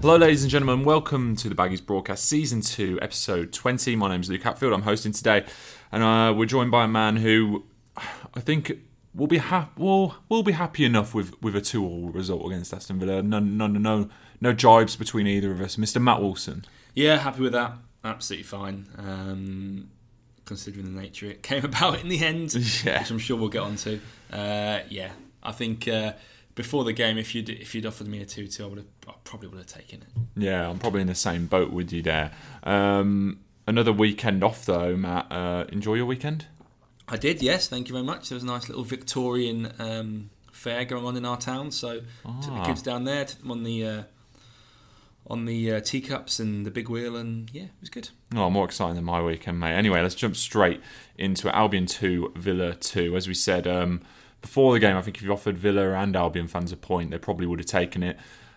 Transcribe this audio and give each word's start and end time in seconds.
Hello, 0.00 0.16
ladies 0.16 0.42
and 0.42 0.50
gentlemen. 0.50 0.84
Welcome 0.84 1.36
to 1.36 1.48
the 1.50 1.54
Baggies 1.54 1.84
Broadcast, 1.84 2.24
Season 2.24 2.62
2, 2.62 3.00
Episode 3.02 3.52
20. 3.52 3.96
My 3.96 4.08
name 4.08 4.22
is 4.22 4.30
Luke 4.30 4.42
Hatfield. 4.42 4.72
I'm 4.72 4.82
hosting 4.82 5.12
today, 5.12 5.44
and 5.92 6.02
uh, 6.02 6.32
we're 6.34 6.46
joined 6.46 6.70
by 6.70 6.84
a 6.84 6.88
man 6.88 7.16
who 7.16 7.64
I 8.34 8.40
think 8.40 8.72
will 9.14 9.26
be 9.26 9.36
ha- 9.38 9.68
will 9.76 10.14
will 10.30 10.42
be 10.42 10.52
happy 10.52 10.86
enough 10.86 11.14
with, 11.14 11.40
with 11.42 11.54
a 11.54 11.60
two-all 11.60 12.08
result 12.08 12.46
against 12.46 12.72
Aston 12.72 12.98
Villa. 12.98 13.22
No, 13.22 13.40
no, 13.40 13.66
no, 13.66 13.78
no, 13.78 14.08
no 14.40 14.54
jibes 14.54 14.98
between 14.98 15.26
either 15.26 15.52
of 15.52 15.60
us. 15.60 15.76
Mr. 15.76 16.00
Matt 16.00 16.22
Wilson. 16.22 16.64
Yeah, 16.94 17.18
happy 17.18 17.42
with 17.42 17.52
that. 17.52 17.74
Absolutely 18.02 18.44
fine. 18.44 18.86
Um, 18.96 19.90
considering 20.46 20.94
the 20.94 20.98
nature 21.00 21.26
it 21.26 21.42
came 21.42 21.64
about 21.66 22.00
in 22.00 22.08
the 22.08 22.24
end, 22.24 22.54
Yeah. 22.84 23.00
which 23.00 23.10
I'm 23.10 23.18
sure 23.18 23.36
we'll 23.36 23.50
get 23.50 23.62
on 23.62 23.76
to. 23.76 24.00
Uh, 24.32 24.80
yeah, 24.88 25.10
I 25.42 25.52
think 25.52 25.86
uh, 25.86 26.14
before 26.62 26.84
the 26.84 26.92
game, 26.92 27.16
if 27.18 27.34
you'd 27.34 27.48
if 27.48 27.74
you'd 27.74 27.86
offered 27.86 28.06
me 28.08 28.20
a 28.20 28.26
two-two, 28.26 28.64
I 28.64 28.66
would 28.68 28.78
have 28.78 28.86
I 29.08 29.12
probably 29.24 29.48
would 29.48 29.58
have 29.58 29.66
taken 29.66 30.02
it. 30.02 30.08
Yeah, 30.36 30.68
I'm 30.68 30.78
probably 30.78 31.00
in 31.00 31.06
the 31.06 31.14
same 31.14 31.46
boat 31.46 31.70
with 31.72 31.92
you 31.92 32.02
there. 32.02 32.30
Um, 32.64 33.40
another 33.66 33.92
weekend 33.92 34.44
off, 34.44 34.64
though, 34.66 34.96
Matt. 34.96 35.26
Uh, 35.30 35.64
enjoy 35.70 35.94
your 35.94 36.06
weekend. 36.06 36.46
I 37.08 37.16
did, 37.16 37.42
yes. 37.42 37.66
Thank 37.68 37.88
you 37.88 37.92
very 37.94 38.04
much. 38.04 38.28
There 38.28 38.36
was 38.36 38.44
a 38.44 38.46
nice 38.46 38.68
little 38.68 38.84
Victorian 38.84 39.72
um, 39.78 40.30
fair 40.52 40.84
going 40.84 41.04
on 41.06 41.16
in 41.16 41.24
our 41.24 41.36
town, 41.38 41.70
so 41.72 42.00
took 42.00 42.52
the 42.54 42.60
Ah. 42.60 42.64
kids 42.64 42.82
down 42.82 43.04
there, 43.04 43.24
took 43.24 43.40
them 43.40 43.50
on 43.50 43.62
the 43.64 43.84
uh, 43.86 44.02
on 45.26 45.44
the 45.44 45.72
uh, 45.74 45.80
teacups 45.80 46.40
and 46.40 46.66
the 46.66 46.70
big 46.70 46.88
wheel, 46.88 47.16
and 47.16 47.50
yeah, 47.52 47.64
it 47.64 47.70
was 47.80 47.88
good. 47.90 48.10
Oh, 48.34 48.50
more 48.50 48.64
exciting 48.64 48.96
than 48.96 49.04
my 49.04 49.22
weekend, 49.22 49.60
mate. 49.60 49.74
Anyway, 49.74 50.00
let's 50.02 50.14
jump 50.14 50.36
straight 50.36 50.80
into 51.16 51.48
it. 51.48 51.54
Albion 51.54 51.86
2, 51.86 52.32
Villa 52.36 52.74
2. 52.74 53.16
As 53.16 53.28
we 53.28 53.34
said 53.34 53.66
um, 53.66 54.00
before 54.40 54.72
the 54.72 54.78
game, 54.78 54.96
I 54.96 55.02
think 55.02 55.16
if 55.16 55.22
you 55.22 55.32
offered 55.32 55.58
Villa 55.58 55.92
and 55.92 56.16
Albion 56.16 56.48
fans 56.48 56.72
a 56.72 56.76
point, 56.76 57.10
they 57.10 57.18
probably 57.18 57.46
would 57.46 57.58
have 57.58 57.66
taken 57.66 58.02
it. 58.02 58.16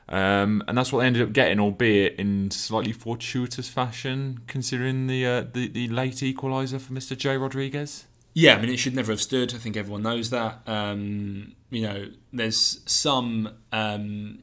Um, 0.10 0.64
and 0.68 0.78
that's 0.78 0.92
what 0.92 1.00
they 1.00 1.08
ended 1.08 1.22
up 1.22 1.34
getting, 1.34 1.60
albeit 1.60 2.16
in 2.16 2.52
slightly 2.52 2.92
fortuitous 2.92 3.70
fashion, 3.70 4.42
considering 4.48 5.08
the 5.08 5.26
uh, 5.26 5.42
the, 5.54 5.70
the 5.70 5.88
late 5.88 6.16
equaliser 6.16 6.80
for 6.80 6.94
Mr. 6.94 7.18
J. 7.18 7.38
Rodriguez. 7.38 8.06
Yeah, 8.34 8.56
I 8.56 8.62
mean, 8.62 8.70
it 8.72 8.78
should 8.78 8.96
never 8.96 9.12
have 9.12 9.22
stood. 9.22 9.54
I 9.54 9.58
think 9.58 9.78
everyone 9.78 10.02
knows 10.02 10.30
that. 10.32 10.62
Um, 10.68 11.54
you 11.70 11.84
know, 11.84 12.08
there's 12.34 12.82
some 12.86 13.50
um, 13.72 14.40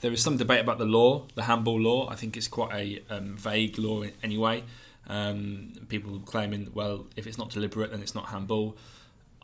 there 0.00 0.12
is 0.12 0.22
some 0.22 0.36
debate 0.36 0.60
about 0.60 0.78
the 0.78 0.84
law, 0.84 1.26
the 1.34 1.42
handball 1.42 1.80
law. 1.80 2.08
I 2.08 2.16
think 2.16 2.36
it's 2.36 2.48
quite 2.48 2.72
a 2.74 3.02
um, 3.14 3.36
vague 3.36 3.78
law 3.78 4.04
anyway. 4.22 4.64
Um, 5.08 5.72
people 5.88 6.20
claiming, 6.20 6.70
well, 6.72 7.06
if 7.16 7.26
it's 7.26 7.38
not 7.38 7.50
deliberate, 7.50 7.90
then 7.90 8.00
it's 8.00 8.14
not 8.14 8.26
handball. 8.26 8.76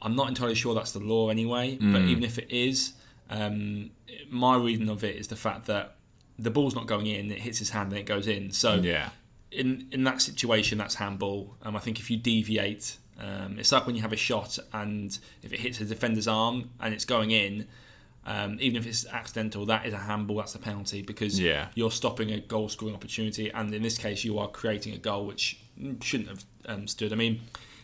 I'm 0.07 0.15
not 0.15 0.29
entirely 0.29 0.55
sure 0.55 0.73
that's 0.75 0.93
the 0.93 1.01
law 1.01 1.29
anyway. 1.31 1.77
But 1.81 2.03
even 2.03 2.23
if 2.23 2.39
it 2.39 2.49
is, 2.51 2.93
um, 3.29 3.91
my 4.31 4.57
reading 4.57 4.89
of 4.89 5.03
it 5.03 5.17
is 5.17 5.27
the 5.29 5.37
fact 5.47 5.67
that 5.67 5.97
the 6.39 6.51
ball's 6.51 6.75
not 6.77 6.87
going 6.87 7.07
in; 7.09 7.31
it 7.33 7.41
hits 7.41 7.59
his 7.59 7.71
hand 7.71 7.91
and 7.93 7.99
it 7.99 8.07
goes 8.07 8.27
in. 8.29 8.53
So 8.53 8.75
Yeah. 8.77 9.11
in 9.51 9.89
in 9.91 10.05
that 10.05 10.23
situation, 10.23 10.79
that's 10.79 10.95
handball. 10.95 11.57
Um, 11.62 11.75
I 11.77 11.81
think 11.81 11.99
if 11.99 12.09
you 12.11 12.17
deviate, 12.19 12.99
um, 13.19 13.59
it's 13.59 13.73
like 13.73 13.84
when 13.87 13.97
you 13.97 14.03
have 14.03 14.12
a 14.12 14.17
shot 14.31 14.59
and 14.73 15.19
if 15.43 15.53
it 15.53 15.59
hits 15.61 15.81
a 15.81 15.84
defender's 15.84 16.29
arm 16.29 16.71
and 16.81 16.95
it's 16.95 17.05
going 17.05 17.31
in, 17.33 17.67
um, 18.27 18.59
even 18.61 18.77
if 18.81 18.87
it's 18.87 19.05
accidental, 19.07 19.67
that 19.67 19.87
is 19.87 19.95
a 19.95 19.99
handball. 20.11 20.37
That's 20.37 20.55
a 20.55 20.59
penalty 20.61 21.03
because 21.03 21.41
Yeah. 21.41 21.69
you're 21.75 21.91
stopping 22.03 22.31
a 22.31 22.39
goal 22.39 22.69
scoring 22.69 22.95
opportunity, 22.95 23.51
and 23.51 23.75
in 23.75 23.83
this 23.83 23.99
case, 23.99 24.23
you 24.25 24.39
are 24.39 24.49
creating 24.61 24.95
a 24.95 24.99
goal 24.99 25.27
which 25.27 25.59
shouldn't 26.01 26.28
have 26.28 26.44
um, 26.67 26.87
stood. 26.87 27.12
I 27.12 27.17
mean. 27.17 27.41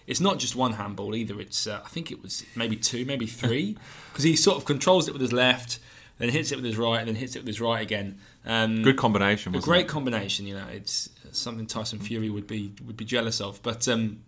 It's 0.06 0.20
not 0.20 0.38
just 0.38 0.56
one 0.56 0.72
handball 0.74 1.14
either. 1.14 1.40
It's 1.40 1.66
uh, 1.66 1.80
I 1.84 1.88
think 1.88 2.10
it 2.10 2.22
was 2.22 2.44
maybe 2.56 2.76
two, 2.76 3.04
maybe 3.04 3.26
three, 3.26 3.76
because 4.12 4.24
he 4.24 4.36
sort 4.36 4.58
of 4.58 4.64
controls 4.64 5.08
it 5.08 5.12
with 5.12 5.22
his 5.22 5.32
left, 5.32 5.78
then 6.18 6.28
hits 6.28 6.52
it 6.52 6.56
with 6.56 6.64
his 6.64 6.76
right, 6.76 6.98
and 6.98 7.08
then 7.08 7.14
hits 7.14 7.36
it 7.36 7.40
with 7.40 7.46
his 7.46 7.60
right 7.60 7.80
again. 7.80 8.18
Um, 8.44 8.82
Good 8.82 8.96
combination, 8.96 9.54
a 9.54 9.60
great 9.60 9.86
it? 9.86 9.88
combination. 9.88 10.46
You 10.46 10.54
know, 10.54 10.66
it's 10.72 11.08
something 11.30 11.66
Tyson 11.66 11.98
Fury 12.00 12.30
would 12.30 12.46
be 12.46 12.72
would 12.86 12.96
be 12.96 13.04
jealous 13.04 13.40
of. 13.40 13.62
But 13.62 13.86
um, 13.88 14.24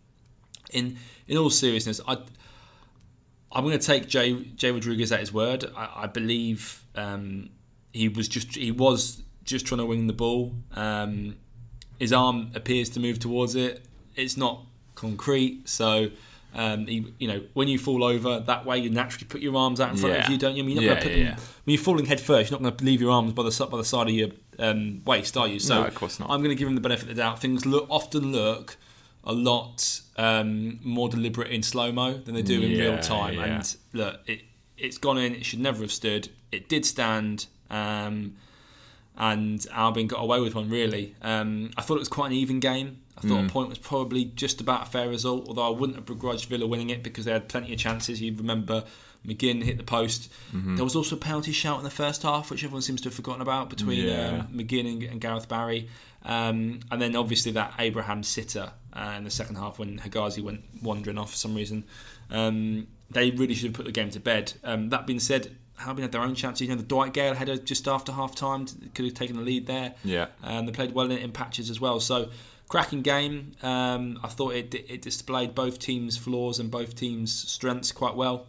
in 0.73 0.97
in 1.27 1.37
all 1.37 1.51
seriousness, 1.51 2.01
I 2.07 2.19
I'm 3.53 3.65
going 3.65 3.79
to 3.79 3.85
take 3.87 4.09
Jay 4.09 4.35
Jay 4.57 4.71
Rodriguez 4.71 5.13
at 5.13 5.21
his 5.21 5.33
word. 5.33 5.65
I, 5.77 6.03
I 6.03 6.07
believe 6.07 6.85
um, 6.95 7.51
he 7.93 8.09
was 8.09 8.29
just 8.29 8.55
he 8.57 8.71
was 8.73 9.23
just 9.45 9.67
trying 9.67 9.79
to 9.79 9.87
win 9.87 10.07
the 10.07 10.13
ball. 10.13 10.55
Um, 10.73 11.37
his 11.99 12.13
arm 12.13 12.51
appears 12.55 12.89
to 12.91 13.01
move 13.01 13.19
towards 13.21 13.55
it. 13.55 13.85
It's 14.17 14.37
not 14.37 14.67
concrete, 14.95 15.69
so. 15.69 16.11
Um, 16.57 16.87
he, 16.87 17.13
you 17.19 17.27
know, 17.27 17.43
when 17.55 17.67
you 17.67 17.81
fall 17.81 18.05
over 18.05 18.39
that 18.39 18.65
way, 18.65 18.79
you 18.79 18.89
naturally 18.89 19.27
put 19.27 19.41
your 19.41 19.57
arms 19.57 19.81
out 19.81 19.91
in 19.91 19.97
front 19.97 20.15
Yeah. 20.15 20.25
of 20.25 20.31
you, 20.31 20.39
don't 20.39 20.55
you? 20.55 20.63
I 20.63 20.67
mean, 20.67 20.77
you're 20.77 20.85
not 20.85 20.89
Yeah, 20.89 21.01
going 21.01 21.03
to 21.03 21.09
put 21.09 21.19
yeah, 21.19 21.35
them, 21.35 21.45
when 21.65 21.75
you're 21.75 21.83
falling 21.83 22.07
head 22.07 22.21
first, 22.21 22.49
you're 22.49 22.61
not 22.61 22.63
going 22.63 22.77
to 22.77 22.85
leave 22.85 23.01
your 23.01 23.11
arms 23.11 23.33
by 23.33 23.43
the 23.43 23.67
by 23.69 23.77
the 23.77 23.85
side 23.85 24.07
of 24.07 24.15
your 24.15 24.29
um, 24.61 25.03
waist, 25.05 25.37
are 25.37 25.49
you? 25.49 25.59
So 25.59 25.81
No, 25.81 25.89
of 25.89 25.97
course 25.97 26.21
not. 26.21 26.31
I'm 26.31 26.39
going 26.45 26.51
to 26.51 26.55
give 26.55 26.69
him 26.69 26.77
the 26.77 26.81
benefit 26.81 27.09
of 27.11 27.17
the 27.17 27.21
doubt. 27.21 27.41
Things 27.41 27.67
look 27.67 27.89
often 27.91 28.31
look 28.31 28.77
a 29.25 29.33
lot 29.33 30.01
um, 30.17 30.79
more 30.85 31.09
deliberate 31.09 31.51
in 31.51 31.65
slow 31.65 31.91
mo 31.91 32.19
than 32.19 32.37
they 32.37 32.43
do 32.43 32.63
in 32.63 32.79
real 32.79 32.99
time. 33.01 33.37
And 33.41 33.77
look, 33.93 34.21
it 34.29 34.43
it's 34.79 34.97
gone 34.97 35.19
in. 35.19 35.35
It 35.35 35.45
should 35.45 35.59
never 35.59 35.81
have 35.83 35.91
stood. 35.91 36.29
It 36.53 36.69
did 36.69 36.87
stand. 36.87 37.47
Um, 37.69 38.37
and 39.17 39.65
Albion 39.73 40.07
got 40.07 40.21
away 40.21 40.41
with 40.41 40.55
one 40.55 40.69
really. 40.71 41.15
Um, 41.23 41.71
I 41.77 41.83
thought 41.83 41.97
it 41.97 42.01
was 42.01 42.09
quite 42.09 42.29
an 42.29 42.33
even 42.33 42.61
game. 42.61 43.01
I 43.17 43.21
thought 43.21 43.39
Mm. 43.43 43.47
a 43.49 43.53
point 43.53 43.69
was 43.69 43.79
probably 43.79 44.25
just 44.25 44.61
about 44.61 44.83
a 44.89 44.91
fair 44.91 45.09
result, 45.09 45.47
although 45.49 45.67
I 45.67 45.71
wouldn't 45.71 45.97
have 45.97 46.05
begrudged 46.07 46.47
Villa 46.49 46.67
winning 46.67 46.91
it 46.91 47.03
because 47.05 47.25
they 47.25 47.33
had 47.33 47.49
plenty 47.49 47.73
of 47.73 47.79
chances. 47.79 48.21
You 48.21 48.35
remember 48.37 48.85
McGinn 49.25 49.63
hit 49.63 49.77
the 49.79 49.85
post. 49.85 50.31
Mm-hmm. 50.53 50.75
There 50.77 50.85
was 50.85 50.97
also 50.97 51.15
a 51.15 51.19
penalty 51.19 51.53
shout 51.53 51.79
in 51.79 51.85
the 51.85 51.91
first 51.91 52.23
half, 52.25 52.51
which 52.51 52.65
everyone 52.65 52.83
seems 52.83 53.01
to 53.03 53.09
have 53.09 53.15
forgotten 53.15 53.41
about 53.41 53.71
between 53.71 54.05
Yeah. 54.05 54.41
um, 54.41 54.49
McGinn 54.49 54.87
and, 54.93 55.03
and 55.05 55.21
Gareth 55.21 55.49
Barry. 55.49 55.89
Um, 56.25 56.81
and 56.91 57.01
then 57.01 57.15
obviously 57.15 57.53
that 57.53 57.75
Abraham 57.79 58.23
sitter 58.25 58.73
uh, 58.95 59.15
in 59.17 59.25
the 59.25 59.31
second 59.31 59.57
half 59.57 59.79
when 59.79 59.99
Hegazi 60.01 60.43
went 60.43 60.63
wandering 60.83 61.19
off 61.19 61.31
for 61.31 61.37
some 61.37 61.55
reason. 61.55 61.85
Um, 62.31 62.89
they 63.11 63.31
really 63.31 63.55
should 63.55 63.67
have 63.69 63.75
put 63.75 63.85
the 63.87 63.93
game 63.93 64.11
to 64.11 64.21
bed. 64.21 64.55
Um, 64.65 64.89
that 64.91 65.07
being 65.07 65.21
said, 65.21 65.57
Albion 65.81 66.03
had 66.03 66.13
their 66.13 66.23
own 66.23 66.35
chances. 66.35 66.63
You 66.63 66.69
know, 66.69 66.77
the 66.77 66.87
Dwight 66.87 67.13
Gayle 67.13 67.35
header 67.35 67.57
just 67.57 67.89
after 67.89 68.13
half 68.13 68.35
time 68.35 68.67
could 68.95 69.05
have 69.05 69.15
taken 69.15 69.37
the 69.37 69.43
lead 69.43 69.67
there. 69.67 69.95
Yeah. 70.05 70.27
And 70.43 70.69
they 70.69 70.73
played 70.73 70.93
well 70.93 71.07
in 71.07 71.13
it 71.13 71.23
in 71.23 71.33
patches 71.33 71.71
as 71.71 71.81
well. 71.81 72.01
So, 72.01 72.31
cracking 72.69 73.03
game. 73.03 73.53
Um, 73.63 74.19
I 74.23 74.29
thought 74.29 74.55
it, 74.55 74.75
it 74.75 75.03
displayed 75.03 75.55
both 75.55 75.79
teams' 75.79 76.17
flaws 76.17 76.59
and 76.59 76.71
both 76.71 76.97
teams' 76.97 77.33
strengths 77.33 77.93
quite 77.93 78.15
well. 78.17 78.47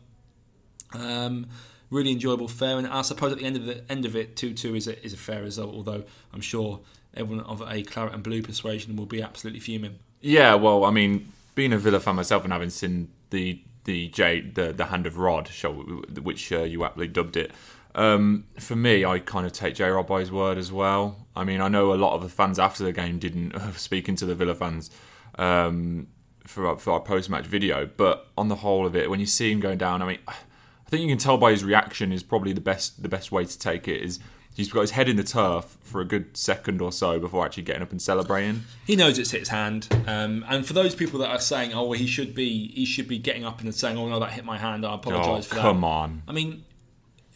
Um, 0.94 1.48
really 1.90 2.12
enjoyable 2.12 2.48
fair, 2.48 2.78
and 2.78 2.88
I 2.88 3.02
suppose 3.02 3.32
at 3.32 3.40
the 3.40 3.46
end 3.46 3.58
of 3.58 3.66
the 3.66 3.84
end 3.92 4.06
of 4.06 4.16
it, 4.16 4.36
two 4.36 4.54
two 4.54 4.76
is 4.76 4.88
a, 4.88 5.04
is 5.04 5.14
a 5.14 5.18
fair 5.18 5.42
result. 5.42 5.74
Although 5.74 6.04
I'm 6.34 6.42
sure 6.42 6.80
everyone 7.14 7.46
of 7.46 7.62
a 7.62 7.84
claret 7.84 8.14
and 8.14 8.24
blue 8.24 8.42
persuasion 8.42 8.96
will 8.96 9.06
be 9.06 9.22
absolutely 9.22 9.60
fuming. 9.60 10.00
Yeah, 10.22 10.56
well, 10.56 10.86
I 10.86 10.92
mean, 10.92 11.32
being 11.54 11.74
a 11.74 11.78
Villa 11.78 12.00
fan 12.00 12.16
myself 12.16 12.44
and 12.44 12.54
having 12.54 12.70
seen 12.70 13.10
the 13.30 13.62
the 13.86 14.10
J 14.10 14.42
the 14.42 14.74
the 14.74 14.86
Hand 14.86 15.08
of 15.08 15.18
Rod 15.18 15.48
show, 15.48 15.74
which 15.74 16.52
uh, 16.52 16.64
you 16.64 16.84
aptly 16.84 17.08
dubbed 17.08 17.38
it, 17.38 17.52
um, 17.96 18.44
for 18.60 18.76
me, 18.76 19.06
I 19.06 19.20
kind 19.20 19.46
of 19.46 19.54
take 19.54 19.76
J 19.76 19.88
Rod 19.88 20.06
by 20.06 20.20
his 20.20 20.32
word 20.32 20.58
as 20.58 20.72
well. 20.72 21.28
I 21.36 21.46
mean, 21.46 21.62
I 21.62 21.70
know 21.70 21.94
a 21.94 21.96
lot 21.96 22.14
of 22.14 22.22
the 22.22 22.30
fans 22.30 22.60
after 22.60 22.84
the 22.84 22.92
game 22.92 23.20
didn't 23.20 23.58
speaking 23.78 24.16
to 24.18 24.26
the 24.26 24.36
Villa 24.36 24.54
fans 24.54 24.92
um, 25.40 26.08
for 26.44 26.68
our, 26.68 26.78
for 26.78 26.92
our 26.92 27.00
post 27.00 27.30
match 27.30 27.46
video, 27.46 27.90
but 27.98 28.28
on 28.38 28.50
the 28.50 28.56
whole 28.56 28.86
of 28.86 28.96
it, 28.96 29.10
when 29.10 29.22
you 29.22 29.26
see 29.26 29.52
him 29.52 29.62
going 29.62 29.78
down, 29.78 30.02
I 30.02 30.08
mean, 30.08 30.20
I 30.28 30.90
think 30.90 31.02
you 31.02 31.08
can 31.08 31.18
tell 31.18 31.38
by 31.38 31.52
his 31.52 31.64
reaction 31.64 32.12
is 32.12 32.22
probably 32.22 32.54
the 32.54 32.62
best 32.62 33.02
the 33.02 33.10
best 33.10 33.32
way 33.32 33.46
to 33.46 33.58
take 33.58 33.88
it 33.88 34.02
is. 34.02 34.20
He's 34.56 34.72
got 34.72 34.82
his 34.82 34.92
head 34.92 35.10
in 35.10 35.18
the 35.18 35.24
turf 35.24 35.78
for 35.84 36.00
a 36.02 36.06
good 36.06 36.36
second 36.38 36.82
or 36.82 36.92
so 36.92 37.20
before 37.20 37.46
actually 37.46 37.64
getting 37.64 37.82
up 37.82 37.92
and 37.92 38.02
celebrating. 38.02 38.64
He 38.88 38.96
knows 38.96 39.20
it's 39.20 39.32
his 39.32 39.50
hand, 39.50 39.88
um, 40.08 40.46
and 40.48 40.66
for 40.66 40.74
those 40.74 40.96
people 40.96 41.20
that 41.20 41.30
are 41.30 41.40
saying, 41.40 41.74
"Oh, 41.74 41.84
well, 41.84 42.00
he 42.00 42.08
should 42.08 42.34
be 42.34 42.70
he 42.70 42.86
should 42.86 43.08
be 43.08 43.18
getting 43.18 43.44
up 43.46 43.60
and 43.62 43.76
saying, 43.76 43.98
oh 43.98 44.08
no, 44.08 44.20
that 44.20 44.32
hit 44.32 44.46
my 44.46 44.58
hand. 44.58 44.86
I 44.86 44.92
Oh, 44.92 44.96
apologise 44.96 45.46
for 45.46 45.56
that." 45.56 45.62
come 45.62 45.84
on. 45.84 46.22
I 46.28 46.32
mean, 46.32 46.64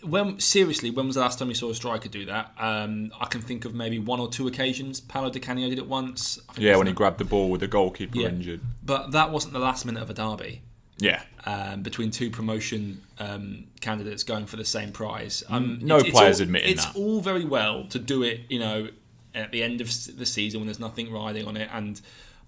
when 0.01 0.39
seriously, 0.39 0.91
when 0.91 1.07
was 1.07 1.15
the 1.15 1.21
last 1.21 1.39
time 1.39 1.49
you 1.49 1.55
saw 1.55 1.69
a 1.69 1.75
striker 1.75 2.07
do 2.07 2.25
that? 2.27 2.53
Um, 2.57 3.11
I 3.19 3.25
can 3.25 3.41
think 3.41 3.65
of 3.65 3.73
maybe 3.75 3.99
one 3.99 4.21
or 4.21 4.29
two 4.29 4.47
occasions. 4.47 5.01
Paolo 5.01 5.29
Di 5.29 5.41
Canio 5.41 5.67
did 5.67 5.77
it 5.77 5.87
once. 5.87 6.39
I 6.47 6.53
think 6.53 6.63
Yeah, 6.65 6.73
it 6.75 6.77
when 6.77 6.87
he 6.87 6.93
grabbed 6.93 7.17
the 7.17 7.25
ball 7.25 7.49
with 7.49 7.59
the 7.59 7.67
goalkeeper 7.67 8.17
Yeah. 8.17 8.29
injured. 8.29 8.61
But 8.81 9.11
that 9.11 9.29
wasn't 9.31 9.51
the 9.53 9.59
last 9.59 9.85
minute 9.85 10.01
of 10.01 10.09
a 10.09 10.13
derby 10.13 10.61
Yeah. 10.99 11.21
um, 11.45 11.81
between 11.83 12.11
two 12.11 12.29
promotion 12.29 13.01
um, 13.19 13.65
candidates 13.81 14.23
going 14.23 14.45
for 14.45 14.57
the 14.57 14.65
same 14.65 14.91
prize. 14.91 15.43
Um, 15.49 15.79
no 15.81 15.95
it's- 15.97 16.09
it's 16.09 16.17
players 16.19 16.39
all- 16.39 16.43
admitting 16.43 16.71
it's 16.73 16.85
that. 16.85 16.95
all 16.95 17.21
very 17.21 17.45
well 17.45 17.85
to 17.87 17.99
do 17.99 18.23
it, 18.23 18.41
you 18.49 18.59
know, 18.59 18.89
at 19.35 19.51
the 19.51 19.63
end 19.63 19.79
of 19.81 19.87
the 20.17 20.25
season 20.25 20.59
when 20.59 20.67
there's 20.67 20.79
nothing 20.79 21.11
riding 21.11 21.45
on 21.47 21.55
it, 21.57 21.69
and 21.71 22.01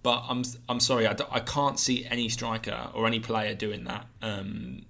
but 0.03 0.23
I'm 0.27 0.43
I'm 0.67 0.79
sorry, 0.79 1.07
I, 1.07 1.15
I 1.31 1.39
can't 1.39 1.79
see 1.79 2.05
any 2.05 2.27
striker 2.29 2.89
or 2.93 3.05
any 3.07 3.19
player 3.19 3.53
doing 3.53 3.83
that. 3.85 4.05
Um, 4.21 4.83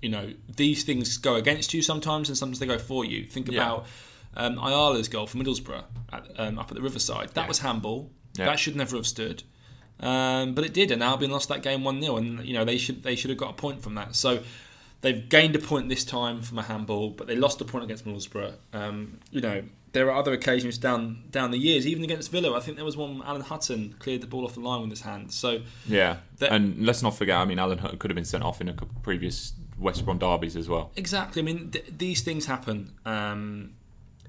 you 0.00 0.08
know, 0.08 0.32
these 0.56 0.84
things 0.84 1.16
go 1.18 1.34
against 1.36 1.72
you 1.74 1.82
sometimes, 1.82 2.28
and 2.28 2.36
sometimes 2.36 2.58
they 2.60 2.66
go 2.66 2.78
for 2.78 3.04
you. 3.04 3.24
Think 3.26 3.50
Yeah. 3.50 3.62
about 3.62 3.86
um, 4.36 4.58
Ayala's 4.58 5.08
goal 5.08 5.26
for 5.26 5.38
Middlesbrough 5.38 5.84
at, 6.12 6.26
um, 6.38 6.58
up 6.58 6.70
at 6.70 6.74
the 6.76 6.82
Riverside. 6.82 7.30
That 7.34 7.46
was 7.46 7.60
handball. 7.60 8.10
Yeah. 8.36 8.46
That 8.46 8.58
should 8.58 8.74
never 8.74 8.96
have 8.96 9.06
stood. 9.06 9.44
Um, 10.00 10.54
but 10.54 10.64
it 10.64 10.74
did, 10.74 10.90
and 10.90 11.02
Albion 11.02 11.30
lost 11.30 11.48
that 11.48 11.62
game 11.62 11.84
one 11.84 12.00
0 12.02 12.16
and 12.16 12.44
you 12.44 12.52
know 12.52 12.64
they 12.64 12.76
should 12.78 13.02
they 13.02 13.14
should 13.16 13.30
have 13.30 13.38
got 13.38 13.50
a 13.50 13.54
point 13.54 13.82
from 13.82 13.94
that. 13.94 14.14
So 14.14 14.42
they've 15.00 15.28
gained 15.28 15.54
a 15.54 15.58
point 15.58 15.88
this 15.88 16.04
time 16.04 16.42
from 16.42 16.58
a 16.58 16.62
handball, 16.62 17.10
but 17.10 17.26
they 17.26 17.36
lost 17.36 17.60
a 17.60 17.64
point 17.64 17.84
against 17.84 18.04
Middlesbrough. 18.04 18.54
Um, 18.72 19.20
you 19.30 19.40
know, 19.40 19.62
there 19.92 20.10
are 20.10 20.18
other 20.18 20.32
occasions 20.32 20.78
down 20.78 21.22
down 21.30 21.52
the 21.52 21.58
years, 21.58 21.86
even 21.86 22.02
against 22.02 22.30
Villa. 22.32 22.56
I 22.56 22.60
think 22.60 22.76
there 22.76 22.84
was 22.84 22.96
one 22.96 23.22
Alan 23.24 23.42
Hutton 23.42 23.94
cleared 24.00 24.20
the 24.20 24.26
ball 24.26 24.44
off 24.44 24.54
the 24.54 24.60
line 24.60 24.80
with 24.80 24.90
his 24.90 25.02
hand. 25.02 25.32
So 25.32 25.60
Yeah, 25.86 26.16
and 26.40 26.84
let's 26.84 27.02
not 27.02 27.16
forget. 27.16 27.36
I 27.36 27.44
mean, 27.44 27.58
Alan 27.58 27.78
Hutton 27.78 27.98
could 27.98 28.10
have 28.10 28.16
been 28.16 28.24
sent 28.24 28.42
off 28.42 28.60
in 28.60 28.68
a 28.68 28.74
previous 29.02 29.52
West 29.78 30.04
Brom 30.04 30.18
derbies 30.18 30.56
as 30.56 30.68
well. 30.68 30.90
exactly, 30.96 31.42
I 31.42 31.44
mean, 31.44 31.70
th- 31.70 31.86
these 31.96 32.20
things 32.22 32.46
happen. 32.46 32.92
Um, 33.06 33.74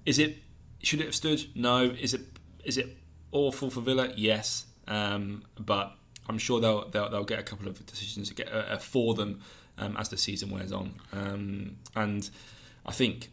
is 0.05 0.19
it 0.19 0.37
should 0.83 1.01
it 1.01 1.05
have 1.05 1.15
stood? 1.15 1.45
No. 1.55 1.85
Is 1.85 2.13
it 2.13 2.21
is 2.63 2.77
it 2.77 2.97
awful 3.31 3.69
for 3.71 3.81
Villa? 3.81 4.11
Yes, 4.15 4.65
um, 4.87 5.43
but 5.59 5.93
I'm 6.27 6.37
sure 6.37 6.59
they'll, 6.59 6.89
they'll 6.89 7.09
they'll 7.09 7.23
get 7.23 7.39
a 7.39 7.43
couple 7.43 7.67
of 7.67 7.85
decisions 7.85 8.29
get 8.31 8.51
uh, 8.51 8.65
uh, 8.73 8.77
for 8.77 9.13
them 9.13 9.41
um, 9.77 9.95
as 9.97 10.09
the 10.09 10.17
season 10.17 10.49
wears 10.49 10.71
on. 10.71 10.95
Um, 11.13 11.77
and 11.95 12.29
I 12.85 12.91
think 12.91 13.29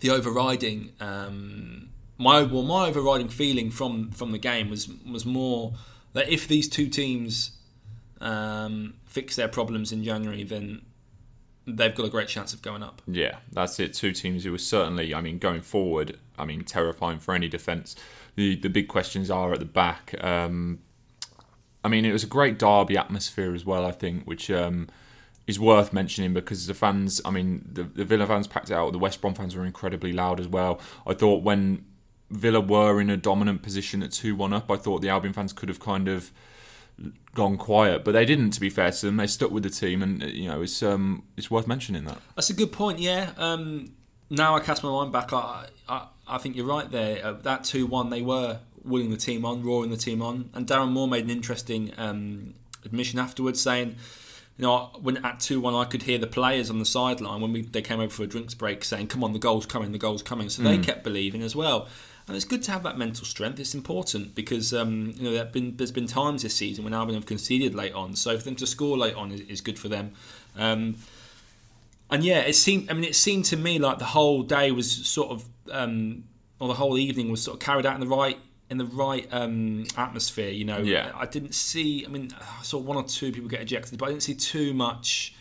the 0.00 0.10
overriding 0.10 0.92
um, 1.00 1.88
my 2.18 2.42
well 2.42 2.62
my 2.62 2.88
overriding 2.88 3.28
feeling 3.28 3.70
from 3.70 4.10
from 4.10 4.32
the 4.32 4.38
game 4.38 4.70
was 4.70 4.88
was 5.10 5.24
more 5.24 5.74
that 6.12 6.28
if 6.28 6.48
these 6.48 6.68
two 6.68 6.88
teams 6.88 7.52
um, 8.20 8.94
fix 9.04 9.36
their 9.36 9.48
problems 9.48 9.92
in 9.92 10.02
January, 10.02 10.42
then 10.42 10.82
they've 11.66 11.94
got 11.94 12.06
a 12.06 12.08
great 12.08 12.28
chance 12.28 12.54
of 12.54 12.62
going 12.62 12.82
up. 12.82 13.02
Yeah, 13.06 13.38
that's 13.50 13.78
it. 13.80 13.92
Two 13.94 14.12
teams 14.12 14.44
who 14.44 14.54
are 14.54 14.58
certainly, 14.58 15.14
I 15.14 15.20
mean, 15.20 15.38
going 15.38 15.60
forward, 15.60 16.18
I 16.38 16.44
mean, 16.44 16.62
terrifying 16.64 17.18
for 17.18 17.34
any 17.34 17.48
defence. 17.48 17.96
The 18.36 18.56
the 18.56 18.68
big 18.68 18.88
questions 18.88 19.30
are 19.30 19.52
at 19.52 19.58
the 19.58 19.66
back. 19.66 20.14
Um, 20.22 20.80
I 21.82 21.88
mean, 21.88 22.04
it 22.04 22.12
was 22.12 22.24
a 22.24 22.28
great 22.28 22.58
derby 22.58 22.96
atmosphere 22.96 23.54
as 23.54 23.64
well. 23.64 23.84
I 23.84 23.92
think, 23.92 24.24
which 24.24 24.50
um, 24.50 24.88
is 25.46 25.58
worth 25.58 25.92
mentioning 25.92 26.34
because 26.34 26.66
the 26.66 26.74
fans. 26.74 27.20
I 27.24 27.30
mean, 27.30 27.68
the, 27.72 27.84
the 27.84 28.04
Villa 28.04 28.26
fans 28.26 28.46
packed 28.46 28.70
it 28.70 28.74
out. 28.74 28.92
The 28.92 28.98
West 28.98 29.20
Brom 29.20 29.34
fans 29.34 29.56
were 29.56 29.64
incredibly 29.64 30.12
loud 30.12 30.40
as 30.40 30.48
well. 30.48 30.80
I 31.06 31.14
thought 31.14 31.42
when 31.42 31.84
Villa 32.30 32.60
were 32.60 33.00
in 33.00 33.10
a 33.10 33.16
dominant 33.16 33.62
position 33.62 34.02
at 34.02 34.12
two 34.12 34.36
one 34.36 34.52
up, 34.52 34.70
I 34.70 34.76
thought 34.76 35.02
the 35.02 35.08
Albion 35.08 35.32
fans 35.32 35.52
could 35.52 35.68
have 35.68 35.80
kind 35.80 36.08
of 36.08 36.30
gone 37.34 37.56
quiet, 37.56 38.04
but 38.04 38.12
they 38.12 38.24
didn't. 38.24 38.50
To 38.52 38.60
be 38.60 38.70
fair 38.70 38.90
to 38.90 39.06
them, 39.06 39.16
they 39.16 39.26
stuck 39.26 39.50
with 39.50 39.62
the 39.62 39.70
team, 39.70 40.02
and 40.02 40.22
uh, 40.22 40.26
you 40.26 40.48
know, 40.48 40.62
it's 40.62 40.82
um, 40.82 41.22
it's 41.36 41.50
worth 41.50 41.66
mentioning 41.66 42.04
that. 42.04 42.18
That's 42.34 42.50
a 42.50 42.54
good 42.54 42.72
point. 42.72 42.98
Yeah. 42.98 43.30
Um, 43.36 43.92
now 44.30 44.56
I 44.56 44.60
cast 44.60 44.82
my 44.82 44.90
mind 44.90 45.12
back. 45.12 45.32
I 45.32 45.68
I, 45.88 46.08
I 46.26 46.38
think 46.38 46.56
you're 46.56 46.66
right 46.66 46.90
there. 46.90 47.24
Uh, 47.24 47.32
that 47.42 47.64
two 47.64 47.86
one, 47.86 48.10
they 48.10 48.22
were 48.22 48.58
willing 48.84 49.10
the 49.10 49.16
team 49.16 49.44
on, 49.44 49.62
roaring 49.62 49.90
the 49.90 49.96
team 49.96 50.22
on, 50.22 50.50
and 50.54 50.66
Darren 50.66 50.90
Moore 50.90 51.08
made 51.08 51.24
an 51.24 51.30
interesting 51.30 51.92
um, 51.96 52.54
admission 52.84 53.18
afterwards, 53.18 53.60
saying. 53.60 53.96
You 54.58 54.62
know, 54.62 54.90
when 55.02 55.18
at 55.18 55.38
two 55.38 55.60
one, 55.60 55.74
I 55.74 55.84
could 55.84 56.04
hear 56.04 56.16
the 56.16 56.26
players 56.26 56.70
on 56.70 56.78
the 56.78 56.86
sideline 56.86 57.42
when 57.42 57.52
we 57.52 57.60
they 57.60 57.82
came 57.82 58.00
over 58.00 58.08
for 58.10 58.22
a 58.22 58.26
drinks 58.26 58.54
break 58.54 58.84
saying, 58.84 59.08
"Come 59.08 59.22
on, 59.22 59.34
the 59.34 59.38
goal's 59.38 59.66
coming, 59.66 59.92
the 59.92 59.98
goal's 59.98 60.22
coming." 60.22 60.48
So 60.48 60.62
they 60.62 60.78
kept 60.78 61.04
believing 61.04 61.42
as 61.42 61.54
well, 61.54 61.88
and 62.26 62.34
it's 62.36 62.44
good 62.44 62.62
to 62.64 62.72
have 62.72 62.82
that 62.82 62.98
mental 62.98 63.24
strength. 63.24 63.60
It's 63.60 63.74
important 63.74 64.34
because 64.34 64.72
um, 64.74 65.12
you 65.16 65.24
know 65.24 65.32
there 65.32 65.44
been, 65.44 65.76
there's 65.76 65.92
been 65.92 66.06
times 66.06 66.42
this 66.42 66.54
season 66.54 66.84
when 66.84 66.92
Albion 66.94 67.14
have 67.14 67.26
conceded 67.26 67.74
late 67.74 67.92
on, 67.92 68.16
so 68.16 68.36
for 68.38 68.44
them 68.44 68.56
to 68.56 68.66
score 68.66 68.96
late 68.98 69.14
on 69.14 69.30
is, 69.32 69.40
is 69.42 69.60
good 69.60 69.78
for 69.78 69.88
them. 69.88 70.12
Um, 70.56 70.96
and 72.10 72.22
yeah, 72.24 72.38
it 72.40 72.54
seemed. 72.54 72.90
I 72.90 72.94
mean, 72.94 73.04
it 73.04 73.16
seemed 73.16 73.44
to 73.46 73.56
me 73.56 73.78
like 73.78 73.98
the 73.98 74.04
whole 74.06 74.42
day 74.42 74.70
was 74.70 74.90
sort 75.06 75.30
of, 75.30 75.44
um, 75.72 76.24
or 76.60 76.68
the 76.68 76.74
whole 76.74 76.96
evening 76.98 77.30
was 77.30 77.42
sort 77.42 77.56
of 77.56 77.60
carried 77.60 77.84
out 77.86 77.94
in 77.94 78.00
the 78.00 78.06
right 78.06 78.38
in 78.70 78.78
the 78.78 78.84
right 78.86 79.28
um, 79.32 79.84
atmosphere. 79.96 80.50
You 80.50 80.64
know, 80.64 80.78
Yeah. 80.78 81.12
I 81.14 81.26
didn't 81.26 81.54
see. 81.54 82.04
I 82.04 82.08
mean, 82.08 82.30
I 82.40 82.62
saw 82.62 82.78
one 82.78 82.96
or 82.96 83.04
two 83.04 83.32
people 83.32 83.48
get 83.48 83.60
ejected, 83.60 83.98
but 83.98 84.06
I 84.06 84.08
didn't 84.10 84.22
see 84.24 84.34
too 84.34 84.72
much. 84.74 85.34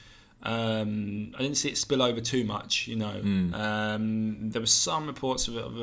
Um, 0.43 1.33
I 1.37 1.41
didn't 1.41 1.57
see 1.57 1.69
it 1.69 1.77
spill 1.77 2.01
over 2.03 2.21
too 2.21 2.43
much. 2.45 2.87
You 2.87 2.97
know, 2.97 3.19
um, 3.53 4.49
there 4.51 4.61
were 4.61 4.67
some 4.67 5.07
reports 5.07 5.47
of, 5.47 5.55
a- 5.57 5.63
of 5.65 5.75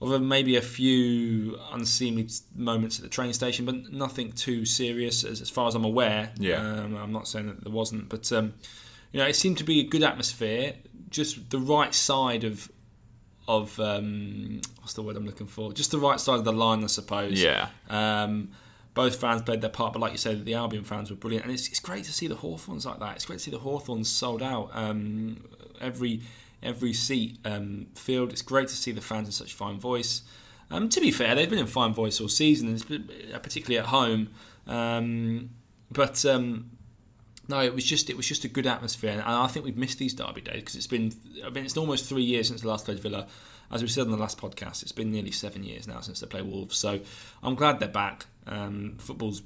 a. 0.00 0.04
Of 0.04 0.12
a, 0.12 0.18
maybe 0.20 0.56
a 0.56 0.62
few 0.62 1.58
unseemly 1.72 2.28
moments 2.54 2.98
at 2.98 3.02
the 3.02 3.08
train 3.08 3.32
station, 3.32 3.64
but 3.64 3.92
nothing 3.92 4.32
too 4.32 4.64
serious 4.64 5.24
as, 5.24 5.40
as 5.40 5.50
far 5.50 5.66
as 5.68 5.74
I'm 5.74 5.84
aware. 5.84 6.30
Yeah. 6.38 6.58
Um, 6.58 6.96
I'm 6.96 7.12
not 7.12 7.26
saying 7.26 7.46
that 7.46 7.64
there 7.64 7.72
wasn't, 7.72 8.08
but 8.08 8.30
um, 8.32 8.54
you 9.12 9.20
know, 9.20 9.26
it 9.26 9.36
seemed 9.36 9.58
to 9.58 9.64
be 9.64 9.80
a 9.80 9.84
good 9.84 10.02
atmosphere, 10.02 10.74
just 11.10 11.50
the 11.50 11.58
right 11.58 11.94
side 11.94 12.44
of 12.44 12.70
of 13.48 13.80
um, 13.80 14.60
what's 14.80 14.92
the 14.92 15.02
word 15.02 15.16
I'm 15.16 15.24
looking 15.24 15.46
for? 15.46 15.72
Just 15.72 15.90
the 15.90 15.98
right 15.98 16.20
side 16.20 16.38
of 16.38 16.44
the 16.44 16.52
line, 16.52 16.84
I 16.84 16.86
suppose. 16.86 17.42
Yeah. 17.42 17.68
Um, 17.88 18.50
both 18.92 19.16
fans 19.16 19.42
played 19.42 19.62
their 19.62 19.70
part, 19.70 19.94
but 19.94 20.00
like 20.00 20.12
you 20.12 20.18
said, 20.18 20.44
the 20.44 20.54
Albion 20.54 20.84
fans 20.84 21.08
were 21.08 21.16
brilliant, 21.16 21.44
and 21.46 21.54
it's, 21.54 21.68
it's 21.68 21.80
great 21.80 22.04
to 22.04 22.12
see 22.12 22.26
the 22.26 22.34
Hawthorns 22.34 22.84
like 22.84 22.98
that. 22.98 23.16
It's 23.16 23.24
great 23.24 23.38
to 23.38 23.44
see 23.44 23.50
the 23.50 23.58
Hawthorns 23.58 24.08
sold 24.08 24.42
out. 24.42 24.70
Um, 24.74 25.44
every 25.80 26.20
every 26.62 26.92
seat 26.92 27.38
um, 27.44 27.86
filled. 27.94 28.32
It's 28.32 28.42
great 28.42 28.68
to 28.68 28.76
see 28.76 28.92
the 28.92 29.00
fans 29.00 29.28
in 29.28 29.32
such 29.32 29.54
fine 29.54 29.78
voice. 29.78 30.22
Um, 30.70 30.88
to 30.90 31.00
be 31.00 31.10
fair, 31.10 31.34
they've 31.34 31.48
been 31.48 31.58
in 31.58 31.66
fine 31.66 31.94
voice 31.94 32.20
all 32.20 32.28
season, 32.28 32.78
uh, 33.34 33.38
particularly 33.38 33.78
at 33.78 33.86
home. 33.86 34.30
Um, 34.66 35.50
but 35.90 36.24
um, 36.26 36.70
no, 37.48 37.60
it 37.60 37.74
was 37.74 37.84
just 37.84 38.10
it 38.10 38.16
was 38.16 38.26
just 38.26 38.44
a 38.44 38.48
good 38.48 38.66
atmosphere, 38.66 39.12
and 39.12 39.22
I 39.22 39.46
think 39.46 39.64
we've 39.64 39.76
missed 39.76 39.98
these 39.98 40.12
derby 40.12 40.42
days 40.42 40.56
because 40.56 40.76
it's 40.76 40.86
been 40.86 41.12
I 41.44 41.48
mean 41.48 41.64
it's 41.64 41.76
almost 41.76 42.06
three 42.06 42.22
years 42.22 42.48
since 42.48 42.60
the 42.60 42.68
last 42.68 42.84
played 42.84 43.00
Villa. 43.00 43.26
As 43.70 43.82
we 43.82 43.88
said 43.88 44.02
on 44.02 44.10
the 44.10 44.16
last 44.16 44.38
podcast, 44.38 44.82
it's 44.82 44.92
been 44.92 45.12
nearly 45.12 45.30
seven 45.30 45.62
years 45.62 45.86
now 45.86 46.00
since 46.00 46.20
they 46.20 46.26
played 46.26 46.44
Wolves. 46.44 46.76
So 46.78 47.00
I'm 47.42 47.54
glad 47.54 47.80
they're 47.80 47.88
back. 47.88 48.26
Um, 48.46 48.96
football's 48.98 49.42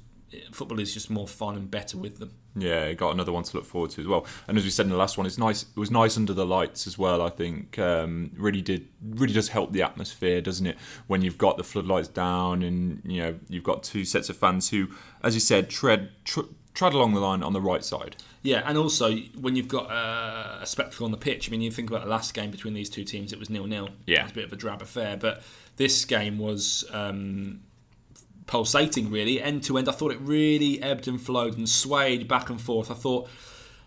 football 0.51 0.79
is 0.79 0.93
just 0.93 1.09
more 1.09 1.27
fun 1.27 1.55
and 1.55 1.69
better 1.69 1.97
with 1.97 2.19
them. 2.19 2.31
Yeah, 2.55 2.93
got 2.93 3.11
another 3.13 3.31
one 3.31 3.43
to 3.43 3.57
look 3.57 3.65
forward 3.65 3.91
to 3.91 4.01
as 4.01 4.07
well. 4.07 4.25
And 4.47 4.57
as 4.57 4.63
we 4.63 4.69
said 4.69 4.85
in 4.85 4.91
the 4.91 4.97
last 4.97 5.17
one, 5.17 5.25
it's 5.25 5.37
nice. 5.37 5.63
It 5.63 5.79
was 5.79 5.89
nice 5.89 6.17
under 6.17 6.33
the 6.33 6.45
lights 6.45 6.85
as 6.85 6.97
well. 6.97 7.21
I 7.21 7.29
think 7.29 7.79
um, 7.79 8.31
really 8.35 8.61
did 8.61 8.87
really 9.01 9.33
does 9.33 9.49
help 9.49 9.71
the 9.71 9.81
atmosphere, 9.81 10.41
doesn't 10.41 10.65
it? 10.65 10.77
When 11.07 11.21
you've 11.21 11.37
got 11.37 11.57
the 11.57 11.63
floodlights 11.63 12.09
down 12.09 12.61
and 12.61 13.01
you 13.05 13.21
know 13.21 13.39
you've 13.49 13.63
got 13.63 13.83
two 13.83 14.05
sets 14.05 14.29
of 14.29 14.37
fans 14.37 14.69
who, 14.69 14.89
as 15.23 15.33
you 15.33 15.39
said, 15.39 15.69
tread 15.69 16.11
tr- 16.25 16.41
tread 16.73 16.93
along 16.93 17.13
the 17.13 17.19
line 17.19 17.43
on 17.43 17.53
the 17.53 17.61
right 17.61 17.83
side. 17.83 18.15
Yeah, 18.41 18.61
and 18.65 18.77
also 18.77 19.15
when 19.39 19.55
you've 19.55 19.67
got 19.67 19.89
uh, 19.89 20.59
a 20.61 20.65
spectacle 20.65 21.05
on 21.05 21.11
the 21.11 21.17
pitch. 21.17 21.49
I 21.49 21.51
mean, 21.51 21.61
you 21.61 21.71
think 21.71 21.89
about 21.89 22.03
the 22.03 22.09
last 22.09 22.33
game 22.33 22.51
between 22.51 22.73
these 22.73 22.89
two 22.89 23.03
teams; 23.03 23.31
it 23.33 23.39
was 23.39 23.49
nil 23.49 23.65
nil. 23.65 23.89
Yeah. 24.05 24.19
it 24.19 24.23
was 24.23 24.31
a 24.31 24.35
bit 24.35 24.45
of 24.45 24.53
a 24.53 24.57
drab 24.57 24.81
affair. 24.81 25.17
But 25.17 25.43
this 25.77 26.05
game 26.05 26.37
was 26.39 26.83
um, 26.91 27.61
pulsating, 28.45 29.09
really, 29.11 29.41
end 29.41 29.63
to 29.63 29.77
end. 29.77 29.87
I 29.89 29.91
thought 29.91 30.11
it 30.11 30.19
really 30.21 30.81
ebbed 30.81 31.07
and 31.07 31.21
flowed 31.21 31.57
and 31.57 31.67
swayed 31.67 32.27
back 32.27 32.49
and 32.49 32.59
forth. 32.59 32.91
I 32.91 32.95
thought 32.95 33.29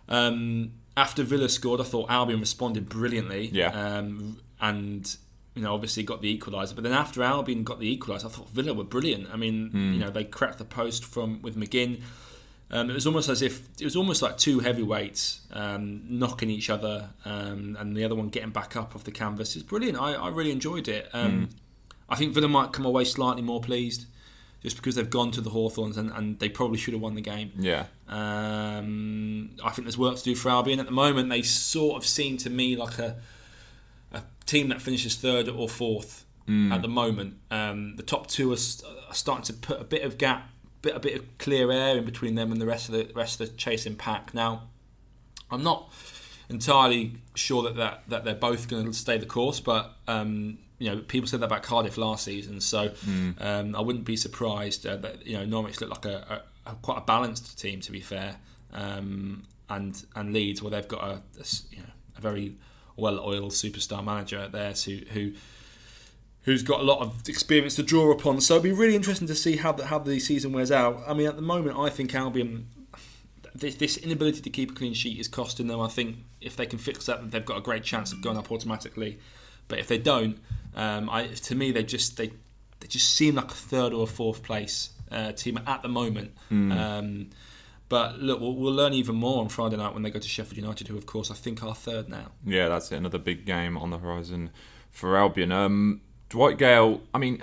um, 0.09 0.73
after 0.95 1.23
Villa 1.23 1.49
scored, 1.49 1.81
I 1.81 1.83
thought 1.83 2.09
Albion 2.09 2.39
responded 2.39 2.89
brilliantly. 2.89 3.47
Yeah. 3.47 3.69
um, 3.69 4.39
and. 4.59 5.15
You 5.55 5.63
know, 5.63 5.73
obviously 5.73 6.03
got 6.03 6.21
the 6.21 6.37
equaliser, 6.37 6.75
but 6.75 6.83
then 6.83 6.93
after 6.93 7.23
Albion 7.23 7.63
got 7.63 7.79
the 7.79 7.97
equaliser, 7.97 8.25
I 8.25 8.29
thought 8.29 8.47
Villa 8.51 8.75
were 8.75 8.83
brilliant. 8.83 9.27
I 9.33 9.37
mean, 9.37 9.71
you 9.73 9.97
know, 9.97 10.11
they 10.11 10.23
cracked 10.23 10.59
the 10.59 10.65
post 10.65 11.03
from 11.03 11.41
with 11.41 11.55
McGinn. 11.55 12.01
Um, 12.69 12.91
it 12.91 12.93
was 12.93 13.07
almost 13.07 13.27
as 13.27 13.41
if 13.41 13.67
it 13.81 13.83
was 13.83 13.95
almost 13.95 14.21
like 14.21 14.37
two 14.37 14.59
heavyweights 14.59 15.41
um, 15.51 16.03
knocking 16.07 16.51
each 16.51 16.69
other, 16.69 17.09
um, 17.25 17.75
and 17.79 17.97
the 17.97 18.03
other 18.03 18.13
one 18.13 18.29
getting 18.29 18.51
back 18.51 18.75
up 18.75 18.93
off 18.95 19.03
the 19.03 19.11
canvas. 19.11 19.55
It's 19.55 19.63
brilliant. 19.63 19.99
I, 19.99 20.13
I 20.13 20.27
really 20.29 20.51
enjoyed 20.51 20.87
it. 20.87 21.09
Um, 21.11 21.49
I 22.07 22.15
think 22.17 22.35
Villa 22.35 22.47
might 22.47 22.71
come 22.71 22.85
away 22.85 23.03
slightly 23.03 23.41
more 23.41 23.59
pleased, 23.59 24.05
just 24.61 24.75
because 24.75 24.95
they've 24.95 25.09
gone 25.09 25.31
to 25.31 25.41
the 25.41 25.49
Hawthorns 25.51 25.97
and, 25.97 26.11
and 26.11 26.39
they 26.39 26.49
probably 26.49 26.77
should 26.77 26.93
have 26.93 27.01
won 27.01 27.15
the 27.15 27.21
game. 27.21 27.51
Yeah, 27.57 27.85
Um, 28.07 29.51
I 29.63 29.69
think 29.71 29.85
there's 29.85 29.97
work 29.97 30.17
to 30.17 30.23
do 30.23 30.35
for 30.35 30.49
Albion 30.49 30.79
at 30.79 30.85
the 30.85 30.91
moment. 30.91 31.29
They 31.29 31.41
sort 31.41 31.97
of 31.97 32.05
seem 32.07 32.37
to 32.37 32.49
me 32.49 32.75
like 32.75 32.99
a 32.99 33.17
a 34.13 34.23
team 34.45 34.69
that 34.69 34.81
finishes 34.81 35.15
third 35.15 35.49
or 35.49 35.67
fourth 35.67 36.23
at 36.71 36.81
the 36.81 36.87
moment. 36.87 37.35
Um, 37.51 37.97
the 37.97 38.03
top 38.03 38.27
two 38.27 38.51
are, 38.53 38.57
are 39.09 39.13
starting 39.13 39.43
to 39.45 39.53
put 39.53 39.81
a 39.81 39.83
bit 39.83 40.03
of 40.03 40.17
gap, 40.17 40.49
bit 40.81 40.95
a 40.95 40.99
bit 40.99 41.15
of 41.19 41.37
clear 41.37 41.69
air 41.71 41.97
in 41.97 42.05
between 42.05 42.35
them 42.35 42.53
and 42.53 42.61
the 42.61 42.65
rest 42.65 42.87
of 42.87 42.93
the 42.95 43.11
rest 43.13 43.41
of 43.41 43.49
the 43.49 43.53
chasing 43.57 43.95
pack. 43.95 44.33
Now, 44.33 44.69
I'm 45.51 45.61
not 45.61 45.91
entirely 46.49 47.15
sure 47.35 47.63
that 47.63 47.75
that, 47.75 48.03
that 48.07 48.23
they're 48.23 48.33
both 48.33 48.69
going 48.69 48.85
to 48.85 48.93
stay 48.93 49.17
the 49.17 49.25
course, 49.25 49.59
but 49.59 49.97
um, 50.07 50.59
you 50.79 50.89
know, 50.89 51.01
people 51.01 51.27
said 51.27 51.39
that 51.41 51.47
about 51.47 51.63
Cardiff 51.63 51.97
last 51.97 52.23
season, 52.25 52.61
so 52.61 52.91
um, 53.39 53.75
I 53.75 53.81
wouldn't 53.81 54.05
be 54.05 54.15
surprised 54.15 54.85
uh, 54.85 54.97
that 54.97 55.25
you 55.25 55.37
know 55.37 55.45
Norwich 55.45 55.81
look 55.81 55.89
like 55.89 56.05
a, 56.05 56.43
a, 56.65 56.71
a 56.71 56.75
quite 56.75 56.99
a 56.99 57.01
balanced 57.01 57.59
team, 57.59 57.81
to 57.81 57.91
be 57.91 57.99
fair, 57.99 58.37
um, 58.73 59.43
and 59.69 60.05
and 60.15 60.33
Leeds, 60.33 60.61
well, 60.61 60.71
they've 60.71 60.87
got 60.87 61.03
a, 61.03 61.13
a 61.39 61.45
you 61.71 61.79
know 61.79 61.89
a 62.17 62.21
very 62.21 62.55
well-oiled 62.95 63.51
superstar 63.51 64.03
manager 64.03 64.47
there 64.47 64.73
who 64.73 64.99
who 65.11 65.33
who's 66.43 66.63
got 66.63 66.79
a 66.79 66.83
lot 66.83 66.99
of 66.99 67.27
experience 67.27 67.75
to 67.75 67.83
draw 67.83 68.11
upon. 68.11 68.39
So 68.39 68.55
it'll 68.55 68.63
be 68.63 68.71
really 68.71 68.95
interesting 68.95 69.27
to 69.27 69.35
see 69.35 69.57
how 69.57 69.73
the, 69.73 69.87
how 69.87 69.99
the 69.99 70.19
season 70.19 70.53
wears 70.53 70.71
out. 70.71 71.03
I 71.05 71.13
mean, 71.13 71.27
at 71.27 71.35
the 71.35 71.41
moment, 71.41 71.77
I 71.77 71.89
think 71.89 72.15
Albion 72.15 72.67
this, 73.57 73.75
this 73.75 73.97
inability 73.97 74.41
to 74.41 74.49
keep 74.49 74.71
a 74.71 74.73
clean 74.73 74.93
sheet 74.93 75.19
is 75.19 75.27
costing 75.27 75.67
them. 75.67 75.79
I 75.79 75.87
think 75.87 76.17
if 76.41 76.55
they 76.55 76.65
can 76.65 76.79
fix 76.79 77.05
that, 77.07 77.31
they've 77.31 77.45
got 77.45 77.57
a 77.57 77.61
great 77.61 77.83
chance 77.83 78.11
of 78.11 78.21
going 78.21 78.37
up 78.37 78.51
automatically. 78.51 79.19
But 79.67 79.79
if 79.79 79.87
they 79.87 79.97
don't, 79.97 80.37
um, 80.75 81.09
I, 81.09 81.27
to 81.27 81.55
me, 81.55 81.71
they 81.71 81.83
just 81.83 82.17
they 82.17 82.27
they 82.79 82.87
just 82.87 83.09
seem 83.15 83.35
like 83.35 83.51
a 83.51 83.55
third 83.55 83.93
or 83.93 84.03
a 84.03 84.07
fourth 84.07 84.43
place 84.43 84.91
uh, 85.11 85.31
team 85.33 85.59
at 85.65 85.81
the 85.81 85.89
moment. 85.89 86.31
Um, 86.51 87.29
But 87.89 88.19
look, 88.19 88.41
we'll, 88.41 88.53
we'll 88.55 88.73
learn 88.73 88.93
even 88.93 89.15
more 89.15 89.39
on 89.41 89.47
Friday 89.47 89.77
night 89.77 89.93
when 89.93 90.03
they 90.03 90.09
go 90.11 90.19
to 90.19 90.27
Sheffield 90.27 90.57
United, 90.57 90.89
who 90.89 90.97
of 90.97 91.05
course 91.05 91.31
I 91.31 91.35
think 91.35 91.63
are 91.63 91.73
third 91.73 92.09
now. 92.09 92.31
Yeah, 92.45 92.67
that's 92.67 92.91
it. 92.91 92.97
Another 92.97 93.17
big 93.17 93.45
game 93.45 93.77
on 93.77 93.91
the 93.91 93.97
horizon 93.97 94.49
for 94.91 95.15
Albion. 95.17 95.53
Um, 95.53 96.01
Dwight 96.29 96.57
Gayle, 96.57 96.99
I 97.13 97.17
mean, 97.17 97.41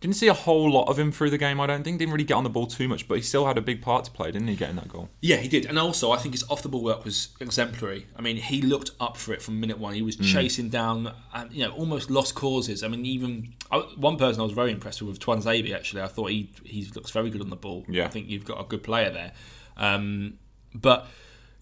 didn't 0.00 0.16
see 0.16 0.28
a 0.28 0.34
whole 0.34 0.70
lot 0.70 0.88
of 0.88 0.98
him 0.98 1.12
through 1.12 1.28
the 1.30 1.36
game. 1.38 1.60
I 1.60 1.66
don't 1.66 1.82
think 1.84 1.98
didn't 1.98 2.12
really 2.12 2.24
get 2.24 2.34
on 2.34 2.44
the 2.44 2.50
ball 2.50 2.66
too 2.66 2.88
much, 2.88 3.06
but 3.06 3.16
he 3.16 3.22
still 3.22 3.46
had 3.46 3.58
a 3.58 3.60
big 3.60 3.82
part 3.82 4.04
to 4.06 4.10
play, 4.10 4.30
didn't 4.30 4.48
he? 4.48 4.56
Getting 4.56 4.76
that 4.76 4.88
goal. 4.88 5.10
Yeah, 5.20 5.36
he 5.36 5.46
did, 5.48 5.66
and 5.66 5.78
also 5.78 6.10
I 6.10 6.16
think 6.16 6.34
his 6.34 6.42
off 6.50 6.62
the 6.62 6.68
ball 6.70 6.82
work 6.82 7.04
was 7.04 7.28
exemplary. 7.40 8.06
I 8.16 8.22
mean, 8.22 8.36
he 8.38 8.62
looked 8.62 8.92
up 8.98 9.16
for 9.16 9.32
it 9.34 9.42
from 9.42 9.60
minute 9.60 9.78
one. 9.78 9.94
He 9.94 10.02
was 10.02 10.16
Mm. 10.16 10.24
chasing 10.32 10.68
down, 10.70 11.12
and 11.34 11.52
you 11.52 11.64
know, 11.64 11.72
almost 11.72 12.10
lost 12.10 12.34
causes. 12.34 12.82
I 12.82 12.88
mean, 12.88 13.04
even 13.04 13.52
I, 13.70 13.78
one 13.96 14.16
person 14.16 14.40
I 14.40 14.44
was 14.44 14.52
very 14.54 14.72
impressed 14.72 15.02
with, 15.02 15.18
Tuanzebe. 15.20 15.74
Actually, 15.74 16.02
I 16.02 16.08
thought 16.08 16.30
he 16.30 16.50
he 16.64 16.86
looks 16.94 17.10
very 17.10 17.28
good 17.30 17.42
on 17.42 17.50
the 17.50 17.56
ball. 17.56 17.84
Yeah. 17.88 18.06
I 18.06 18.08
think 18.08 18.28
you've 18.28 18.44
got 18.46 18.60
a 18.60 18.64
good 18.64 18.82
player 18.82 19.10
there. 19.10 19.32
Um, 19.76 20.38
but 20.74 21.06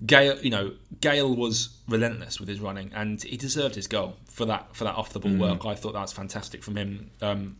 Gayle, 0.07 0.39
you 0.41 0.51
know, 0.51 0.73
Gayle 1.01 1.35
was 1.35 1.71
relentless 1.89 2.39
with 2.39 2.49
his 2.49 2.61
running, 2.61 2.93
and 2.95 3.21
he 3.23 3.37
deserved 3.37 3.75
his 3.75 3.89
goal 3.89 4.17
for 4.27 4.45
that 4.45 4.77
for 4.77 4.85
that 4.85 4.95
off 4.95 5.13
the 5.13 5.19
ball 5.19 5.33
Mm. 5.33 5.39
work. 5.41 5.67
I 5.67 5.75
thought 5.75 5.95
that 5.95 6.03
was 6.03 6.13
fantastic 6.13 6.63
from 6.63 6.77
him. 6.77 7.11
Um, 7.21 7.57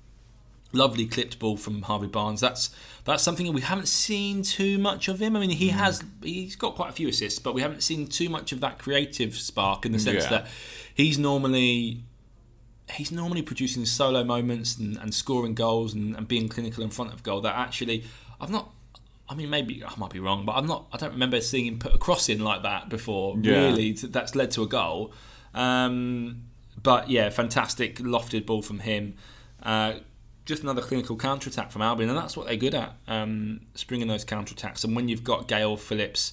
lovely 0.73 1.07
clipped 1.07 1.39
ball 1.39 1.57
from 1.57 1.83
Harvey 1.83 2.07
Barnes. 2.07 2.41
That's 2.41 2.71
that's 3.05 3.23
something 3.23 3.47
that 3.47 3.53
we 3.53 3.63
haven't 3.63 3.89
seen 3.89 4.43
too 4.43 4.77
much 4.79 5.09
of 5.09 5.21
him. 5.21 5.35
I 5.37 5.41
mean, 5.41 5.51
Mm. 5.51 5.55
he 5.55 5.69
has 5.71 6.03
he's 6.23 6.57
got 6.57 6.75
quite 6.75 6.91
a 6.91 6.93
few 6.93 7.09
assists, 7.09 7.39
but 7.39 7.55
we 7.55 7.63
haven't 7.63 7.83
seen 7.83 8.07
too 8.07 8.29
much 8.29 8.53
of 8.53 8.61
that 8.61 8.79
creative 8.79 9.35
spark 9.37 9.87
in 9.87 9.93
the 9.93 9.99
sense 9.99 10.25
Yeah. 10.25 10.31
that 10.31 10.47
he's 10.95 11.19
normally 11.19 12.03
he's 12.93 13.13
normally 13.13 13.43
producing 13.43 13.85
solo 13.85 14.25
moments 14.25 14.77
and, 14.79 14.97
and 14.97 15.13
scoring 15.15 15.55
goals 15.55 15.93
and, 15.95 16.17
and 16.17 16.27
being 16.27 16.49
clinical 16.49 16.83
in 16.83 16.91
front 16.91 17.13
of 17.13 17.23
goal. 17.23 17.41
That 17.41 17.55
actually 17.57 18.05
I've 18.41 18.51
not. 18.51 18.73
I 19.31 19.35
mean, 19.35 19.51
maybe 19.51 19.85
I 19.85 19.93
might 19.99 20.11
be 20.11 20.21
wrong, 20.21 20.47
but 20.47 20.53
I'm 20.53 20.67
not. 20.67 20.87
I 20.93 20.97
don't 20.97 21.13
remember 21.13 21.41
seeing 21.43 21.67
him 21.67 21.79
put 21.79 21.95
a 21.95 21.99
cross 21.99 22.29
in 22.31 22.41
like 22.43 22.63
that 22.63 22.89
before. 22.89 23.37
Yeah. 23.41 23.67
Really, 23.67 23.93
that's 23.93 24.35
led 24.35 24.51
to 24.53 24.63
a 24.63 24.67
goal. 24.67 25.13
Um, 25.55 26.45
but 26.83 27.11
yeah, 27.11 27.29
fantastic 27.31 27.97
lofted 27.99 28.47
ball 28.47 28.63
from 28.63 28.79
him. 28.81 29.15
Uh, 29.63 29.95
just 30.49 30.63
another 30.63 30.81
clinical 30.81 31.15
counter 31.15 31.51
attack 31.51 31.71
from 31.71 31.83
Albion, 31.83 32.09
and 32.09 32.19
that's 32.19 32.37
what 32.37 32.47
they're 32.47 32.57
good 32.57 32.75
at, 32.75 32.95
um, 33.07 33.61
springing 33.75 34.09
those 34.09 34.25
counter 34.25 34.55
attacks. 34.55 34.83
And 34.83 34.97
when 34.97 35.07
you've 35.09 35.23
got 35.23 35.47
Gayle, 35.47 35.77
Phillips, 35.77 36.33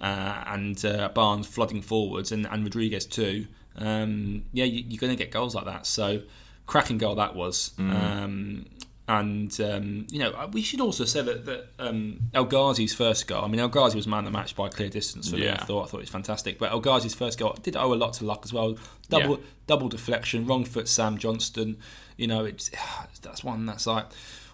uh, 0.00 0.44
and 0.46 0.84
uh, 0.84 1.08
Barnes 1.08 1.46
flooding 1.46 1.80
forwards, 1.80 2.30
and, 2.30 2.46
and 2.46 2.62
Rodriguez 2.62 3.06
too, 3.06 3.46
um, 3.76 4.44
yeah, 4.52 4.66
you, 4.66 4.84
you're 4.86 5.00
going 5.00 5.16
to 5.16 5.22
get 5.24 5.32
goals 5.32 5.54
like 5.54 5.64
that. 5.64 5.86
So, 5.86 6.22
cracking 6.66 6.98
goal 6.98 7.14
that 7.14 7.34
was. 7.34 7.72
Um, 7.78 8.66
and 9.08 9.58
um, 9.62 10.06
you 10.10 10.18
know, 10.18 10.50
we 10.52 10.60
should 10.60 10.82
also 10.82 11.06
say 11.06 11.22
that, 11.22 11.46
that 11.46 11.68
um, 11.78 12.18
El 12.34 12.44
Ghazi's 12.44 12.92
first 12.92 13.26
goal. 13.26 13.42
I 13.42 13.48
mean, 13.48 13.58
El 13.58 13.68
Ghazi 13.68 13.96
was 13.96 14.06
man 14.06 14.18
of 14.18 14.24
the 14.26 14.30
match 14.30 14.54
by 14.54 14.66
a 14.66 14.70
clear 14.70 14.90
distance 14.90 15.30
for 15.30 15.36
me. 15.36 15.48
I 15.48 15.64
thought 15.64 15.84
I 15.84 15.86
thought 15.86 15.96
it 15.96 16.00
was 16.00 16.10
fantastic. 16.10 16.58
But 16.58 16.70
El 16.72 16.82
Ghazi's 16.82 17.14
first 17.14 17.38
goal 17.38 17.56
did 17.62 17.74
owe 17.74 17.94
a 17.94 17.96
lot 17.96 18.12
to 18.14 18.26
luck 18.26 18.42
as 18.44 18.52
well. 18.52 18.76
Double 19.08 19.38
Yeah. 19.38 19.44
double 19.66 19.88
deflection, 19.88 20.46
wrong 20.46 20.66
foot 20.66 20.88
Sam 20.88 21.16
Johnstone. 21.16 21.78
You 22.18 22.26
know, 22.26 22.44
it's 22.44 22.70
that's 23.22 23.42
one 23.42 23.64
that's 23.64 23.86
like, 23.86 24.04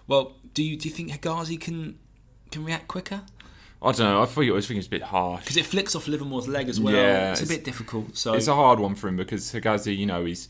well, 0.07 0.37
do 0.53 0.63
you 0.63 0.77
do 0.77 0.87
you 0.87 0.95
think 0.95 1.11
Hegazi 1.11 1.59
can 1.59 1.99
can 2.51 2.63
react 2.63 2.87
quicker? 2.87 3.23
I 3.81 3.91
don't 3.91 3.99
know. 3.99 4.17
I 4.17 4.21
was 4.21 4.33
thinking 4.33 4.77
it's 4.77 4.87
a 4.87 4.89
bit 4.89 5.03
harsh. 5.03 5.41
Because 5.41 5.57
it 5.57 5.65
flicks 5.65 5.95
off 5.95 6.07
Livermore's 6.07 6.47
leg 6.47 6.69
as 6.69 6.79
well. 6.79 6.95
Yeah, 6.95 7.33
it's 7.33 7.43
a 7.43 7.47
bit 7.47 7.63
difficult. 7.63 8.17
So 8.17 8.33
It's 8.33 8.47
a 8.47 8.55
hard 8.55 8.79
one 8.79 8.95
for 8.95 9.07
him 9.09 9.17
because 9.17 9.51
Hegazi, 9.51 9.95
you 9.95 10.05
know, 10.05 10.25
he's 10.25 10.47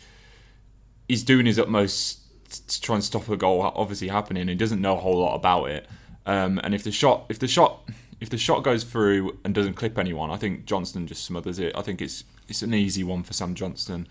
he's 1.09 1.23
doing 1.23 1.45
his 1.45 1.59
utmost 1.59 2.19
to 2.67 2.81
try 2.81 2.95
and 2.95 3.03
stop 3.03 3.27
a 3.27 3.35
goal 3.35 3.61
obviously 3.61 4.07
happening. 4.07 4.47
He 4.47 4.55
doesn't 4.55 4.79
know 4.79 4.95
a 4.97 4.99
whole 4.99 5.17
lot 5.17 5.35
about 5.35 5.65
it. 5.65 5.87
Um, 6.25 6.59
and 6.63 6.73
if 6.73 6.83
the 6.83 6.91
shot, 6.91 7.25
if 7.29 7.39
the 7.39 7.47
shot, 7.47 7.89
if 8.21 8.29
the 8.29 8.37
shot 8.37 8.63
goes 8.63 8.83
through 8.83 9.37
and 9.43 9.53
doesn't 9.53 9.73
clip 9.73 9.97
anyone, 9.97 10.31
I 10.31 10.37
think 10.37 10.65
Johnstone 10.65 11.07
just 11.07 11.23
smothers 11.23 11.59
it. 11.59 11.73
I 11.75 11.81
think 11.81 12.01
it's 12.01 12.23
it's 12.47 12.61
an 12.61 12.73
easy 12.73 13.03
one 13.03 13.23
for 13.23 13.33
Sam 13.33 13.55
Johnstone. 13.55 14.07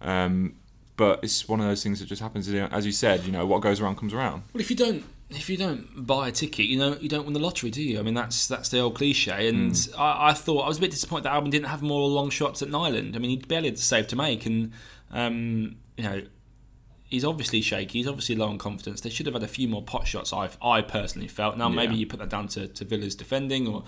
Um, 0.00 0.54
but 0.98 1.20
it's 1.22 1.48
one 1.48 1.60
of 1.60 1.66
those 1.66 1.82
things 1.82 2.00
that 2.00 2.06
just 2.06 2.20
happens. 2.20 2.46
As 2.52 2.84
you 2.84 2.92
said, 2.92 3.24
you 3.24 3.32
know, 3.32 3.46
what 3.46 3.62
goes 3.62 3.80
around 3.80 3.96
comes 3.96 4.12
around. 4.12 4.42
Well, 4.52 4.60
if 4.60 4.68
you 4.68 4.76
don't, 4.76 5.02
if 5.30 5.48
you 5.48 5.56
don't 5.56 6.06
buy 6.06 6.28
a 6.28 6.32
ticket, 6.32 6.66
you 6.66 6.78
know, 6.78 6.96
you 7.00 7.08
don't 7.08 7.24
win 7.24 7.32
the 7.32 7.40
lottery, 7.40 7.70
do 7.70 7.82
you? 7.82 7.98
I 7.98 8.02
mean, 8.02 8.14
that's 8.14 8.46
that's 8.46 8.68
the 8.68 8.80
old 8.80 8.94
cliche. 8.96 9.48
And 9.48 9.74
Hmm. 9.74 10.00
I, 10.00 10.28
I 10.30 10.32
thought 10.34 10.60
I 10.64 10.68
was 10.68 10.76
a 10.78 10.80
bit 10.82 10.90
disappointed 10.90 11.24
that 11.24 11.32
Albion 11.32 11.50
didn't 11.50 11.68
have 11.68 11.80
more 11.82 12.06
long 12.08 12.28
shots 12.30 12.60
at 12.60 12.68
Nyland. 12.68 13.16
I 13.16 13.18
mean, 13.18 13.30
he 13.30 13.36
barely 13.36 13.68
had 13.68 13.76
the 13.78 13.82
save 13.82 14.06
to 14.08 14.16
make, 14.16 14.44
and 14.44 14.72
um, 15.10 15.76
you 15.96 16.04
know, 16.04 16.22
he's 17.04 17.24
obviously 17.24 17.60
shaky. 17.62 17.98
He's 18.00 18.08
obviously 18.08 18.34
low 18.36 18.48
on 18.48 18.58
confidence. 18.58 19.00
They 19.00 19.10
should 19.10 19.26
have 19.26 19.34
had 19.34 19.42
a 19.42 19.48
few 19.48 19.68
more 19.68 19.82
pot 19.82 20.06
shots. 20.06 20.32
I 20.32 20.50
I 20.62 20.82
personally 20.82 21.28
felt. 21.28 21.56
Now 21.56 21.68
maybe 21.68 21.94
Yeah. 21.94 22.00
you 22.00 22.06
put 22.06 22.18
that 22.20 22.28
down 22.30 22.48
to, 22.48 22.68
to 22.68 22.84
Villa's 22.84 23.14
defending 23.14 23.66
or. 23.68 23.84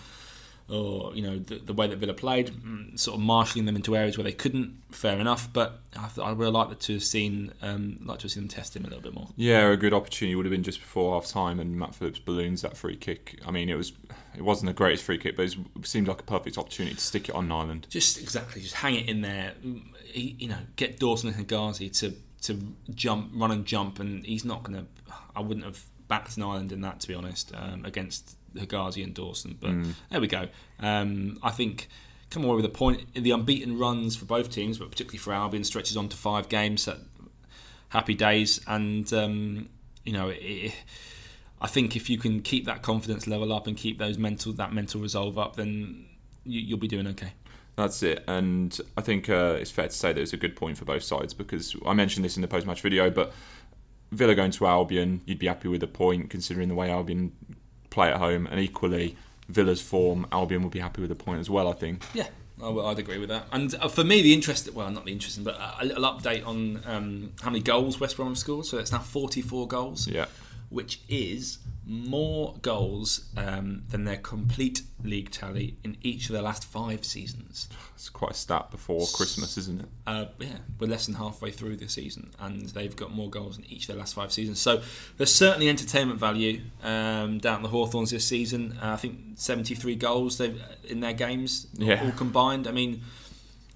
Or 0.70 1.14
you 1.16 1.22
know 1.22 1.38
the, 1.38 1.56
the 1.56 1.72
way 1.72 1.88
that 1.88 1.96
Villa 1.96 2.14
played, 2.14 2.50
mm, 2.50 2.96
sort 2.98 3.16
of 3.16 3.22
marshalling 3.22 3.66
them 3.66 3.74
into 3.74 3.96
areas 3.96 4.16
where 4.16 4.24
they 4.24 4.32
couldn't. 4.32 4.80
Fair 4.90 5.18
enough, 5.18 5.52
but 5.52 5.80
I, 5.96 6.06
th- 6.08 6.24
I 6.24 6.32
would 6.32 6.44
have 6.44 6.54
liked 6.54 6.80
to 6.80 6.92
have 6.94 7.02
seen, 7.02 7.52
um, 7.60 7.98
like 8.04 8.18
to 8.20 8.24
have 8.24 8.30
seen 8.32 8.44
them 8.44 8.48
test 8.48 8.76
him 8.76 8.84
a 8.84 8.88
little 8.88 9.02
bit 9.02 9.12
more. 9.14 9.28
Yeah, 9.36 9.68
a 9.68 9.76
good 9.76 9.92
opportunity 9.92 10.34
would 10.36 10.46
have 10.46 10.50
been 10.52 10.62
just 10.62 10.78
before 10.80 11.14
half 11.20 11.28
time, 11.30 11.58
and 11.58 11.76
Matt 11.76 11.94
Phillips 11.96 12.20
balloons 12.20 12.62
that 12.62 12.76
free 12.76 12.96
kick. 12.96 13.40
I 13.44 13.50
mean, 13.50 13.68
it 13.68 13.74
was 13.74 13.92
it 14.36 14.42
wasn't 14.42 14.68
the 14.68 14.74
greatest 14.74 15.02
free 15.02 15.18
kick, 15.18 15.36
but 15.36 15.46
it, 15.46 15.56
seemed 15.82 16.06
like 16.06 16.20
a 16.20 16.24
perfect 16.24 16.56
opportunity 16.56 16.94
to 16.94 17.00
stick 17.00 17.28
it 17.28 17.34
on 17.34 17.48
Nyland. 17.48 17.86
Just 17.90 18.20
exactly, 18.20 18.62
just 18.62 18.76
hang 18.76 18.94
it 18.94 19.08
in 19.08 19.22
there. 19.22 19.54
Mm, 19.64 19.82
You 20.14 20.48
know, 20.48 20.58
get 20.76 21.00
Dawson 21.00 21.32
and 21.32 21.46
Hegazi 21.48 21.92
to 21.98 22.14
to 22.42 22.74
jump, 22.94 23.32
run 23.34 23.50
and 23.50 23.64
jump, 23.66 23.98
and 23.98 24.24
he's 24.24 24.44
not 24.44 24.62
going 24.62 24.78
to. 24.78 24.86
I 25.34 25.40
wouldn't 25.40 25.66
have 25.66 25.84
backed 26.08 26.36
an 26.36 26.42
Nyland 26.42 26.72
in 26.72 26.80
that, 26.80 26.98
to 27.00 27.08
be 27.08 27.14
honest, 27.14 27.52
um, 27.54 27.84
against 27.84 28.36
Hegazi 28.54 29.02
and 29.04 29.14
Dawson. 29.14 29.56
But 29.60 29.72
there 30.10 30.20
we 30.20 30.26
go. 30.26 30.48
Um, 30.78 31.38
I 31.42 31.50
think 31.50 31.88
come 32.30 32.44
away 32.44 32.56
with 32.56 32.64
a 32.64 32.70
point. 32.70 33.14
The 33.14 33.30
unbeaten 33.32 33.78
runs 33.78 34.16
for 34.16 34.24
both 34.24 34.50
teams, 34.50 34.78
but 34.78 34.90
particularly 34.90 35.18
for 35.18 35.32
Albion, 35.32 35.64
stretches 35.64 35.96
on 35.96 36.08
to 36.08 36.16
five 36.16 36.48
games. 36.48 36.82
So 36.82 36.96
happy 37.90 38.14
days, 38.14 38.60
and 38.66 39.12
um, 39.12 39.68
you 40.04 40.12
know. 40.12 40.30
It, 40.32 40.74
I 41.60 41.66
think 41.66 41.94
if 41.94 42.08
you 42.08 42.16
can 42.16 42.40
keep 42.40 42.64
that 42.64 42.82
confidence 42.82 43.26
level 43.26 43.52
up 43.52 43.66
and 43.66 43.76
keep 43.76 43.98
those 43.98 44.16
mental 44.16 44.52
that 44.54 44.72
mental 44.72 45.00
resolve 45.00 45.38
up, 45.38 45.56
then 45.56 46.06
you, 46.44 46.60
you'll 46.60 46.78
be 46.78 46.88
doing 46.88 47.06
okay. 47.08 47.32
That's 47.76 48.02
it, 48.02 48.24
and 48.26 48.78
I 48.96 49.00
think 49.00 49.28
uh, 49.28 49.56
it's 49.58 49.70
fair 49.70 49.88
to 49.88 49.94
say 49.94 50.12
that 50.12 50.20
it's 50.20 50.32
a 50.32 50.36
good 50.36 50.56
point 50.56 50.76
for 50.76 50.84
both 50.84 51.02
sides 51.02 51.34
because 51.34 51.76
I 51.86 51.94
mentioned 51.94 52.24
this 52.24 52.36
in 52.36 52.42
the 52.42 52.48
post-match 52.48 52.80
video, 52.80 53.10
but 53.10 53.32
Villa 54.10 54.34
going 54.34 54.50
to 54.50 54.66
Albion, 54.66 55.22
you'd 55.24 55.38
be 55.38 55.46
happy 55.46 55.68
with 55.68 55.82
a 55.82 55.86
point 55.86 56.30
considering 56.30 56.68
the 56.68 56.74
way 56.74 56.90
Albion 56.90 57.32
play 57.90 58.08
at 58.10 58.16
home, 58.18 58.46
and 58.46 58.58
equally 58.60 59.16
Villa's 59.48 59.80
form, 59.82 60.26
Albion 60.32 60.62
would 60.62 60.72
be 60.72 60.78
happy 60.78 61.02
with 61.02 61.10
a 61.10 61.16
point 61.16 61.40
as 61.40 61.50
well. 61.50 61.68
I 61.68 61.72
think. 61.72 62.04
Yeah, 62.14 62.28
I 62.62 62.68
would- 62.68 62.98
agree 62.98 63.18
with 63.18 63.28
that. 63.30 63.46
And 63.52 63.74
uh, 63.80 63.88
for 63.88 64.04
me, 64.04 64.22
the 64.22 64.32
interesting, 64.32 64.74
well, 64.74 64.90
not 64.90 65.04
the 65.04 65.12
interesting, 65.12 65.44
but 65.44 65.56
a, 65.56 65.82
a 65.82 65.84
little 65.84 66.04
update 66.04 66.46
on 66.46 66.80
um, 66.86 67.32
how 67.42 67.50
many 67.50 67.62
goals 67.62 67.98
West 68.00 68.16
Brom 68.16 68.28
have 68.28 68.38
scored. 68.38 68.66
So 68.66 68.78
it's 68.78 68.92
now 68.92 68.98
44 69.00 69.66
goals, 69.68 70.06
Yeah, 70.06 70.26
which 70.68 71.00
is 71.08 71.58
more 71.90 72.54
goals 72.62 73.24
um, 73.36 73.82
than 73.88 74.04
their 74.04 74.16
complete 74.16 74.82
league 75.02 75.30
tally 75.30 75.76
in 75.82 75.96
each 76.02 76.26
of 76.28 76.34
their 76.34 76.42
last 76.42 76.64
five 76.64 77.04
seasons. 77.04 77.68
it's 77.94 78.08
quite 78.08 78.30
a 78.30 78.34
stat 78.34 78.70
before 78.70 79.04
Christmas, 79.12 79.58
isn't 79.58 79.80
it? 79.80 79.88
Uh, 80.06 80.26
yeah, 80.38 80.58
we're 80.78 80.86
less 80.86 81.06
than 81.06 81.16
halfway 81.16 81.50
through 81.50 81.76
the 81.76 81.88
season, 81.88 82.30
and 82.38 82.68
they've 82.68 82.94
got 82.94 83.12
more 83.12 83.28
goals 83.28 83.58
in 83.58 83.64
each 83.64 83.82
of 83.82 83.86
their 83.88 83.96
last 83.96 84.14
five 84.14 84.30
seasons. 84.30 84.60
So 84.60 84.82
there's 85.16 85.34
certainly 85.34 85.68
entertainment 85.68 86.20
value 86.20 86.60
um, 86.84 87.38
down 87.38 87.56
at 87.56 87.62
the 87.62 87.68
Hawthorns 87.68 88.10
this 88.12 88.24
season. 88.24 88.78
Uh, 88.80 88.92
I 88.92 88.96
think 88.96 89.18
73 89.34 89.96
goals 89.96 90.38
they've 90.38 90.62
in 90.88 91.00
their 91.00 91.12
games, 91.14 91.66
Yeah. 91.74 92.04
all 92.04 92.12
combined. 92.12 92.68
I 92.68 92.70
mean, 92.72 93.00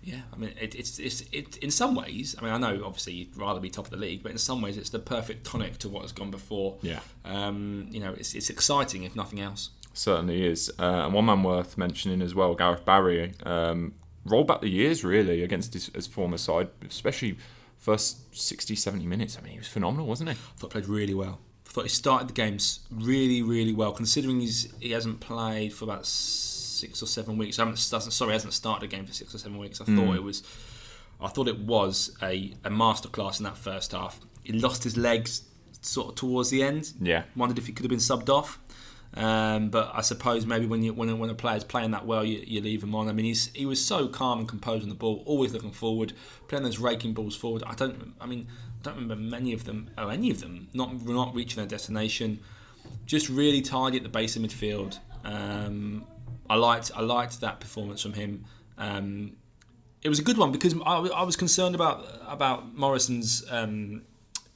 yeah, 0.05 0.21
I 0.33 0.37
mean, 0.37 0.53
it, 0.61 0.75
it's 0.75 0.99
it's 0.99 1.25
it 1.33 1.57
in 1.59 1.71
some 1.71 1.95
ways. 1.95 2.37
I 2.39 2.45
mean, 2.45 2.53
I 2.53 2.59
know 2.59 2.85
obviously 2.85 3.15
you'd 3.15 3.37
rather 3.37 3.59
be 3.59 3.71
top 3.71 3.87
of 3.87 3.91
the 3.91 3.97
league, 3.97 4.23
but 4.23 4.33
in 4.33 4.39
some 4.39 4.61
ways 4.61 4.77
it's 4.77 4.91
the 4.91 4.99
perfect 4.99 5.47
tonic 5.47 5.79
to 5.79 5.89
what 5.89 6.03
has 6.03 6.13
gone 6.13 6.31
before. 6.31 6.77
Yeah. 6.83 7.01
Um, 7.25 7.89
you 7.91 8.01
know, 8.01 8.13
it's 8.13 8.35
it's 8.35 8.51
exciting 8.51 9.05
if 9.05 9.17
nothing 9.17 9.41
else. 9.41 9.71
Certainly 9.95 10.47
is. 10.47 10.71
Uh, 10.79 11.05
and 11.05 11.15
one 11.15 11.25
man 11.25 11.43
worth 11.43 11.79
mentioning 11.79 12.21
as 12.21 12.35
well, 12.35 12.55
Gareth 12.55 12.85
Barry, 12.85 13.33
um, 13.45 13.95
rolled 14.27 14.49
back 14.49 14.61
the 14.61 14.69
years 14.69 15.05
really 15.05 15.43
against 15.43 15.73
his, 15.73 15.87
his 15.95 16.07
former 16.07 16.37
side, 16.37 16.69
especially 16.87 17.37
first 17.79 18.37
60, 18.37 18.75
70 18.75 19.07
minutes. 19.07 19.39
I 19.39 19.43
mean, 19.43 19.53
he 19.53 19.59
was 19.59 19.69
phenomenal, 19.69 20.07
wasn't 20.07 20.31
he? 20.31 20.35
I 20.35 20.59
thought 20.59 20.73
he 20.73 20.81
played 20.81 20.89
really 20.89 21.15
well. 21.15 21.39
I 21.67 21.71
thought 21.71 21.85
he 21.85 21.89
started 21.89 22.29
the 22.29 22.35
games 22.35 22.81
really, 22.91 23.41
really 23.43 23.73
well, 23.73 23.93
considering 23.93 24.41
he's 24.41 24.73
he 24.81 24.91
hasn't 24.91 25.21
played 25.21 25.73
for 25.73 25.85
about 25.85 26.05
six 26.85 27.03
or 27.03 27.07
seven 27.07 27.39
weeks. 27.39 27.59
I 27.59 27.63
haven't 27.63 27.77
doesn't, 27.91 28.13
sorry, 28.13 28.33
hasn't 28.33 28.53
started 28.53 28.85
a 28.85 28.91
game 28.95 29.07
for 29.07 29.13
six 29.13 29.35
or 29.35 29.39
seven 29.39 29.59
weeks. 29.59 29.81
I 29.81 29.85
thought 29.85 30.15
it 30.15 30.23
was, 30.23 30.43
I 31.21 31.29
thought 31.29 31.49
it 31.49 31.59
was 31.59 32.17
a, 32.23 32.53
a 32.65 32.71
masterclass 32.71 33.39
in 33.41 33.45
that 33.45 33.57
first 33.57 33.93
half. 33.93 34.21
He 34.43 34.53
lost 34.53 34.85
his 34.85 34.97
legs 34.97 35.43
sort 35.81 36.09
of 36.11 36.15
towards 36.17 36.51
the 36.51 36.63
end. 36.63 36.93
Yeah. 37.01 37.23
Wondered 37.37 37.59
if 37.59 37.67
he 37.67 37.73
could 37.73 37.85
have 37.85 37.91
been 37.91 37.99
subbed 37.99 38.29
off. 38.29 38.59
Um, 39.15 39.71
but 39.71 39.93
I 39.95 40.01
suppose 40.01 40.45
maybe 40.45 40.67
when 40.67 40.83
you 40.83 40.93
when, 40.93 41.19
when 41.19 41.31
a 41.31 41.35
player's 41.35 41.63
playing 41.63 41.93
that 41.93 42.05
well, 42.05 42.25
you, 42.25 42.43
you 42.45 42.61
leave 42.61 42.83
him 42.83 42.95
on. 42.95 43.09
I 43.09 43.13
mean, 43.13 43.27
he's 43.27 43.47
he 43.55 43.65
was 43.65 43.85
so 43.85 44.09
calm 44.09 44.41
and 44.41 44.49
composed 44.49 44.83
on 44.83 44.89
the 44.89 44.97
ball, 44.97 45.23
always 45.25 45.53
looking 45.53 45.71
forward, 45.71 46.13
playing 46.49 46.65
those 46.65 46.81
raking 46.81 47.15
balls 47.15 47.37
forward. 47.37 47.63
I 47.65 47.75
don't, 47.75 48.15
I 48.21 48.27
mean, 48.27 48.49
I 48.81 48.83
don't 48.83 48.97
remember 48.97 49.17
many 49.17 49.53
of 49.53 49.65
them, 49.65 49.89
or 49.97 50.11
any 50.11 50.31
of 50.33 50.41
them, 50.41 50.69
not 50.75 51.07
not 51.07 51.33
reaching 51.35 51.57
their 51.57 51.67
destination. 51.67 52.41
Just 53.07 53.29
really 53.29 53.63
tidy 53.63 53.97
at 53.99 54.03
the 54.03 54.09
base 54.09 54.35
of 54.37 54.43
midfield. 54.43 54.99
Um, 55.25 56.05
I 56.49 56.57
liked 56.57 56.91
I 56.95 57.01
liked 57.01 57.41
that 57.41 57.61
performance 57.61 58.03
from 58.03 58.13
him. 58.13 58.45
Um, 58.79 59.37
it 60.03 60.09
was 60.09 60.19
a 60.19 60.23
good 60.23 60.37
one 60.37 60.53
because 60.53 60.75
I, 60.85 60.97
I 60.99 61.23
was 61.23 61.37
concerned 61.37 61.75
about 61.75 62.07
about 62.27 62.77
Morrison's 62.77 63.45
um, 63.51 64.03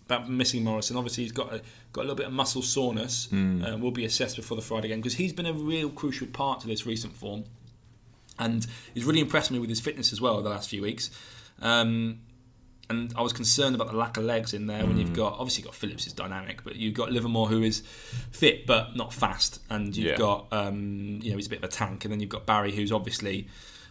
about 0.04 0.28
missing 0.28 0.64
Morrison. 0.64 0.96
Obviously, 0.96 1.24
he's 1.24 1.32
got 1.32 1.52
a, 1.52 1.62
got 1.92 2.02
a 2.02 2.04
little 2.04 2.16
bit 2.16 2.26
of 2.26 2.32
muscle 2.32 2.62
soreness. 2.62 3.26
Hmm. 3.26 3.64
Uh, 3.64 3.76
will 3.76 3.90
be 3.90 4.04
assessed 4.04 4.36
before 4.36 4.56
the 4.56 4.62
Friday 4.62 4.88
game 4.88 4.98
because 4.98 5.14
he's 5.14 5.32
been 5.32 5.46
a 5.46 5.52
real 5.52 5.90
crucial 5.90 6.26
part 6.26 6.60
to 6.60 6.66
this 6.66 6.86
recent 6.86 7.16
form, 7.16 7.44
and 8.38 8.66
he's 8.94 9.04
really 9.04 9.20
impressed 9.20 9.50
me 9.50 9.58
with 9.58 9.70
his 9.70 9.80
fitness 9.80 10.12
as 10.12 10.20
well 10.20 10.40
the 10.42 10.50
last 10.50 10.68
few 10.68 10.82
weeks. 10.82 11.10
Um, 11.60 12.20
and 12.90 13.12
I 13.16 13.22
was 13.22 13.32
concerned 13.32 13.74
about 13.74 13.90
the 13.90 13.96
lack 13.96 14.16
of 14.16 14.24
legs 14.24 14.54
in 14.54 14.66
there 14.66 14.86
when 14.86 14.98
you've 14.98 15.12
got 15.14 15.34
obviously 15.34 15.62
you've 15.62 15.66
got 15.72 15.74
Phillips 15.74 16.06
is 16.06 16.12
dynamic, 16.12 16.64
but 16.64 16.76
you've 16.76 16.94
got 16.94 17.12
Livermore 17.12 17.48
who 17.48 17.62
is 17.62 17.82
fit 18.30 18.66
but 18.66 18.96
not 18.96 19.12
fast, 19.12 19.60
and 19.70 19.96
you've 19.96 20.06
Yeah. 20.12 20.16
got 20.16 20.46
um, 20.52 21.20
you 21.22 21.30
know 21.30 21.36
he's 21.36 21.46
a 21.46 21.50
bit 21.50 21.58
of 21.58 21.64
a 21.64 21.68
tank, 21.68 22.04
and 22.04 22.12
then 22.12 22.20
you've 22.20 22.30
got 22.30 22.46
Barry 22.46 22.72
who's 22.72 22.90
obviously 22.92 23.48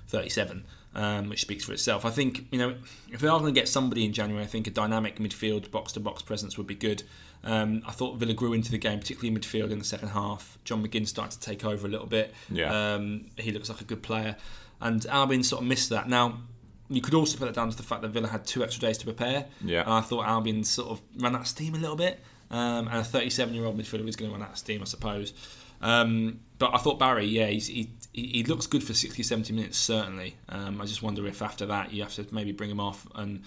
37, 0.07 0.65
um, 0.95 1.29
which 1.29 1.41
speaks 1.41 1.65
for 1.65 1.73
itself. 1.73 2.05
I 2.05 2.09
think 2.09 2.45
you 2.51 2.57
know 2.59 2.75
if 3.11 3.21
we 3.21 3.27
are 3.27 3.39
going 3.39 3.53
to 3.53 3.59
get 3.59 3.67
somebody 3.67 4.05
in 4.05 4.13
January, 4.13 4.43
I 4.43 4.47
think 4.47 4.67
a 4.67 4.71
dynamic 4.71 5.17
midfield 5.19 5.69
box 5.71 5.91
to 5.93 5.99
box 5.99 6.21
presence 6.21 6.57
would 6.57 6.67
be 6.67 6.75
good. 6.75 7.03
Um, 7.43 7.83
I 7.85 7.91
thought 7.91 8.17
Villa 8.17 8.33
grew 8.33 8.53
into 8.53 8.71
the 8.71 8.77
game, 8.79 8.99
particularly 8.99 9.29
in 9.35 9.39
midfield 9.39 9.71
in 9.71 9.79
the 9.79 9.85
second 9.85 10.09
half. 10.09 10.57
John 10.65 10.85
McGinn 10.85 11.07
started 11.07 11.39
to 11.39 11.45
take 11.45 11.63
over 11.63 11.85
a 11.85 11.89
little 11.89 12.07
bit. 12.07 12.33
Yeah. 12.51 12.93
Um, 12.95 13.27
he 13.37 13.51
looks 13.51 13.69
like 13.69 13.79
a 13.79 13.83
good 13.85 14.01
player, 14.01 14.35
and 14.81 15.05
Albion 15.05 15.43
sort 15.43 15.61
of 15.61 15.67
missed 15.67 15.89
that. 15.89 16.09
Now, 16.09 16.39
you 16.89 17.01
could 17.01 17.13
also 17.13 17.37
put 17.37 17.45
that 17.45 17.53
down 17.55 17.69
to 17.69 17.75
the 17.77 17.83
fact 17.83 18.01
that 18.01 18.09
Villa 18.09 18.27
had 18.27 18.45
two 18.45 18.63
extra 18.63 18.81
days 18.81 18.97
to 18.99 19.05
prepare. 19.05 19.45
Yeah. 19.63 19.81
And 19.81 19.91
I 19.93 20.01
thought 20.01 20.25
Albion 20.25 20.63
sort 20.63 20.89
of 20.89 21.01
ran 21.17 21.35
out 21.35 21.41
of 21.41 21.47
steam 21.47 21.75
a 21.75 21.77
little 21.77 21.95
bit. 21.95 22.19
Um, 22.49 22.87
and 22.87 22.97
a 22.99 23.03
37 23.03 23.53
year 23.53 23.65
old 23.65 23.77
midfielder 23.77 24.07
is 24.07 24.15
going 24.15 24.31
to 24.31 24.37
run 24.37 24.41
out 24.43 24.51
of 24.53 24.57
steam, 24.57 24.81
I 24.81 24.85
suppose. 24.85 25.33
Um, 25.81 26.39
but 26.59 26.73
I 26.73 26.77
thought 26.77 26.97
Barry, 26.97 27.25
yeah, 27.25 27.47
he 27.47 27.89
he 28.13 28.43
looks 28.45 28.65
good 28.65 28.83
for 28.83 28.93
60, 28.93 29.21
70 29.21 29.53
minutes, 29.53 29.77
certainly. 29.77 30.37
Um, 30.49 30.81
I 30.81 30.85
just 30.85 31.03
wonder 31.03 31.27
if 31.27 31.41
after 31.41 31.65
that 31.67 31.93
you 31.93 32.01
have 32.01 32.13
to 32.15 32.25
maybe 32.31 32.51
bring 32.51 32.69
him 32.71 32.79
off. 32.79 33.05
And, 33.13 33.43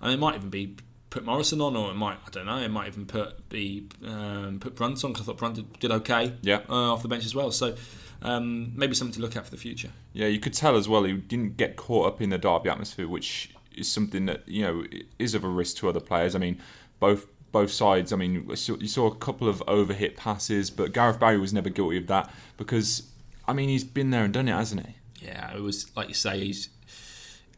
and 0.00 0.12
it 0.12 0.18
might 0.18 0.36
even 0.36 0.50
be 0.50 0.76
put 1.10 1.24
Morrison 1.24 1.60
on, 1.60 1.74
or 1.74 1.90
it 1.90 1.94
might, 1.94 2.18
I 2.26 2.30
don't 2.30 2.46
know, 2.46 2.58
it 2.58 2.68
might 2.70 2.86
even 2.88 3.06
put 3.06 3.48
be 3.48 3.88
um, 4.06 4.58
put 4.60 4.76
Brunt 4.76 5.02
on, 5.02 5.12
because 5.12 5.26
I 5.26 5.32
thought 5.32 5.38
Brunt 5.38 5.54
did, 5.56 5.78
did 5.80 5.90
okay 5.92 6.34
Yeah. 6.42 6.60
uh, 6.68 6.92
off 6.92 7.02
the 7.02 7.08
bench 7.08 7.24
as 7.24 7.34
well. 7.34 7.50
So 7.50 7.74
um, 8.22 8.72
maybe 8.74 8.94
something 8.94 9.14
to 9.14 9.20
look 9.20 9.36
at 9.36 9.44
for 9.44 9.50
the 9.50 9.56
future. 9.56 9.90
Yeah, 10.12 10.26
you 10.26 10.38
could 10.40 10.54
tell 10.54 10.76
as 10.76 10.88
well 10.88 11.04
he 11.04 11.12
didn't 11.12 11.56
get 11.56 11.76
caught 11.76 12.06
up 12.06 12.20
in 12.22 12.30
the 12.30 12.38
derby 12.38 12.70
atmosphere, 12.70 13.08
which 13.08 13.50
is 13.74 13.90
something 13.90 14.26
that 14.26 14.48
you 14.48 14.62
know 14.62 14.84
is 15.18 15.34
of 15.34 15.44
a 15.44 15.48
risk 15.48 15.76
to 15.78 15.88
other 15.88 16.00
players. 16.00 16.34
I 16.34 16.38
mean, 16.38 16.60
both 16.98 17.26
both 17.52 17.70
sides. 17.70 18.12
I 18.12 18.16
mean, 18.16 18.48
you 18.48 18.56
saw- 18.88 19.06
a 19.06 19.14
couple 19.14 19.48
of 19.48 19.60
overhit 19.66 20.16
passes, 20.16 20.70
but 20.70 20.92
Gareth 20.92 21.18
Barry 21.20 21.38
was 21.38 21.52
never 21.52 21.70
guilty 21.70 21.98
of 21.98 22.06
that 22.08 22.32
because 22.56 23.10
I 23.46 23.52
mean 23.52 23.68
he's 23.68 23.84
been 23.84 24.10
there 24.10 24.24
and 24.24 24.32
done 24.34 24.48
it, 24.48 24.52
hasn't 24.52 24.86
he? 24.86 24.94
Yeah, 25.26 25.54
it 25.54 25.62
was 25.62 25.94
like 25.96 26.08
you 26.08 26.14
say. 26.14 26.44
He's 26.44 26.68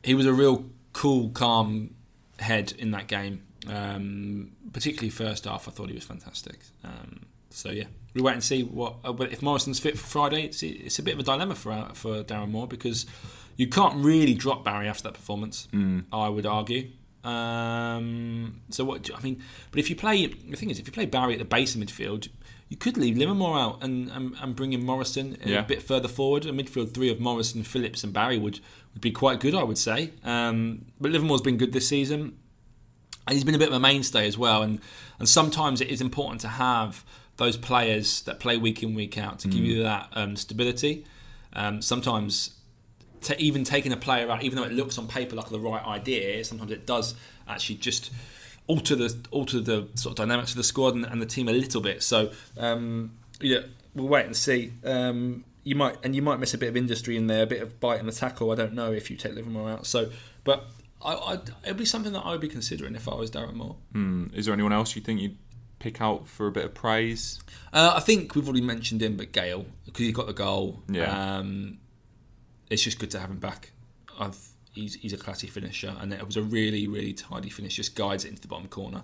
he 0.04 0.14
was 0.14 0.26
a 0.26 0.32
real 0.32 0.66
cool, 0.92 1.30
calm 1.30 1.94
head 2.38 2.72
in 2.78 2.90
that 2.92 3.06
game. 3.08 3.42
Um, 3.66 4.52
particularly 4.72 5.10
first 5.10 5.44
half, 5.44 5.68
I 5.68 5.70
thought 5.72 5.88
he 5.88 5.94
was 5.94 6.04
fantastic. 6.04 6.60
Um, 6.84 7.26
so 7.50 7.70
yeah, 7.70 7.84
we 8.14 8.22
wait 8.22 8.32
and 8.34 8.42
see 8.44 8.62
what 8.62 8.96
uh, 9.04 9.12
but 9.12 9.32
if 9.32 9.42
Morrison's 9.42 9.78
fit 9.78 9.98
for 9.98 10.06
Friday. 10.06 10.44
It's 10.44 10.62
it's 10.62 10.98
a 10.98 11.02
bit 11.02 11.14
of 11.14 11.20
a 11.20 11.22
dilemma 11.22 11.54
for 11.54 11.72
uh, 11.72 11.92
for 11.92 12.22
Darren 12.24 12.50
Moore 12.50 12.66
because 12.66 13.06
you 13.56 13.66
can't 13.68 13.96
really 13.96 14.34
drop 14.34 14.64
Barry 14.64 14.88
after 14.88 15.02
that 15.04 15.14
performance. 15.14 15.68
I 16.12 16.28
would 16.28 16.46
argue. 16.46 16.88
Um, 17.24 18.60
so 18.70 18.84
what 18.84 19.02
do- 19.02 19.14
I 19.14 19.20
mean, 19.20 19.42
but 19.70 19.80
if 19.80 19.90
you 19.90 19.96
play 19.96 20.26
the 20.26 20.56
thing 20.56 20.70
is, 20.70 20.78
if 20.78 20.86
you 20.86 20.92
play 20.92 21.06
Barry 21.06 21.32
at 21.34 21.38
the 21.38 21.44
base 21.44 21.74
of 21.74 21.80
midfield, 21.80 22.28
you 22.68 22.76
could 22.76 22.96
leave 22.96 23.16
Livermore 23.16 23.58
out 23.58 23.82
and, 23.82 24.08
and, 24.10 24.34
and 24.40 24.54
bring 24.54 24.72
in 24.72 24.84
Morrison 24.84 25.36
Yeah. 25.44 25.60
a 25.60 25.62
bit 25.62 25.82
further 25.82 26.08
forward. 26.08 26.46
A 26.46 26.52
midfield 26.52 26.92
three 26.94 27.10
of 27.10 27.18
Morrison, 27.20 27.62
Phillips, 27.64 28.04
and 28.04 28.12
Barry 28.12 28.38
would, 28.38 28.60
would 28.92 29.00
be 29.00 29.10
quite 29.10 29.40
good, 29.40 29.54
I 29.54 29.62
would 29.62 29.78
say. 29.78 30.12
Um, 30.24 30.86
but 31.00 31.10
Livermore's 31.10 31.40
been 31.42 31.56
good 31.56 31.72
this 31.72 31.88
season, 31.88 32.38
and 33.26 33.34
he's 33.34 33.44
been 33.44 33.54
a 33.54 33.58
bit 33.58 33.68
of 33.68 33.74
a 33.74 33.80
mainstay 33.80 34.26
as 34.26 34.36
well. 34.38 34.62
And 34.62 34.80
and 35.18 35.28
sometimes 35.28 35.80
it 35.80 35.88
is 35.88 36.00
important 36.00 36.40
to 36.42 36.48
have 36.48 37.04
those 37.38 37.56
players 37.56 38.22
that 38.22 38.38
play 38.40 38.56
week 38.56 38.82
in 38.82 38.94
week 38.94 39.16
out 39.16 39.38
to 39.38 39.48
give 39.48 39.64
you 39.64 39.82
that 39.82 40.08
um, 40.12 40.36
stability. 40.36 41.04
Um, 41.52 41.80
sometimes 41.80 42.56
even 43.38 43.64
taking 43.64 43.92
a 43.92 43.96
player 43.96 44.30
out, 44.30 44.42
even 44.42 44.56
though 44.56 44.64
it 44.64 44.72
looks 44.72 44.98
on 44.98 45.08
paper 45.08 45.34
like 45.34 45.48
the 45.48 45.58
right 45.58 45.84
idea, 45.84 46.44
sometimes 46.44 46.70
it 46.70 46.84
does 46.84 47.14
actually 47.48 47.76
just 47.76 48.10
alter 48.66 48.94
the 48.94 49.16
alter 49.30 49.60
the 49.60 49.88
sort 49.94 50.12
of 50.12 50.16
dynamics 50.16 50.50
of 50.50 50.56
the 50.56 50.64
squad 50.64 50.94
and, 50.94 51.04
and 51.06 51.22
the 51.22 51.26
team 51.26 51.48
a 51.48 51.52
little 51.52 51.80
bit. 51.80 52.02
So 52.02 52.30
um, 52.58 53.16
yeah, 53.40 53.60
we'll 53.94 54.08
wait 54.08 54.26
and 54.26 54.36
see. 54.36 54.72
Um, 54.84 55.44
you 55.62 55.76
might 55.76 55.96
and 56.04 56.16
you 56.16 56.22
might 56.22 56.40
miss 56.40 56.54
a 56.54 56.58
bit 56.58 56.68
of 56.68 56.76
industry 56.76 57.16
in 57.16 57.28
there, 57.28 57.44
a 57.44 57.46
bit 57.46 57.62
of 57.62 57.78
bite 57.78 58.00
in 58.00 58.06
the 58.06 58.12
tackle. 58.12 58.50
I 58.50 58.56
don't 58.56 58.74
know 58.74 58.92
if 58.92 59.10
you 59.10 59.16
take 59.16 59.34
Livermore 59.34 59.70
out. 59.70 59.86
So, 59.86 60.10
but 60.42 60.64
I, 61.04 61.14
I, 61.14 61.38
it'd 61.62 61.76
be 61.76 61.84
something 61.84 62.12
that 62.14 62.22
I 62.22 62.32
would 62.32 62.40
be 62.40 62.48
considering 62.48 62.96
if 62.96 63.08
I 63.08 63.14
was 63.14 63.30
Darren 63.30 63.54
Moore. 63.54 63.76
Hmm. 63.92 64.26
Is 64.34 64.46
there 64.46 64.54
anyone 64.54 64.72
else 64.72 64.96
you 64.96 65.02
think 65.02 65.20
you'd 65.20 65.36
pick 65.78 66.00
out 66.00 66.26
for 66.26 66.46
a 66.46 66.52
bit 66.52 66.64
of 66.64 66.74
praise? 66.74 67.40
Uh, 67.72 67.92
I 67.96 68.00
think 68.00 68.34
we've 68.34 68.46
already 68.46 68.64
mentioned 68.64 69.02
him, 69.02 69.16
but 69.16 69.32
Gayle 69.32 69.66
because 69.86 70.06
he 70.06 70.12
got 70.12 70.26
the 70.26 70.32
goal. 70.32 70.82
Yeah. 70.88 71.38
Um, 71.38 71.78
it's 72.70 72.82
just 72.82 72.98
good 72.98 73.10
to 73.12 73.18
have 73.18 73.30
him 73.30 73.38
back. 73.38 73.72
I've, 74.18 74.38
he's 74.72 74.94
he's 74.94 75.12
a 75.12 75.16
classy 75.16 75.46
finisher, 75.46 75.94
and 76.00 76.12
it 76.12 76.24
was 76.24 76.36
a 76.36 76.42
really 76.42 76.86
really 76.86 77.12
tidy 77.12 77.50
finish. 77.50 77.76
Just 77.76 77.94
guides 77.94 78.24
it 78.24 78.28
into 78.28 78.42
the 78.42 78.48
bottom 78.48 78.68
corner. 78.68 79.02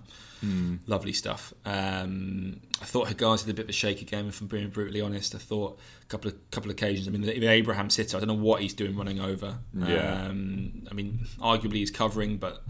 Lovely 0.85 1.13
stuff. 1.13 1.53
Um, 1.65 2.61
I 2.79 2.85
thought 2.85 3.07
Hegazi 3.07 3.41
had 3.41 3.49
a 3.49 3.53
bit 3.55 3.63
of 3.63 3.69
a 3.69 3.73
shaky 3.73 4.05
game. 4.05 4.27
If 4.27 4.41
I'm 4.41 4.47
being 4.47 4.69
brutally 4.69 5.01
honest, 5.01 5.33
I 5.33 5.39
thought 5.39 5.79
a 6.03 6.05
couple 6.05 6.29
of 6.29 6.51
couple 6.51 6.69
of 6.69 6.77
occasions. 6.77 7.07
I 7.07 7.11
mean, 7.11 7.21
the, 7.21 7.39
the 7.39 7.47
Abraham 7.47 7.89
sitter. 7.89 8.17
I 8.17 8.19
don't 8.19 8.27
know 8.27 8.35
what 8.35 8.61
he's 8.61 8.75
doing 8.75 8.95
running 8.95 9.19
over. 9.19 9.57
Yeah. 9.73 10.27
Um, 10.27 10.83
I 10.91 10.93
mean, 10.93 11.21
arguably 11.39 11.77
he's 11.77 11.89
covering, 11.89 12.37
but 12.37 12.63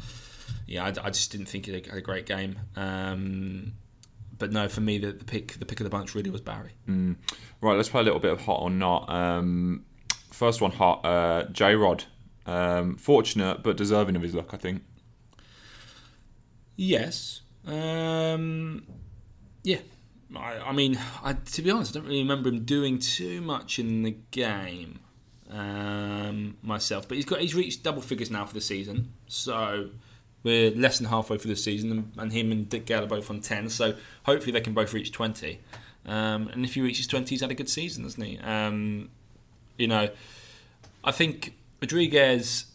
yeah, 0.68 0.86
I, 0.86 0.88
I 0.88 1.10
just 1.10 1.32
didn't 1.32 1.48
think 1.48 1.66
he 1.66 1.74
had 1.74 1.88
a 1.92 2.02
great 2.02 2.26
game. 2.26 2.60
Um, 2.78 3.74
but 4.38 4.52
no, 4.52 4.68
for 4.68 4.82
me, 4.82 4.98
the, 4.98 5.12
the 5.12 5.26
pick 5.26 5.54
the 5.60 5.66
pick 5.66 5.80
of 5.80 5.84
the 5.84 5.90
bunch 5.90 6.16
really 6.16 6.30
was 6.30 6.42
Barry. 6.42 6.72
Right, 6.88 7.76
let's 7.76 7.90
play 7.90 8.02
a 8.02 8.04
little 8.04 8.20
bit 8.20 8.32
of 8.32 8.42
hot 8.42 8.62
or 8.62 8.70
not. 8.70 9.10
Um, 9.10 9.86
first 10.32 10.62
one, 10.62 10.72
hot. 10.72 11.06
Uh, 11.06 11.46
J 11.52 11.76
Rod. 11.76 12.06
Um, 12.48 12.96
fortunate 12.98 13.64
but 13.64 13.76
deserving 13.76 14.16
of 14.16 14.22
his 14.22 14.36
luck, 14.36 14.54
I 14.54 14.58
think. 14.58 14.84
Yes. 16.76 17.42
Um, 17.66 18.86
yeah. 19.64 19.80
I, 20.36 20.58
I 20.58 20.72
mean, 20.72 21.00
I, 21.24 21.34
to 21.34 21.62
be 21.62 21.72
honest, 21.72 21.96
I 21.96 22.00
don't 22.00 22.08
really 22.08 22.22
remember 22.22 22.50
him 22.50 22.66
doing 22.66 23.00
too 23.00 23.42
much 23.42 23.80
in 23.80 24.04
the 24.04 24.18
game 24.32 25.00
um, 25.50 26.58
myself. 26.62 27.08
But 27.08 27.16
he's 27.16 27.26
got 27.26 27.40
he's 27.40 27.56
reached 27.56 27.84
double 27.84 28.02
figures 28.02 28.30
now 28.30 28.46
for 28.46 28.54
the 28.54 28.62
season, 28.62 29.14
so 29.28 29.90
we're 30.46 30.72
less 30.72 31.00
than 31.00 31.08
halfway 31.08 31.38
through 31.38 31.50
the 31.50 31.58
season, 31.58 31.92
and, 31.92 32.12
and 32.18 32.32
him 32.32 32.52
and 32.52 32.70
Dwight 32.70 32.86
Gayle 32.86 33.04
are 33.04 33.08
both 33.08 33.30
on 33.30 33.42
ten. 33.42 33.68
So 33.68 33.96
hopefully 34.24 34.54
they 34.54 34.62
can 34.62 34.74
both 34.74 34.94
reach 34.94 35.12
twenty. 35.12 35.60
Um, 36.06 36.48
and 36.50 36.64
if 36.64 36.76
he 36.76 36.82
reaches 36.82 37.08
twenty, 37.08 37.32
he's 37.32 37.42
had 37.42 37.52
a 37.52 37.56
good 37.56 37.70
season, 37.70 38.04
hasn't 38.04 38.26
he? 38.26 38.38
Um, 38.38 39.10
you 39.78 39.88
know, 39.88 40.10
I 41.04 41.12
think 41.12 41.56
Rodriguez 41.82 42.66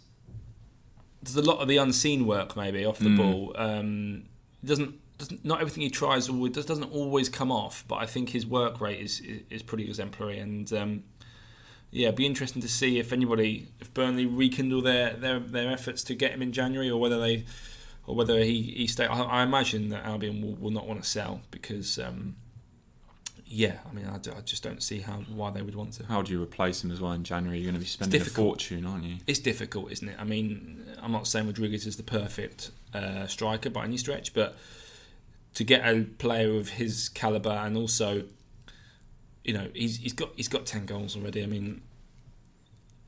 there's 1.23 1.37
a 1.37 1.43
lot 1.43 1.59
of 1.59 1.69
the 1.69 1.77
unseen 1.77 2.27
work 2.27 2.57
maybe 2.57 2.85
off 2.85 2.99
the 2.99 3.17
ball. 3.17 3.55
Um, 3.57 4.25
doesn't 4.65 4.95
doesn't 5.17 5.45
not 5.45 5.61
everything 5.61 5.83
he 5.83 5.91
tries 5.91 6.29
always 6.29 6.53
does 6.53 6.67
doesn't 6.67 6.93
always 6.93 7.29
come 7.29 7.53
off, 7.53 7.85
but 7.87 7.97
I 7.97 8.07
think 8.07 8.31
his 8.31 8.45
work 8.45 8.81
rate 8.81 9.01
is 9.01 9.21
is, 9.21 9.43
is 9.49 9.63
pretty 9.63 9.87
exemplary 9.87 10.39
and. 10.39 10.71
Um, 10.73 11.05
yeah, 11.91 12.09
it'd 12.09 12.17
be 12.17 12.27
interesting 12.27 12.63
to 12.63 12.69
see 12.69 12.99
if 12.99 13.13
anybody, 13.13 13.69
if 13.81 13.93
Burnley 13.93 14.27
rekindle 14.27 14.83
their, 14.83 15.15
their, 15.15 15.41
their 15.41 15.71
efforts 15.71 16.05
to 16.05 16.15
get 16.15 16.33
him 16.33 16.43
in 16.43 16.53
January, 16.53 16.89
or 16.89 17.01
whether 17.01 17.19
they, 17.19 17.45
or 18.07 18.15
whether 18.15 18.39
he 18.39 18.63
he 18.63 18.87
stay. 18.87 19.07
I, 19.07 19.21
I 19.21 19.43
imagine 19.43 19.89
that 19.89 20.05
Albion 20.05 20.41
will, 20.41 20.55
will 20.55 20.71
not 20.71 20.87
want 20.87 21.03
to 21.03 21.09
sell 21.09 21.43
because, 21.51 21.99
um, 21.99 22.37
yeah, 23.45 23.79
I 23.89 23.93
mean, 23.93 24.07
I 24.07 24.19
just 24.19 24.63
don't 24.63 24.83
see 24.83 25.01
how 25.01 25.15
why 25.35 25.51
they 25.51 25.63
would 25.63 25.75
want 25.75 25.95
to. 25.95 26.07
How 26.07 26.23
do 26.23 26.33
you 26.33 26.41
replace 26.41 26.85
him 26.85 26.93
as 26.93 27.01
well 27.01 27.13
in 27.13 27.25
January? 27.25 27.59
You're 27.59 27.73
going 27.73 27.75
to 27.75 27.81
be 27.81 27.87
spending 27.87 28.21
a 28.21 28.25
fortune, 28.25 28.87
aren't 28.87 29.05
you? 29.05 29.17
It's 29.27 29.41
difficult, 29.41 29.91
isn't 29.91 30.09
it? 30.09 30.17
I 30.19 30.25
mean, 30.25 30.85
I'm 31.03 31.11
not 31.11 31.27
saying 31.27 31.47
Rodriguez 31.47 31.87
is 31.87 31.97
the 31.97 32.05
perfect 32.05 32.71
uh, 32.95 33.27
striker 33.27 33.71
by 33.71 33.85
any 33.85 33.97
stretch, 33.97 34.33
but 34.33 34.57
to 35.55 35.65
get 35.65 35.85
a 35.85 36.05
player 36.05 36.57
of 36.57 36.69
his 36.71 37.09
caliber 37.09 37.51
and 37.51 37.77
also, 37.77 38.23
you 39.45 39.55
know, 39.55 39.69
he's, 39.75 39.99
he's 39.99 40.13
got 40.13 40.31
he's 40.37 40.49
got 40.49 40.67
ten 40.67 40.87
goals 40.87 41.17
already. 41.17 41.43
I 41.43 41.47
mean, 41.47 41.83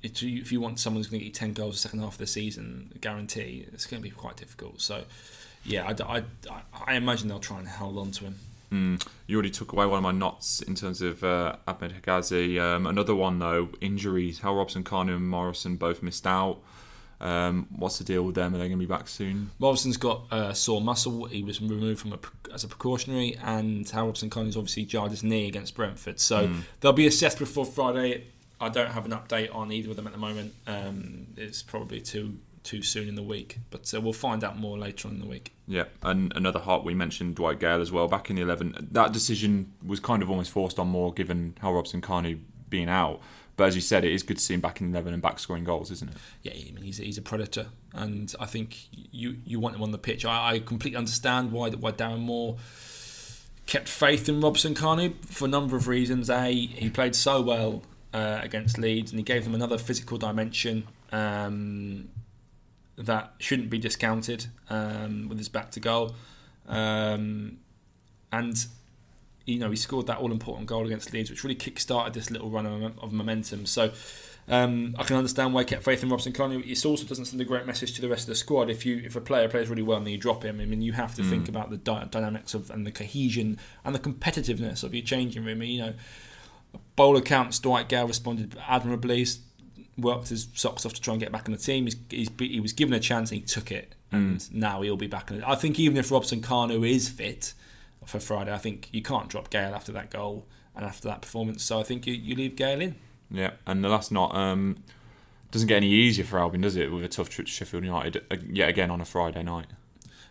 if 0.03 0.23
you, 0.23 0.41
if 0.41 0.51
you 0.51 0.61
want 0.61 0.81
someone 0.81 1.01
who's 1.01 1.09
going 1.09 1.21
to 1.21 1.27
get 1.27 1.35
ten 1.35 1.53
goals 1.53 1.75
the 1.75 1.81
second 1.81 2.01
half 2.01 2.15
of 2.15 2.19
the 2.19 2.27
season, 2.27 2.93
guarantee 3.01 3.67
it's 3.73 3.87
going 3.87 4.03
to 4.03 4.09
be 4.09 4.15
quite 4.15 4.37
difficult. 4.37 4.81
So, 4.81 5.05
yeah, 5.65 5.93
I, 6.07 6.19
I, 6.19 6.63
I 6.87 6.95
imagine 6.95 7.29
they'll 7.29 7.39
try 7.39 7.59
and 7.59 7.69
hold 7.69 7.99
on 7.99 8.11
to 8.13 8.25
him. 8.25 8.35
Mm. 8.73 9.07
You 9.27 9.37
already 9.37 9.51
took 9.51 9.73
away 9.73 9.85
one 9.85 9.99
of 9.99 10.03
my 10.03 10.13
knots 10.13 10.63
in 10.63 10.75
terms 10.75 11.03
of 11.03 11.23
uh, 11.23 11.57
Ahmed 11.67 11.93
Hegazi. 11.93 12.59
Um, 12.59 12.87
another 12.87 13.15
one 13.15 13.39
though, 13.39 13.69
injuries. 13.81 14.41
Hal 14.41 14.55
Robson 14.55 14.83
Kanu, 14.83 15.17
and 15.17 15.29
Morrison 15.29 15.77
both 15.77 16.03
missed 16.03 16.27
out. 16.27 16.59
Um, 17.23 17.69
what's 17.71 17.99
the 17.99 18.05
deal 18.05 18.25
with 18.25 18.35
them? 18.35 18.55
Are 18.55 18.59
they 18.59 18.69
going 18.69 18.73
to 18.73 18.77
be 18.77 18.87
back 18.87 19.07
soon? 19.07 19.53
Morrison's 19.61 19.97
got 19.97 20.25
a 20.31 20.55
sore 20.55 20.81
muscle. 20.81 21.27
He 21.27 21.43
was 21.45 21.61
removed 21.61 22.01
from 22.01 22.13
a, 22.13 22.19
as 22.53 22.65
a 22.65 22.69
precautionary, 22.69 23.37
and 23.43 23.89
Hal 23.89 24.07
Robson 24.07 24.29
Kanu's 24.29 24.57
obviously 24.57 24.85
jarred 24.85 25.13
his 25.13 25.23
knee 25.23 25.47
against 25.47 25.75
Brentford. 25.75 26.19
So 26.19 26.51
they'll 26.81 26.93
be 26.93 27.07
assessed 27.07 27.39
before 27.39 27.65
Friday. 27.65 28.25
I 28.61 28.69
don't 28.69 28.91
have 28.91 29.07
an 29.07 29.13
update 29.13 29.55
on 29.55 29.73
either 29.73 29.91
of 29.91 29.97
them 29.97 30.07
at 30.07 30.13
the 30.13 30.19
moment. 30.19 30.55
Um, 30.67 31.29
it's 31.37 31.63
probably 31.63 32.01
too 32.01 32.39
too 32.65 32.83
soon 32.83 33.09
in 33.09 33.17
the 33.17 33.23
week, 33.23 33.59
but 33.71 33.93
uh, 33.93 34.01
we'll 34.01 34.13
find 34.13 34.45
out 34.45 34.57
more 34.57 34.79
later 34.79 35.09
on 35.09 35.15
in 35.15 35.21
the 35.21 35.27
week. 35.27 35.53
Yeah, 35.67 35.85
and 36.03 36.33
another 36.37 36.61
heart 36.61 36.85
we 36.85 36.95
mentioned 36.95 37.35
Dwight 37.35 37.59
Gayle 37.59 37.81
as 37.81 37.91
well 37.91 38.07
back 38.09 38.31
in 38.31 38.37
the 38.37 38.43
eleven. 38.43 38.89
That 38.93 39.13
decision 39.13 39.73
was 39.85 40.01
kind 40.01 40.23
of 40.23 40.31
almost 40.31 40.51
forced 40.51 40.79
on 40.79 40.89
Moore 40.89 41.13
given 41.13 41.57
how 41.61 41.73
Robson 41.73 42.01
Kanu 42.01 42.39
being 42.69 42.89
out. 42.89 43.21
But 43.57 43.65
as 43.69 43.75
you 43.75 43.81
said, 43.81 44.05
it 44.05 44.13
is 44.13 44.23
good 44.23 44.39
to 44.39 44.43
see 44.43 44.55
him 44.55 44.61
back 44.61 44.81
in 44.81 44.91
the 44.91 44.97
eleven 44.97 45.13
and 45.13 45.23
back 45.23 45.39
scoring 45.39 45.65
goals, 45.65 45.91
isn't 45.91 46.11
it? 46.11 46.17
Yeah, 46.43 46.53
I 46.53 46.73
mean, 46.73 46.85
he's, 46.85 46.99
he's 46.99 47.19
a 47.19 47.23
predator, 47.23 47.67
and 47.93 48.35
I 48.41 48.47
think 48.47 48.77
you 48.93 49.37
you 49.45 49.61
want 49.61 49.77
him 49.77 49.83
on 49.83 49.91
the 49.91 49.99
pitch. 49.99 50.25
I, 50.25 50.53
I 50.53 50.59
completely 50.61 50.97
understand 50.97 51.53
why 51.53 51.71
why 51.71 51.93
Darren 51.93 52.21
Moore 52.21 52.57
kept 53.67 53.89
faith 53.89 54.29
in 54.29 54.41
Robson 54.41 54.75
Kanu 54.75 55.15
for 55.27 55.45
a 55.45 55.49
number 55.49 55.77
of 55.77 55.87
reasons. 55.87 56.31
A, 56.31 56.53
he 56.53 56.91
played 56.91 57.15
so 57.15 57.43
well 57.43 57.83
uh, 58.13 58.41
against 58.43 58.79
Leeds, 58.79 59.13
and 59.13 59.19
he 59.19 59.23
gave 59.23 59.45
them 59.45 59.55
another 59.55 59.79
physical 59.79 60.19
dimension. 60.19 60.89
Um, 61.13 62.09
that 62.97 63.35
shouldn't 63.39 63.71
be 63.71 63.79
discounted 63.79 64.47
um, 64.71 65.29
with 65.29 65.39
his 65.39 65.49
back 65.49 65.71
to 65.73 65.81
goal. 65.81 66.15
Um, 66.67 67.59
and 68.31 68.67
you 69.47 69.59
know 69.59 69.71
he 69.71 69.77
scored 69.77 70.07
that 70.07 70.19
all 70.19 70.33
important 70.33 70.67
goal 70.67 70.87
against 70.87 71.13
Leeds, 71.13 71.31
which 71.31 71.45
really 71.45 71.55
kick-started 71.55 72.15
this 72.15 72.31
little 72.31 72.51
run 72.51 72.67
of, 72.67 72.99
of 72.99 73.13
momentum. 73.13 73.67
So 73.67 73.93
um, 74.49 74.97
I 74.99 75.05
can 75.05 75.17
understand 75.17 75.55
why 75.55 75.63
he 75.63 75.67
kept 75.67 75.85
faith 75.85 76.03
in 76.03 76.09
Robson 76.09 76.33
Kanu. 76.33 76.69
It 76.69 76.85
also 76.85 77.05
doesn't 77.05 77.27
send 77.27 77.41
a 77.41 77.45
great 77.45 77.67
message 77.67 77.95
to 77.95 78.01
the 78.01 78.09
rest 78.09 78.23
of 78.23 78.29
the 78.29 78.35
squad. 78.35 78.71
If 78.71 78.85
you 78.85 79.03
if 79.05 79.15
a 79.15 79.21
player 79.21 79.49
plays 79.49 79.69
really 79.69 79.83
well 79.83 79.99
and 79.99 80.07
then 80.07 80.13
you 80.13 80.19
drop 80.19 80.45
him, 80.45 80.61
I 80.61 80.65
mean 80.65 80.83
you 80.83 80.93
have 80.93 81.15
to 81.17 81.23
mm. 81.23 81.31
think 81.31 81.49
about 81.49 81.71
the 81.71 81.77
dy- 81.77 82.07
dynamics 82.11 82.55
of 82.55 82.71
and 82.71 82.87
the 82.87 82.93
cohesion 82.93 83.59
and 83.85 83.95
the 83.95 84.01
competitiveness 84.01 84.83
of 84.83 84.95
your 84.95 85.05
changing 85.05 85.45
room. 85.45 85.63
You 85.63 85.83
know, 85.83 85.95
bowler 86.97 87.21
counts 87.21 87.59
Dwight 87.59 87.89
Gayle 87.89 88.07
responded 88.07 88.57
admirably 88.69 89.27
worked 89.99 90.29
his 90.29 90.49
socks 90.55 90.87
off 90.87 90.95
to 90.95 91.01
try 91.01 91.13
and 91.13 91.23
get 91.23 91.31
back 91.31 91.47
in 91.47 91.53
the 91.53 91.59
team. 91.59 91.85
He's, 91.85 91.97
he's, 92.09 92.31
he 92.39 92.61
was 92.61 92.73
given 92.73 92.95
a 92.95 93.01
chance 93.01 93.31
and 93.31 93.41
he 93.41 93.47
took 93.47 93.71
it, 93.71 93.95
and 94.11 94.39
mm. 94.39 94.53
now 94.53 94.83
he'll 94.83 94.97
be 94.97 95.07
back 95.07 95.31
in 95.31 95.39
it. 95.39 95.45
I 95.47 95.55
think 95.55 95.79
even 95.79 95.99
if 95.99 96.11
Robson 96.11 96.41
Kanu 96.41 96.89
is 96.89 97.09
fit 97.09 97.55
for 98.07 98.21
Friday, 98.21 98.53
I 98.53 98.59
think 98.59 98.89
you 98.93 99.03
can't 99.03 99.29
drop 99.29 99.51
Gayle 99.51 99.75
after 99.75 99.93
that 99.93 100.11
goal 100.11 100.47
and 100.75 100.85
after 100.85 101.09
that 101.09 101.23
performance. 101.23 101.63
So 101.63 101.79
I 101.79 101.83
think 101.83 102.07
you, 102.07 102.15
you 102.15 102.35
leave 102.35 102.57
Gayle 102.57 102.81
in. 102.81 102.97
Yeah, 103.31 103.53
and 103.67 103.83
the 103.83 103.89
last 103.89 104.13
not 104.13 104.35
um, 104.35 104.77
doesn't 105.51 105.69
get 105.69 105.77
any 105.77 105.91
easier 105.91 106.25
for 106.25 106.39
Albion, 106.39 106.63
does 106.63 106.77
it? 106.77 106.93
With 106.93 107.05
a 107.05 107.09
tough 107.09 107.29
trip 107.29 107.47
to 107.47 107.53
Sheffield 107.53 107.85
United 107.85 108.25
uh, 108.31 108.37
yet 108.47 108.69
again 108.69 108.91
on 108.91 109.01
a 109.01 109.05
Friday 109.05 109.43
night. 109.43 109.67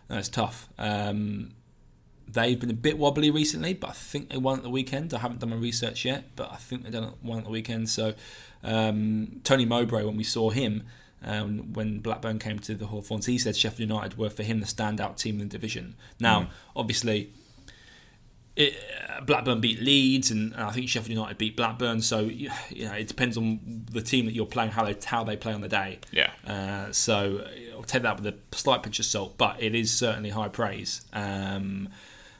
No, 0.08 0.18
it's 0.18 0.28
tough. 0.28 0.68
Um, 0.78 1.54
they've 2.28 2.58
been 2.58 2.70
a 2.70 2.74
bit 2.74 2.98
wobbly 2.98 3.30
recently, 3.30 3.74
but 3.74 3.90
I 3.90 3.92
think 3.92 4.30
they 4.30 4.36
won 4.36 4.58
at 4.58 4.62
the 4.62 4.70
weekend. 4.70 5.12
I 5.14 5.18
haven't 5.18 5.40
done 5.40 5.50
my 5.50 5.56
research 5.56 6.04
yet, 6.04 6.36
but 6.36 6.52
I 6.52 6.56
think 6.56 6.84
they 6.84 6.90
done 6.90 7.14
one 7.22 7.38
at 7.38 7.44
the 7.44 7.50
weekend. 7.50 7.88
So 7.88 8.14
um, 8.62 9.40
Tony 9.44 9.64
Mowbray, 9.64 10.04
when 10.04 10.16
we 10.16 10.24
saw 10.24 10.50
him, 10.50 10.84
um, 11.24 11.72
when 11.72 12.00
Blackburn 12.00 12.38
came 12.38 12.58
to 12.60 12.74
the 12.74 12.86
Hawthorns, 12.86 13.26
he 13.26 13.38
said 13.38 13.56
Sheffield 13.56 13.88
United 13.88 14.18
were 14.18 14.30
for 14.30 14.42
him 14.42 14.60
the 14.60 14.66
standout 14.66 15.16
team 15.16 15.40
in 15.40 15.48
the 15.48 15.52
division. 15.52 15.94
Now, 16.18 16.42
mm. 16.42 16.48
obviously, 16.74 17.32
it, 18.56 18.74
uh, 19.08 19.20
Blackburn 19.22 19.60
beat 19.60 19.80
Leeds, 19.80 20.30
and, 20.30 20.52
and, 20.52 20.62
I 20.62 20.70
think 20.70 20.88
Sheffield 20.88 21.10
United 21.10 21.38
beat 21.38 21.56
Blackburn. 21.56 22.02
So 22.02 22.20
you 22.20 22.48
know, 22.70 22.92
it 22.92 23.08
depends 23.08 23.36
on 23.36 23.86
the 23.90 24.02
team 24.02 24.26
that 24.26 24.34
you're 24.34 24.46
playing, 24.46 24.72
how 24.72 24.84
they 24.84 24.96
how 25.04 25.24
they 25.24 25.36
play 25.36 25.52
on 25.52 25.60
the 25.60 25.68
day. 25.68 26.00
Yeah. 26.10 26.30
Uh, 26.46 26.92
so 26.92 27.46
I'll 27.74 27.82
take 27.82 28.02
that 28.02 28.20
with 28.20 28.26
a 28.26 28.56
slight 28.56 28.82
pinch 28.82 28.98
of 28.98 29.06
salt, 29.06 29.38
but 29.38 29.62
it 29.62 29.74
is 29.74 29.90
certainly 29.90 30.30
high 30.30 30.48
praise. 30.48 31.02
Um, 31.12 31.88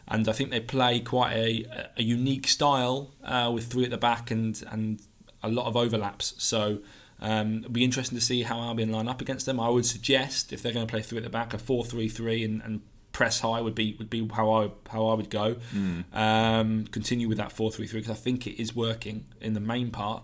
and 0.09 0.29
I 0.29 0.33
think 0.33 0.51
they 0.51 0.61
play 0.61 1.01
quite 1.01 1.33
a, 1.33 1.91
a 1.97 2.03
unique 2.03 2.47
style 2.47 3.13
uh, 3.25 3.51
with 3.55 3.67
three 3.67 3.85
at 3.85 3.91
the 3.91 3.99
back 3.99 4.31
and 4.31 4.63
and 4.71 5.01
a 5.43 5.49
lot 5.49 5.67
of 5.67 5.77
overlaps. 5.77 6.35
So 6.39 6.81
um, 7.21 7.59
it'll 7.59 7.71
be 7.71 7.85
interesting 7.85 8.19
to 8.19 8.25
see 8.25 8.43
how 8.43 8.61
Albion 8.61 8.91
line 8.91 9.09
up 9.09 9.21
against 9.21 9.47
them. 9.47 9.59
I 9.59 9.69
would 9.69 9.87
suggest 9.87 10.53
if 10.53 10.63
they're 10.63 10.73
going 10.73 10.87
to 10.87 10.91
play 10.91 11.03
three 11.03 11.19
at 11.19 11.25
the 11.25 11.31
back, 11.31 11.55
a 11.55 11.59
four-three-three 11.59 12.45
and, 12.45 12.61
and 12.63 12.81
press 13.13 13.41
high 13.41 13.61
would 13.61 13.75
be 13.75 13.95
would 13.99 14.11
be 14.11 14.27
how 14.35 14.51
I 14.51 14.71
how 14.91 15.07
I 15.07 15.15
would 15.15 15.31
go. 15.31 15.57
Mm. 15.75 16.05
Um, 16.15 16.87
continue 16.87 17.29
with 17.29 17.39
that 17.39 17.53
four-three-three 17.53 18.01
because 18.01 18.17
I 18.17 18.21
think 18.21 18.47
it 18.47 18.61
is 18.61 18.75
working 18.75 19.27
in 19.41 19.53
the 19.55 19.61
main 19.61 19.91
part. 19.91 20.23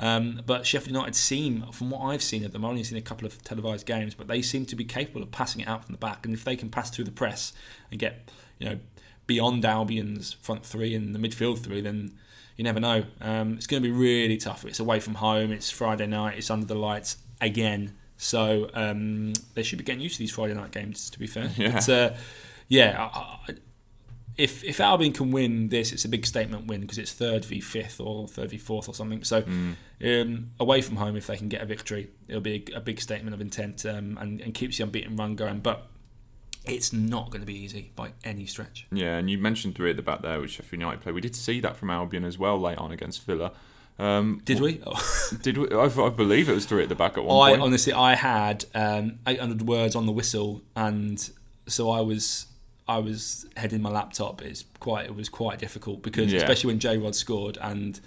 Um, 0.00 0.42
but 0.46 0.64
Sheffield 0.64 0.94
United 0.94 1.16
seem, 1.16 1.64
from 1.72 1.90
what 1.90 2.02
I've 2.02 2.22
seen 2.22 2.44
of 2.44 2.52
them, 2.52 2.64
I've 2.64 2.70
only 2.70 2.84
seen 2.84 2.98
a 2.98 3.02
couple 3.02 3.26
of 3.26 3.42
televised 3.42 3.84
games, 3.84 4.14
but 4.14 4.28
they 4.28 4.42
seem 4.42 4.64
to 4.66 4.76
be 4.76 4.84
capable 4.84 5.24
of 5.24 5.32
passing 5.32 5.62
it 5.62 5.66
out 5.66 5.84
from 5.84 5.92
the 5.92 5.98
back. 5.98 6.24
And 6.24 6.34
if 6.34 6.44
they 6.44 6.54
can 6.54 6.68
pass 6.68 6.88
through 6.88 7.06
the 7.06 7.10
press 7.10 7.52
and 7.90 7.98
get, 7.98 8.30
you 8.60 8.68
know, 8.68 8.78
beyond 9.26 9.64
Albion's 9.64 10.34
front 10.34 10.64
three 10.64 10.94
and 10.94 11.16
the 11.16 11.18
midfield 11.18 11.58
three, 11.58 11.80
then 11.80 12.12
you 12.56 12.62
never 12.62 12.78
know. 12.78 13.04
Um, 13.20 13.54
it's 13.54 13.66
going 13.66 13.82
to 13.82 13.88
be 13.88 13.92
really 13.92 14.36
tough. 14.36 14.64
It's 14.64 14.78
away 14.78 15.00
from 15.00 15.16
home. 15.16 15.50
It's 15.50 15.68
Friday 15.68 16.06
night. 16.06 16.38
It's 16.38 16.50
under 16.50 16.66
the 16.66 16.76
lights 16.76 17.16
again. 17.40 17.96
So 18.18 18.68
um, 18.74 19.32
they 19.54 19.62
should 19.62 19.78
be 19.78 19.84
getting 19.84 20.02
used 20.02 20.16
to 20.16 20.18
these 20.18 20.32
Friday 20.32 20.54
night 20.54 20.72
games. 20.72 21.08
To 21.10 21.18
be 21.18 21.26
fair, 21.26 21.50
yeah, 21.56 21.72
but, 21.72 21.88
uh, 21.88 22.14
yeah. 22.68 23.08
I, 23.14 23.18
I, 23.48 23.54
if 24.36 24.62
if 24.62 24.80
Albion 24.80 25.12
can 25.12 25.30
win 25.30 25.68
this, 25.68 25.92
it's 25.92 26.04
a 26.04 26.08
big 26.08 26.26
statement 26.26 26.66
win 26.66 26.80
because 26.80 26.98
it's 26.98 27.12
third 27.12 27.44
v 27.44 27.60
fifth 27.60 28.00
or 28.00 28.28
third 28.28 28.50
v 28.50 28.58
fourth 28.58 28.88
or 28.88 28.94
something. 28.94 29.24
So 29.24 29.42
mm. 29.42 29.74
um, 30.04 30.50
away 30.60 30.82
from 30.82 30.96
home, 30.96 31.16
if 31.16 31.26
they 31.26 31.36
can 31.36 31.48
get 31.48 31.62
a 31.62 31.66
victory, 31.66 32.10
it'll 32.28 32.40
be 32.40 32.64
a, 32.72 32.78
a 32.78 32.80
big 32.80 33.00
statement 33.00 33.34
of 33.34 33.40
intent 33.40 33.86
um, 33.86 34.18
and, 34.20 34.40
and 34.40 34.54
keeps 34.54 34.78
the 34.78 34.84
unbeaten 34.84 35.16
run 35.16 35.34
going. 35.34 35.60
But 35.60 35.88
it's 36.64 36.92
not 36.92 37.30
going 37.30 37.40
to 37.40 37.46
be 37.46 37.56
easy 37.56 37.92
by 37.96 38.12
any 38.24 38.46
stretch. 38.46 38.86
Yeah, 38.92 39.16
and 39.16 39.30
you 39.30 39.38
mentioned 39.38 39.74
three 39.74 39.90
at 39.90 39.96
the 39.96 40.02
back 40.02 40.22
there, 40.22 40.40
which 40.40 40.52
Sheffield 40.52 40.80
United 40.80 41.00
play. 41.00 41.12
We 41.12 41.20
did 41.20 41.34
see 41.34 41.60
that 41.60 41.76
from 41.76 41.90
Albion 41.90 42.24
as 42.24 42.38
well 42.38 42.60
late 42.60 42.78
on 42.78 42.92
against 42.92 43.24
Villa. 43.24 43.52
Um, 43.98 44.40
did 44.44 44.60
we? 44.60 44.80
Oh. 44.86 45.30
did 45.42 45.58
we? 45.58 45.70
I, 45.70 45.84
I, 45.84 46.08
believe 46.10 46.48
it 46.48 46.54
was 46.54 46.66
three 46.66 46.82
at 46.82 46.88
the 46.88 46.94
back 46.94 47.18
at 47.18 47.24
one 47.24 47.48
I, 47.48 47.50
point. 47.52 47.62
Honestly, 47.62 47.92
I 47.92 48.14
had 48.14 48.64
um, 48.74 49.18
800 49.26 49.62
words 49.62 49.96
on 49.96 50.06
the 50.06 50.12
whistle, 50.12 50.62
and 50.76 51.30
so 51.66 51.90
I 51.90 52.00
was 52.00 52.46
I 52.86 52.98
was 52.98 53.46
heading 53.56 53.82
my 53.82 53.90
laptop. 53.90 54.40
It's 54.42 54.64
quite 54.80 55.06
it 55.06 55.14
was 55.14 55.28
quite 55.28 55.58
difficult 55.58 56.02
because 56.02 56.32
yeah. 56.32 56.38
especially 56.38 56.68
when 56.68 56.78
J 56.78 56.98
Rod 56.98 57.14
scored 57.14 57.58
and 57.60 58.00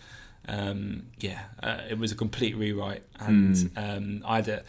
um, 0.48 1.04
yeah, 1.20 1.44
uh, 1.62 1.82
it 1.90 1.98
was 1.98 2.12
a 2.12 2.16
complete 2.16 2.56
rewrite, 2.56 3.04
and 3.20 3.56
mm. 3.56 3.98
um, 3.98 4.24
I 4.26 4.38
had 4.38 4.48
a, 4.48 4.64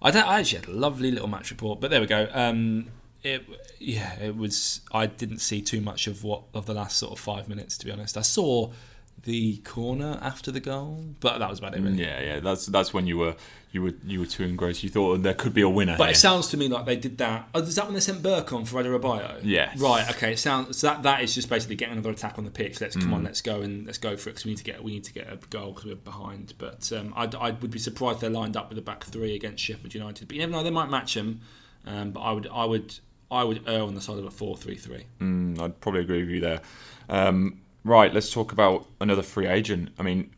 I, 0.00 0.10
I 0.10 0.40
actually 0.40 0.60
had 0.60 0.68
a 0.68 0.72
lovely 0.72 1.10
little 1.10 1.28
match 1.28 1.50
report, 1.50 1.80
but 1.80 1.90
there 1.90 2.00
we 2.00 2.06
go. 2.06 2.28
Um, 2.32 2.86
it 3.22 3.44
yeah 3.78 4.18
it 4.18 4.36
was 4.36 4.80
i 4.92 5.06
didn't 5.06 5.38
see 5.38 5.62
too 5.62 5.80
much 5.80 6.08
of 6.08 6.24
what 6.24 6.42
of 6.54 6.66
the 6.66 6.74
last 6.74 6.96
sort 6.96 7.12
of 7.12 7.20
five 7.20 7.48
minutes 7.48 7.78
to 7.78 7.86
be 7.86 7.92
honest 7.92 8.16
i 8.16 8.20
saw 8.20 8.68
the 9.24 9.58
corner 9.58 10.18
after 10.20 10.50
the 10.50 10.58
goal 10.58 11.04
but 11.20 11.38
that 11.38 11.48
was 11.48 11.60
about 11.60 11.74
it 11.74 11.80
really. 11.80 12.02
yeah 12.02 12.20
yeah 12.20 12.40
that's 12.40 12.66
that's 12.66 12.92
when 12.92 13.06
you 13.06 13.16
were 13.16 13.36
you 13.70 13.80
were 13.80 13.92
you 14.04 14.18
were 14.18 14.26
too 14.26 14.42
engrossed 14.42 14.82
you 14.82 14.88
thought 14.88 15.22
there 15.22 15.32
could 15.32 15.54
be 15.54 15.60
a 15.60 15.68
winner 15.68 15.96
but 15.96 16.04
here. 16.04 16.12
it 16.12 16.16
sounds 16.16 16.48
to 16.48 16.56
me 16.56 16.66
like 16.68 16.86
they 16.86 16.96
did 16.96 17.18
that 17.18 17.48
oh, 17.54 17.60
is 17.60 17.76
that 17.76 17.84
when 17.84 17.94
they 17.94 18.00
sent 18.00 18.20
Burke 18.20 18.52
on 18.52 18.64
for 18.64 18.82
Adarabioyo? 18.82 19.40
Yeah. 19.44 19.72
right 19.76 20.08
okay 20.10 20.32
it 20.32 20.38
sounds 20.38 20.78
so 20.78 20.88
that 20.88 21.04
that 21.04 21.22
is 21.22 21.34
just 21.34 21.48
basically 21.48 21.76
getting 21.76 21.92
another 21.92 22.10
attack 22.10 22.36
on 22.36 22.44
the 22.44 22.50
pitch 22.50 22.80
let's 22.80 22.96
come 22.96 23.10
mm. 23.10 23.14
on 23.14 23.24
let's 23.24 23.40
go 23.40 23.60
and 23.60 23.86
let's 23.86 23.98
go 23.98 24.16
for 24.16 24.30
it 24.30 24.32
because 24.32 24.44
we 24.44 24.50
need 24.50 24.58
to 24.58 24.64
get 24.64 24.82
we 24.82 24.92
need 24.92 25.04
to 25.04 25.12
get 25.12 25.32
a 25.32 25.36
goal 25.50 25.72
because 25.72 25.84
we're 25.84 25.94
behind 25.94 26.54
but 26.58 26.92
um, 26.92 27.14
I, 27.16 27.30
I 27.40 27.50
would 27.52 27.70
be 27.70 27.78
surprised 27.78 28.20
they're 28.20 28.30
lined 28.30 28.56
up 28.56 28.70
with 28.70 28.78
a 28.78 28.82
back 28.82 29.04
three 29.04 29.36
against 29.36 29.62
Sheffield 29.62 29.94
United 29.94 30.26
but 30.26 30.34
you 30.34 30.40
never 30.40 30.52
know 30.52 30.62
they 30.64 30.70
might 30.70 30.90
match 30.90 31.14
them 31.14 31.40
um, 31.86 32.10
but 32.10 32.20
I 32.20 32.32
would 32.32 32.48
I 32.52 32.64
would 32.64 32.94
I 33.32 33.44
would 33.44 33.66
err 33.66 33.82
on 33.82 33.94
the 33.94 34.00
side 34.00 34.18
of 34.18 34.26
a 34.26 34.30
4 34.30 34.56
3 34.58 34.76
3. 34.76 35.06
Mm, 35.20 35.60
I'd 35.60 35.80
probably 35.80 36.02
agree 36.02 36.20
with 36.20 36.30
you 36.30 36.40
there. 36.40 36.60
Um, 37.08 37.61
right, 37.84 38.12
let's 38.12 38.32
talk 38.32 38.52
about 38.52 38.86
another 39.00 39.22
free 39.22 39.46
agent. 39.46 39.90
I 39.98 40.02
mean, 40.02 40.30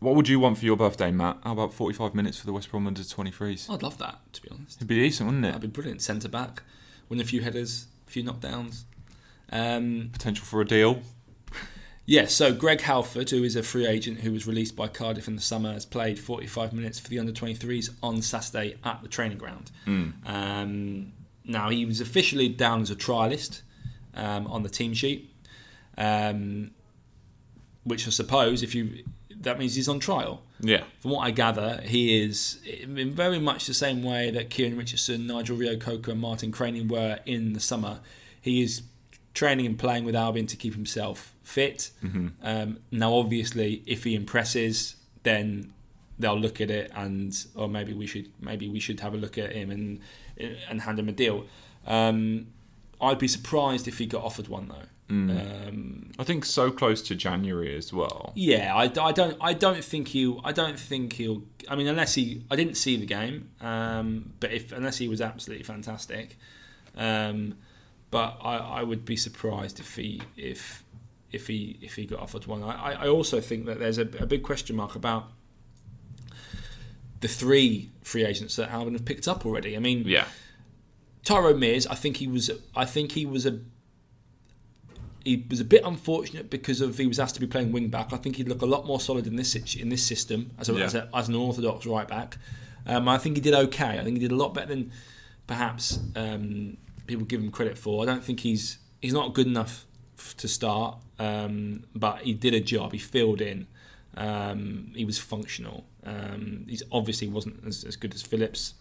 what 0.00 0.14
would 0.14 0.28
you 0.28 0.38
want 0.38 0.58
for 0.58 0.64
your 0.64 0.76
birthday, 0.76 1.10
Matt? 1.10 1.38
How 1.44 1.52
about 1.52 1.72
45 1.72 2.14
minutes 2.14 2.38
for 2.38 2.46
the 2.46 2.52
West 2.52 2.70
Brom 2.70 2.86
under 2.86 3.00
23s? 3.00 3.70
I'd 3.70 3.82
love 3.82 3.98
that, 3.98 4.20
to 4.34 4.42
be 4.42 4.50
honest. 4.50 4.78
It'd 4.78 4.88
be 4.88 4.98
decent, 4.98 5.28
wouldn't 5.28 5.44
it? 5.44 5.48
That'd 5.48 5.62
be 5.62 5.68
brilliant. 5.68 6.02
Centre 6.02 6.28
back, 6.28 6.62
win 7.08 7.20
a 7.20 7.24
few 7.24 7.40
headers, 7.40 7.86
a 8.06 8.10
few 8.10 8.22
knockdowns. 8.22 8.84
Um, 9.50 10.10
Potential 10.12 10.44
for 10.44 10.60
a 10.60 10.66
deal? 10.66 11.00
Yes, 12.06 12.22
yeah, 12.22 12.26
so 12.26 12.54
Greg 12.54 12.82
Halford, 12.82 13.30
who 13.30 13.44
is 13.44 13.56
a 13.56 13.62
free 13.62 13.86
agent 13.86 14.20
who 14.20 14.32
was 14.32 14.46
released 14.46 14.76
by 14.76 14.88
Cardiff 14.88 15.26
in 15.26 15.36
the 15.36 15.42
summer, 15.42 15.72
has 15.72 15.86
played 15.86 16.18
45 16.18 16.74
minutes 16.74 17.00
for 17.00 17.08
the 17.08 17.18
under 17.18 17.32
23s 17.32 17.88
on 18.02 18.20
Saturday 18.20 18.76
at 18.84 19.00
the 19.00 19.08
training 19.08 19.38
ground. 19.38 19.70
Mm. 19.86 20.12
Um, 20.26 21.12
now 21.46 21.70
he 21.70 21.86
was 21.86 22.02
officially 22.02 22.48
down 22.48 22.82
as 22.82 22.90
a 22.90 22.96
trialist 22.96 23.62
um, 24.14 24.46
on 24.48 24.62
the 24.62 24.68
team 24.68 24.92
sheet, 24.92 25.32
um, 25.96 26.72
which 27.84 28.06
I 28.06 28.10
suppose 28.10 28.62
if 28.62 28.74
you 28.74 29.04
that 29.44 29.58
means 29.58 29.74
he's 29.74 29.88
on 29.88 30.00
trial. 30.00 30.42
Yeah. 30.60 30.84
From 31.00 31.12
what 31.12 31.20
I 31.20 31.30
gather, 31.30 31.80
he 31.82 32.22
is 32.22 32.58
in 32.64 33.12
very 33.12 33.38
much 33.38 33.66
the 33.66 33.74
same 33.74 34.02
way 34.02 34.30
that 34.30 34.50
Kieran 34.50 34.76
Richardson, 34.76 35.26
Nigel 35.26 35.56
Reo-Coker, 35.56 36.12
and 36.12 36.20
Martin 36.20 36.50
Cranie 36.50 36.88
were 36.88 37.20
in 37.26 37.52
the 37.52 37.60
summer. 37.60 38.00
He 38.40 38.62
is 38.62 38.82
training 39.34 39.66
and 39.66 39.78
playing 39.78 40.04
with 40.04 40.14
Albion 40.16 40.46
to 40.46 40.56
keep 40.56 40.74
himself 40.74 41.34
fit. 41.42 41.90
Mm-hmm. 42.02 42.28
Um, 42.42 42.78
now, 42.90 43.14
obviously, 43.14 43.82
if 43.86 44.04
he 44.04 44.14
impresses, 44.14 44.96
then 45.24 45.72
they'll 46.18 46.38
look 46.38 46.60
at 46.60 46.70
it 46.70 46.90
and, 46.94 47.44
or 47.54 47.68
maybe 47.68 47.92
we 47.92 48.06
should 48.06 48.30
maybe 48.40 48.68
we 48.68 48.78
should 48.78 49.00
have 49.00 49.14
a 49.14 49.16
look 49.16 49.36
at 49.36 49.52
him 49.52 49.70
and 49.70 50.00
and 50.68 50.80
hand 50.82 50.98
him 50.98 51.08
a 51.08 51.12
deal. 51.12 51.46
Um, 51.86 52.46
I'd 53.00 53.18
be 53.18 53.28
surprised 53.28 53.88
if 53.88 53.98
he 53.98 54.06
got 54.06 54.22
offered 54.22 54.48
one 54.48 54.68
though. 54.68 54.86
Um, 55.10 56.12
I 56.18 56.24
think 56.24 56.44
so 56.44 56.70
close 56.70 57.02
to 57.02 57.14
January 57.14 57.76
as 57.76 57.92
well. 57.92 58.32
yeah, 58.34 58.74
I, 58.74 58.84
I 59.00 59.12
don't 59.12 59.36
I 59.40 59.52
don't 59.52 59.84
think 59.84 60.08
he'll 60.08 60.40
I 60.44 60.52
don't 60.52 60.78
think 60.78 61.14
he'll 61.14 61.42
I 61.68 61.76
mean 61.76 61.86
unless 61.86 62.14
he 62.14 62.44
I 62.50 62.56
didn't 62.56 62.76
see 62.76 62.96
the 62.96 63.06
game, 63.06 63.50
um, 63.60 64.32
but 64.40 64.52
if 64.52 64.72
unless 64.72 64.98
he 64.98 65.08
was 65.08 65.20
absolutely 65.20 65.64
fantastic, 65.64 66.38
um, 66.96 67.56
but 68.10 68.38
I, 68.42 68.56
I 68.56 68.82
would 68.82 69.04
be 69.04 69.16
surprised 69.16 69.78
if 69.78 69.96
he 69.96 70.22
if 70.36 70.84
if 71.32 71.48
he 71.48 71.78
if 71.82 71.96
he 71.96 72.06
got 72.06 72.20
offered 72.20 72.46
one. 72.46 72.62
I, 72.62 73.04
I 73.04 73.08
also 73.08 73.40
think 73.40 73.66
that 73.66 73.78
there's 73.78 73.98
a, 73.98 74.08
a 74.20 74.26
big 74.26 74.42
question 74.42 74.76
mark 74.76 74.94
about 74.94 75.30
the 77.20 77.28
three 77.28 77.90
free 78.02 78.24
agents 78.24 78.56
that 78.56 78.70
Albion 78.70 78.94
have 78.94 79.04
picked 79.04 79.26
up 79.26 79.44
already. 79.44 79.76
I 79.76 79.80
mean, 79.80 80.04
Yeah, 80.06 80.26
Tyrone 81.24 81.58
Mears, 81.58 81.86
I 81.86 81.94
think 81.94 82.18
he 82.18 82.26
was. 82.26 82.50
I 82.76 82.84
think 82.84 83.12
he 83.12 83.26
was 83.26 83.46
a. 83.46 83.60
He 85.24 85.46
was 85.48 85.58
a 85.60 85.64
bit 85.64 85.82
unfortunate 85.84 86.50
because 86.50 86.80
of 86.82 86.98
he 86.98 87.06
was 87.06 87.18
asked 87.18 87.34
to 87.36 87.40
be 87.40 87.46
playing 87.46 87.72
wing 87.72 87.88
back. 87.88 88.12
I 88.12 88.16
think 88.18 88.36
he'd 88.36 88.48
look 88.48 88.62
a 88.62 88.66
lot 88.66 88.86
more 88.86 89.00
solid 89.00 89.26
in 89.26 89.36
this 89.36 89.54
in 89.74 89.88
this 89.88 90.06
system 90.06 90.50
as, 90.58 90.68
a, 90.68 90.74
Yeah. 90.74 90.84
as, 90.84 90.94
a, 90.94 91.08
as 91.14 91.28
an 91.28 91.34
orthodox 91.34 91.86
right 91.86 92.06
back. 92.06 92.36
Um, 92.86 93.08
I 93.08 93.16
think 93.18 93.36
he 93.36 93.40
did 93.40 93.54
okay. 93.54 93.98
I 93.98 94.04
think 94.04 94.16
he 94.16 94.20
did 94.20 94.32
a 94.32 94.36
lot 94.36 94.52
better 94.52 94.66
than 94.68 94.92
perhaps 95.46 95.98
um, 96.14 96.76
people 97.06 97.24
give 97.24 97.40
him 97.40 97.50
credit 97.50 97.78
for. 97.78 98.02
I 98.02 98.06
don't 98.06 98.22
think 98.22 98.40
he's 98.40 98.78
he's 99.00 99.14
not 99.14 99.32
good 99.34 99.46
enough 99.46 99.86
f- 100.18 100.36
to 100.36 100.48
start, 100.48 100.98
um, 101.18 101.84
but 101.94 102.18
he 102.22 102.34
did 102.34 102.52
a 102.52 102.60
job. 102.60 102.92
He 102.92 102.98
filled 102.98 103.40
in. 103.40 103.66
Um, 104.16 104.92
he 104.94 105.04
was 105.06 105.18
functional. 105.18 105.86
Um, 106.04 106.66
he's 106.68 106.82
obviously 106.92 107.28
wasn't 107.28 107.66
as, 107.66 107.82
as 107.84 107.96
good 107.96 108.14
as 108.14 108.20
Phillips. 108.22 108.74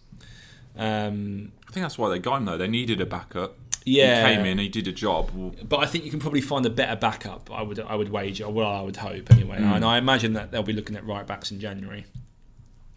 Um, 0.75 1.51
I 1.67 1.71
think 1.71 1.83
that's 1.83 1.97
why 1.97 2.09
they 2.09 2.19
got 2.19 2.37
him 2.37 2.45
though. 2.45 2.57
They 2.57 2.67
needed 2.67 2.99
a 3.01 3.05
backup. 3.05 3.57
Yeah. 3.85 4.27
he 4.27 4.35
came 4.35 4.45
in, 4.45 4.57
he 4.59 4.69
did 4.69 4.87
a 4.87 4.91
job. 4.91 5.31
But 5.67 5.77
I 5.81 5.85
think 5.85 6.05
you 6.05 6.11
can 6.11 6.19
probably 6.19 6.41
find 6.41 6.65
a 6.65 6.69
better 6.69 6.95
backup. 6.95 7.49
I 7.51 7.61
would 7.61 7.79
I 7.79 7.95
would 7.95 8.09
wager. 8.09 8.49
Well, 8.49 8.67
I 8.67 8.81
would 8.81 8.97
hope 8.97 9.31
anyway. 9.31 9.57
And 9.57 9.83
I 9.83 9.97
imagine 9.97 10.33
that 10.33 10.51
they'll 10.51 10.63
be 10.63 10.73
looking 10.73 10.95
at 10.95 11.05
right 11.05 11.25
backs 11.27 11.51
in 11.51 11.59
January. 11.59 12.05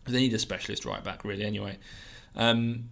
They 0.05 0.18
need 0.20 0.35
a 0.35 0.38
specialist 0.38 0.85
right 0.85 1.03
back 1.03 1.25
really 1.25 1.44
anyway. 1.44 1.79
Um, 2.37 2.90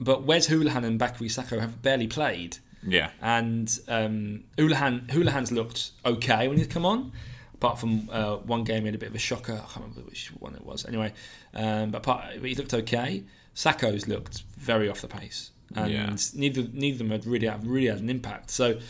but 0.00 0.22
Wes 0.24 0.48
Hoolahan 0.48 0.84
and 0.84 0.98
Bakary 0.98 1.30
Sako 1.30 1.58
have 1.60 1.82
barely 1.82 2.06
played, 2.06 2.58
Yeah, 2.86 3.10
and 3.20 3.68
um, 3.88 4.44
Hoolahan 4.56 5.08
Hoolahan's 5.08 5.50
looked 5.52 5.90
okay 6.06 6.48
when 6.48 6.56
he's 6.56 6.66
come 6.68 6.86
on. 6.86 7.12
Apart 7.54 7.78
from 7.78 8.08
uh, 8.10 8.36
one 8.36 8.64
game, 8.64 8.80
he 8.82 8.86
had 8.86 8.94
a 8.94 8.98
bit 8.98 9.10
of 9.10 9.14
a 9.14 9.18
shocker. 9.18 9.52
I 9.52 9.56
can't 9.58 9.76
remember 9.86 10.00
which 10.02 10.28
one 10.38 10.54
it 10.54 10.64
was. 10.64 10.86
Anyway, 10.86 11.12
um, 11.52 11.90
but, 11.90 11.98
apart, 11.98 12.24
but 12.40 12.48
he 12.48 12.54
looked 12.54 12.72
okay. 12.72 13.24
Sako's 13.52 14.08
looked 14.08 14.42
very 14.56 14.88
off 14.88 15.02
the 15.02 15.08
pace, 15.08 15.50
and 15.74 15.92
Yeah. 15.92 16.16
neither 16.34 16.62
neither 16.72 16.94
of 16.94 16.98
them 16.98 17.10
had 17.10 17.26
really 17.26 17.46
had, 17.46 17.66
really 17.66 17.86
had 17.88 17.98
an 18.00 18.10
impact. 18.10 18.50
So 18.50 18.80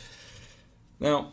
now 0.98 1.32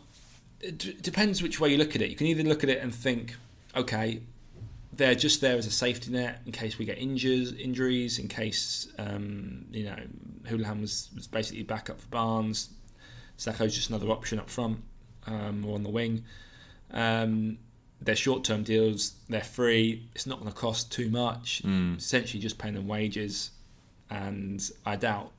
it 0.60 0.78
d- 0.78 0.96
depends 1.00 1.42
which 1.42 1.60
way 1.60 1.70
you 1.70 1.78
look 1.78 1.94
at 1.94 2.02
it. 2.02 2.10
You 2.10 2.16
can 2.16 2.26
either 2.26 2.42
look 2.42 2.64
at 2.64 2.70
it 2.70 2.82
and 2.82 2.94
think, 2.94 3.36
okay, 3.76 4.20
they're 4.92 5.14
just 5.14 5.40
there 5.40 5.56
as 5.56 5.66
a 5.66 5.70
safety 5.70 6.10
net 6.10 6.40
in 6.46 6.52
case 6.52 6.78
we 6.78 6.84
get 6.84 6.98
injuries, 6.98 7.52
injuries, 7.52 8.18
in 8.18 8.26
case 8.28 8.88
um, 8.98 9.66
you 9.70 9.84
know 9.84 9.96
Hoolahan 10.44 10.80
was, 10.80 11.10
was 11.14 11.26
basically 11.26 11.62
back 11.62 11.88
up 11.90 12.00
for 12.00 12.08
Barnes. 12.08 12.70
Sako's 13.36 13.74
just 13.74 13.88
another 13.90 14.08
option 14.10 14.38
up 14.40 14.50
front 14.50 14.82
um, 15.26 15.64
or 15.64 15.74
on 15.76 15.84
the 15.84 15.90
wing. 15.90 16.24
Um, 16.90 17.58
they're 18.00 18.16
short-term 18.16 18.62
deals. 18.64 19.12
They're 19.28 19.40
free. 19.42 20.08
It's 20.14 20.26
not 20.26 20.40
going 20.40 20.50
to 20.50 20.56
cost 20.56 20.90
too 20.90 21.08
much. 21.10 21.62
Essentially, 21.64 22.40
just 22.40 22.58
paying 22.58 22.74
them 22.74 22.88
wages, 22.88 23.50
and 24.10 24.68
I 24.86 24.96
doubt 24.96 25.32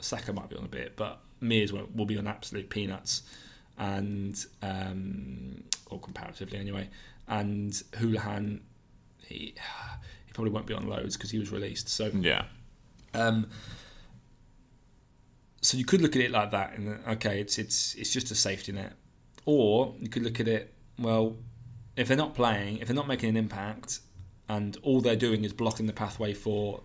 Sako 0.00 0.32
might 0.32 0.48
be 0.48 0.56
on 0.56 0.64
a 0.64 0.68
bit, 0.68 0.96
but 0.96 1.20
Mears 1.40 1.72
will, 1.72 1.88
will 1.94 2.06
be 2.06 2.18
on 2.18 2.26
absolute 2.26 2.68
peanuts, 2.70 3.22
and 3.78 4.44
um, 4.62 5.62
or 5.90 5.98
comparatively 6.00 6.58
anyway. 6.58 6.88
And 7.28 7.72
Hoolahan, 7.92 8.60
he 9.26 9.54
he 10.26 10.32
probably 10.32 10.50
won't 10.52 10.66
be 10.66 10.74
on 10.74 10.86
loads 10.88 11.16
because 11.16 11.30
he 11.30 11.38
was 11.38 11.50
released. 11.50 11.88
So 11.88 12.10
yeah, 12.20 12.44
um, 13.14 13.48
so 15.60 15.76
you 15.76 15.84
could 15.84 16.00
look 16.00 16.14
at 16.16 16.22
it 16.22 16.30
like 16.30 16.50
that, 16.52 16.74
and 16.76 16.98
okay, 17.08 17.40
it's 17.40 17.58
it's 17.58 17.94
it's 17.94 18.12
just 18.12 18.30
a 18.30 18.34
safety 18.34 18.72
net, 18.72 18.92
or 19.44 19.94
you 20.00 20.08
could 20.08 20.22
look 20.22 20.38
at 20.40 20.48
it 20.48 20.72
well, 20.98 21.36
if 21.96 22.08
they're 22.08 22.16
not 22.16 22.34
playing, 22.34 22.78
if 22.78 22.88
they're 22.88 22.94
not 22.96 23.08
making 23.08 23.28
an 23.30 23.36
impact, 23.36 24.00
and 24.48 24.76
all 24.82 25.00
they're 25.00 25.16
doing 25.16 25.44
is 25.44 25.52
blocking 25.52 25.86
the 25.86 25.92
pathway 25.92 26.32
for 26.32 26.80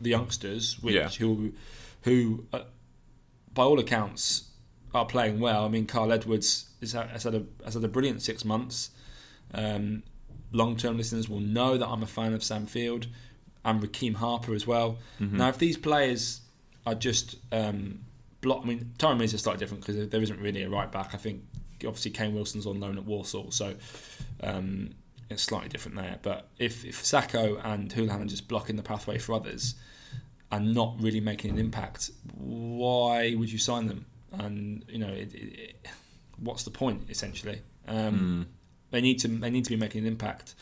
the 0.00 0.10
youngsters, 0.10 0.80
which 0.82 0.94
Yeah. 0.94 1.08
who 1.10 1.52
who 2.02 2.46
uh, 2.52 2.62
by 3.54 3.62
all 3.64 3.78
accounts 3.78 4.50
are 4.94 5.06
playing 5.06 5.40
well. 5.40 5.64
I 5.64 5.68
mean, 5.68 5.86
Carl 5.86 6.12
Edwards 6.12 6.70
has 6.80 6.92
had 6.92 7.34
a 7.34 7.44
has 7.64 7.74
had 7.74 7.84
a 7.84 7.88
brilliant 7.88 8.22
six 8.22 8.44
months. 8.44 8.90
Um, 9.54 10.02
Long 10.54 10.76
term 10.76 10.98
listeners 10.98 11.30
will 11.30 11.40
know 11.40 11.78
that 11.78 11.88
I'm 11.88 12.02
a 12.02 12.06
fan 12.06 12.34
of 12.34 12.44
Sam 12.44 12.66
Field 12.66 13.06
and 13.64 13.80
Rekeem 13.80 14.16
Harper 14.16 14.54
as 14.54 14.66
well. 14.66 14.98
Now, 15.18 15.48
if 15.48 15.56
these 15.56 15.78
players 15.78 16.42
are 16.84 16.94
just 16.94 17.36
um, 17.52 18.00
block, 18.42 18.60
I 18.62 18.66
mean, 18.66 18.92
Tyrone 18.98 19.16
Mears 19.16 19.32
is 19.32 19.40
slightly 19.40 19.60
different 19.60 19.86
because 19.86 20.08
there 20.10 20.20
isn't 20.20 20.38
really 20.40 20.62
a 20.62 20.68
right 20.68 20.92
back. 20.92 21.14
I 21.14 21.16
think 21.16 21.42
obviously 21.86 22.10
Kane 22.10 22.34
Wilson's 22.34 22.66
on 22.66 22.80
loan 22.80 22.98
at 22.98 23.04
Warsaw, 23.04 23.48
so 23.48 23.74
um, 24.42 24.90
it's 25.30 25.42
slightly 25.42 25.70
different 25.70 25.96
there. 25.96 26.18
But 26.20 26.48
if 26.58 26.84
if 26.84 27.02
Sako 27.02 27.56
and 27.64 27.90
Hoolahan 27.90 28.22
are 28.22 28.26
just 28.26 28.48
blocking 28.48 28.76
the 28.76 28.82
pathway 28.82 29.16
for 29.16 29.32
others 29.32 29.74
and 30.52 30.74
not 30.74 30.94
really 31.00 31.20
making 31.20 31.50
an 31.50 31.58
impact, 31.58 32.10
why 32.36 33.34
would 33.34 33.50
you 33.50 33.58
sign 33.58 33.86
them? 33.86 34.06
And 34.32 34.84
you 34.88 34.98
know, 34.98 35.08
it, 35.08 35.34
it, 35.34 35.76
what's 36.38 36.62
the 36.62 36.70
point 36.70 37.04
essentially? 37.08 37.62
Um, 37.88 38.46
They 38.90 39.00
need 39.00 39.18
to 39.20 39.28
they 39.28 39.50
need 39.50 39.64
to 39.64 39.70
be 39.70 39.76
making 39.76 40.02
an 40.02 40.06
impact. 40.06 40.54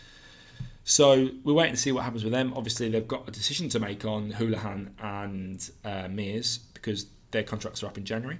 So 0.84 1.28
we're 1.44 1.52
waiting 1.52 1.74
to 1.74 1.80
see 1.80 1.92
what 1.92 2.04
happens 2.04 2.24
with 2.24 2.32
them. 2.32 2.54
Obviously, 2.56 2.88
they've 2.88 3.06
got 3.06 3.28
a 3.28 3.30
decision 3.30 3.68
to 3.70 3.80
make 3.80 4.04
on 4.04 4.32
Hoolahan 4.32 4.90
and 5.00 5.70
uh, 5.84 6.08
Mears 6.08 6.58
because 6.72 7.06
their 7.32 7.42
contracts 7.42 7.82
are 7.82 7.86
up 7.86 7.98
in 7.98 8.04
January. 8.04 8.38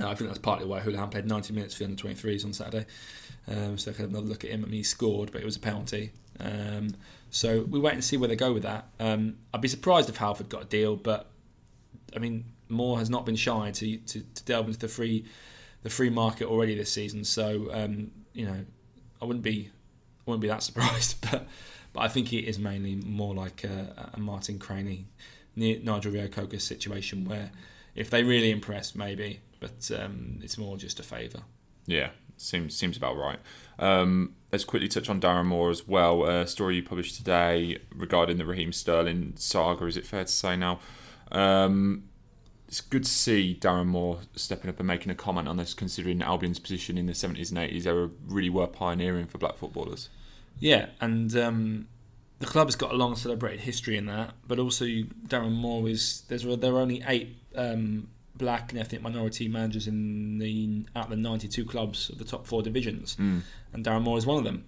Uh, 0.00 0.08
I 0.08 0.14
think 0.14 0.30
that's 0.30 0.40
partly 0.40 0.66
why 0.66 0.80
Hoolahan 0.80 1.10
played 1.10 1.26
90 1.26 1.52
minutes 1.52 1.74
for 1.74 1.80
the 1.84 1.90
under 1.90 2.02
23s 2.02 2.44
on 2.44 2.52
Saturday. 2.52 2.86
Um, 3.46 3.76
so 3.78 3.90
I 3.90 3.94
could 3.94 4.02
have 4.02 4.10
another 4.10 4.26
look 4.26 4.42
at 4.42 4.50
him. 4.50 4.62
I 4.64 4.66
mean, 4.66 4.78
he 4.78 4.82
scored, 4.82 5.30
but 5.30 5.42
it 5.42 5.44
was 5.44 5.56
a 5.56 5.60
penalty. 5.60 6.10
Um, 6.40 6.90
so 7.30 7.62
we 7.62 7.80
wait 7.80 7.94
and 7.94 8.04
see 8.04 8.16
where 8.16 8.28
they 8.28 8.36
go 8.36 8.52
with 8.52 8.62
that. 8.62 8.88
Um, 9.00 9.36
I'd 9.52 9.60
be 9.60 9.68
surprised 9.68 10.08
if 10.08 10.16
Halford 10.16 10.48
got 10.48 10.62
a 10.62 10.66
deal, 10.66 10.96
but 10.96 11.30
I 12.14 12.18
mean, 12.18 12.44
Moore 12.68 12.98
has 12.98 13.10
not 13.10 13.26
been 13.26 13.36
shy 13.36 13.70
to, 13.72 13.96
to, 13.96 14.20
to 14.20 14.44
delve 14.44 14.66
into 14.66 14.78
the 14.78 14.88
free 14.88 15.24
the 15.82 15.90
free 15.90 16.10
market 16.10 16.46
already 16.46 16.74
this 16.74 16.92
season. 16.92 17.24
So 17.24 17.70
um, 17.72 18.10
you 18.32 18.46
know, 18.46 18.64
I 19.20 19.24
wouldn't 19.24 19.44
be 19.44 19.70
I 20.26 20.30
wouldn't 20.30 20.42
be 20.42 20.48
that 20.48 20.62
surprised, 20.68 21.28
but 21.30 21.46
but 21.92 22.00
I 22.00 22.08
think 22.08 22.32
it 22.32 22.44
is 22.44 22.58
mainly 22.58 22.96
more 22.96 23.34
like 23.34 23.64
a, 23.64 24.10
a 24.14 24.20
Martin 24.20 24.58
Cranie, 24.58 25.06
Nigel 25.56 26.12
Reo-Coker 26.12 26.58
situation 26.58 27.24
where 27.24 27.52
if 27.94 28.10
they 28.10 28.24
really 28.24 28.50
impress, 28.50 28.96
maybe, 28.96 29.40
but 29.60 29.90
um, 29.96 30.40
it's 30.42 30.58
more 30.58 30.76
just 30.76 30.98
a 30.98 31.04
favour. 31.04 31.40
Yeah, 31.86 32.10
seems 32.36 32.76
seems 32.76 32.96
about 32.96 33.16
right. 33.16 33.38
Um, 33.78 34.34
let's 34.52 34.64
quickly 34.64 34.88
touch 34.88 35.08
on 35.08 35.20
Darren 35.20 35.46
Moore 35.46 35.70
as 35.70 35.86
well. 35.88 36.24
A 36.24 36.46
story 36.46 36.76
you 36.76 36.82
published 36.82 37.16
today 37.16 37.78
regarding 37.94 38.38
the 38.38 38.46
Raheem 38.46 38.72
Sterling 38.72 39.34
saga. 39.36 39.86
Is 39.86 39.96
it 39.96 40.06
fair 40.06 40.24
to 40.24 40.32
say 40.32 40.56
now? 40.56 40.78
Um, 41.32 42.04
it's 42.68 42.80
good 42.80 43.04
to 43.04 43.10
see 43.10 43.58
Darren 43.60 43.86
Moore 43.86 44.20
stepping 44.36 44.70
up 44.70 44.78
and 44.78 44.86
making 44.86 45.10
a 45.10 45.14
comment 45.14 45.48
on 45.48 45.56
this, 45.56 45.74
considering 45.74 46.22
Albion's 46.22 46.58
position 46.58 46.98
in 46.98 47.06
the 47.06 47.14
seventies 47.14 47.50
and 47.50 47.58
eighties. 47.58 47.84
They 47.84 47.92
were 47.92 48.10
really 48.26 48.50
were 48.50 48.66
pioneering 48.66 49.26
for 49.26 49.38
black 49.38 49.56
footballers. 49.56 50.08
Yeah, 50.58 50.86
and 51.00 51.36
um, 51.36 51.88
the 52.38 52.46
club 52.46 52.68
has 52.68 52.76
got 52.76 52.92
a 52.92 52.96
long 52.96 53.16
celebrated 53.16 53.60
history 53.60 53.96
in 53.96 54.06
that, 54.06 54.34
but 54.46 54.58
also 54.58 54.84
Darren 54.84 55.52
Moore 55.52 55.88
is 55.88 56.22
there's 56.28 56.44
there 56.44 56.74
are 56.74 56.80
only 56.80 57.02
eight 57.06 57.36
um, 57.54 58.08
black 58.36 58.72
and 58.72 58.80
ethnic 58.80 59.02
minority 59.02 59.48
managers 59.48 59.86
in 59.86 60.38
the 60.38 60.86
of 60.94 61.10
the 61.10 61.16
92 61.16 61.64
clubs 61.64 62.10
of 62.10 62.18
the 62.18 62.24
top 62.24 62.46
four 62.46 62.62
divisions, 62.62 63.16
and 63.72 63.84
Darren 63.84 64.02
Moore 64.02 64.18
is 64.18 64.26
one 64.26 64.38
of 64.38 64.44
them. 64.44 64.64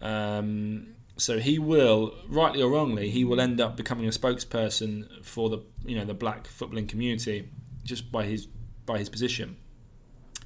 Um, 0.00 0.94
so 1.16 1.38
he 1.38 1.58
will, 1.58 2.14
rightly 2.28 2.62
or 2.62 2.70
wrongly, 2.70 3.10
he 3.10 3.24
will 3.24 3.40
end 3.40 3.60
up 3.60 3.76
becoming 3.76 4.06
a 4.06 4.10
spokesperson 4.10 5.24
for 5.24 5.50
the 5.50 5.58
you 5.84 5.96
know 5.96 6.04
the 6.04 6.14
black 6.14 6.48
footballing 6.48 6.88
community 6.88 7.48
just 7.84 8.10
by 8.10 8.24
his 8.24 8.46
by 8.86 8.98
his 8.98 9.08
position. 9.08 9.56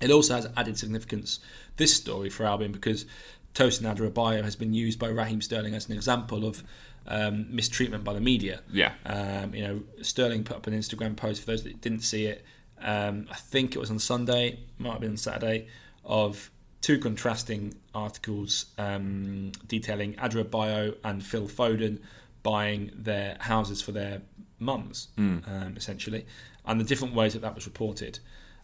It 0.01 0.11
also 0.11 0.35
has 0.35 0.49
added 0.57 0.77
significance 0.77 1.39
this 1.77 1.95
story 1.95 2.29
for 2.29 2.45
Albion 2.45 2.73
because 2.73 3.07
Tosin 3.55 3.83
Adarabioyo 3.83 4.43
has 4.43 4.57
been 4.57 4.75
used 4.75 4.99
by 4.99 5.09
Raheem 5.09 5.41
Sterling 5.41 5.75
as 5.75 5.89
an 5.89 5.95
example 5.95 6.45
of 6.45 6.65
um, 7.07 7.47
mistreatment 7.55 8.03
by 8.05 8.13
the 8.13 8.21
media. 8.21 8.61
Yeah. 8.73 8.93
Um, 9.07 9.55
you 9.55 9.63
know, 9.63 9.83
Sterling 10.03 10.45
put 10.45 10.57
up 10.57 10.67
an 10.67 10.75
Instagram 10.75 11.17
post 11.17 11.41
for 11.41 11.47
those 11.47 11.63
that 11.65 11.81
didn't 11.81 12.01
see 12.01 12.27
it. 12.27 12.45
Um, 12.85 13.27
I 13.31 13.35
think 13.35 13.75
it 13.75 13.79
was 13.79 13.91
on 13.91 13.99
Sunday, 13.99 14.61
might 14.79 14.93
have 14.93 15.01
been 15.01 15.13
on 15.13 15.17
Saturday, 15.17 15.69
of 16.05 16.51
two 16.83 16.99
contrasting 16.99 17.75
articles 17.95 18.67
um, 18.77 19.53
detailing 19.67 20.17
Bio 20.51 20.93
and 21.03 21.25
Phil 21.25 21.49
Foden 21.49 21.99
buying 22.43 22.91
their 22.95 23.39
houses 23.41 23.81
for 23.81 23.93
their 23.93 24.21
mums, 24.59 25.09
um, 25.47 25.75
essentially, 25.77 26.27
and 26.67 26.79
the 26.79 26.85
different 26.85 27.15
ways 27.15 27.33
that 27.33 27.41
that 27.41 27.55
was 27.55 27.67
reported. 27.67 28.19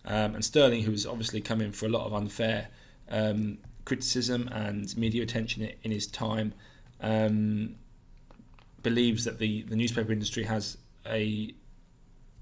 Um, 0.04 0.34
and 0.34 0.44
Sterling, 0.44 0.82
who 0.82 0.90
has 0.90 1.06
obviously 1.06 1.40
come 1.40 1.62
in 1.62 1.72
for 1.72 1.86
a 1.86 1.88
lot 1.88 2.06
of 2.06 2.12
unfair 2.12 2.68
um, 3.10 3.56
criticism 3.86 4.48
and 4.52 4.94
media 4.96 5.22
attention 5.22 5.70
in 5.82 5.90
his 5.90 6.06
time, 6.06 6.52
um, 7.00 7.76
believes 8.82 9.24
that 9.24 9.38
the, 9.38 9.62
the 9.62 9.76
newspaper 9.76 10.12
industry 10.12 10.44
has 10.44 10.76
a 11.06 11.54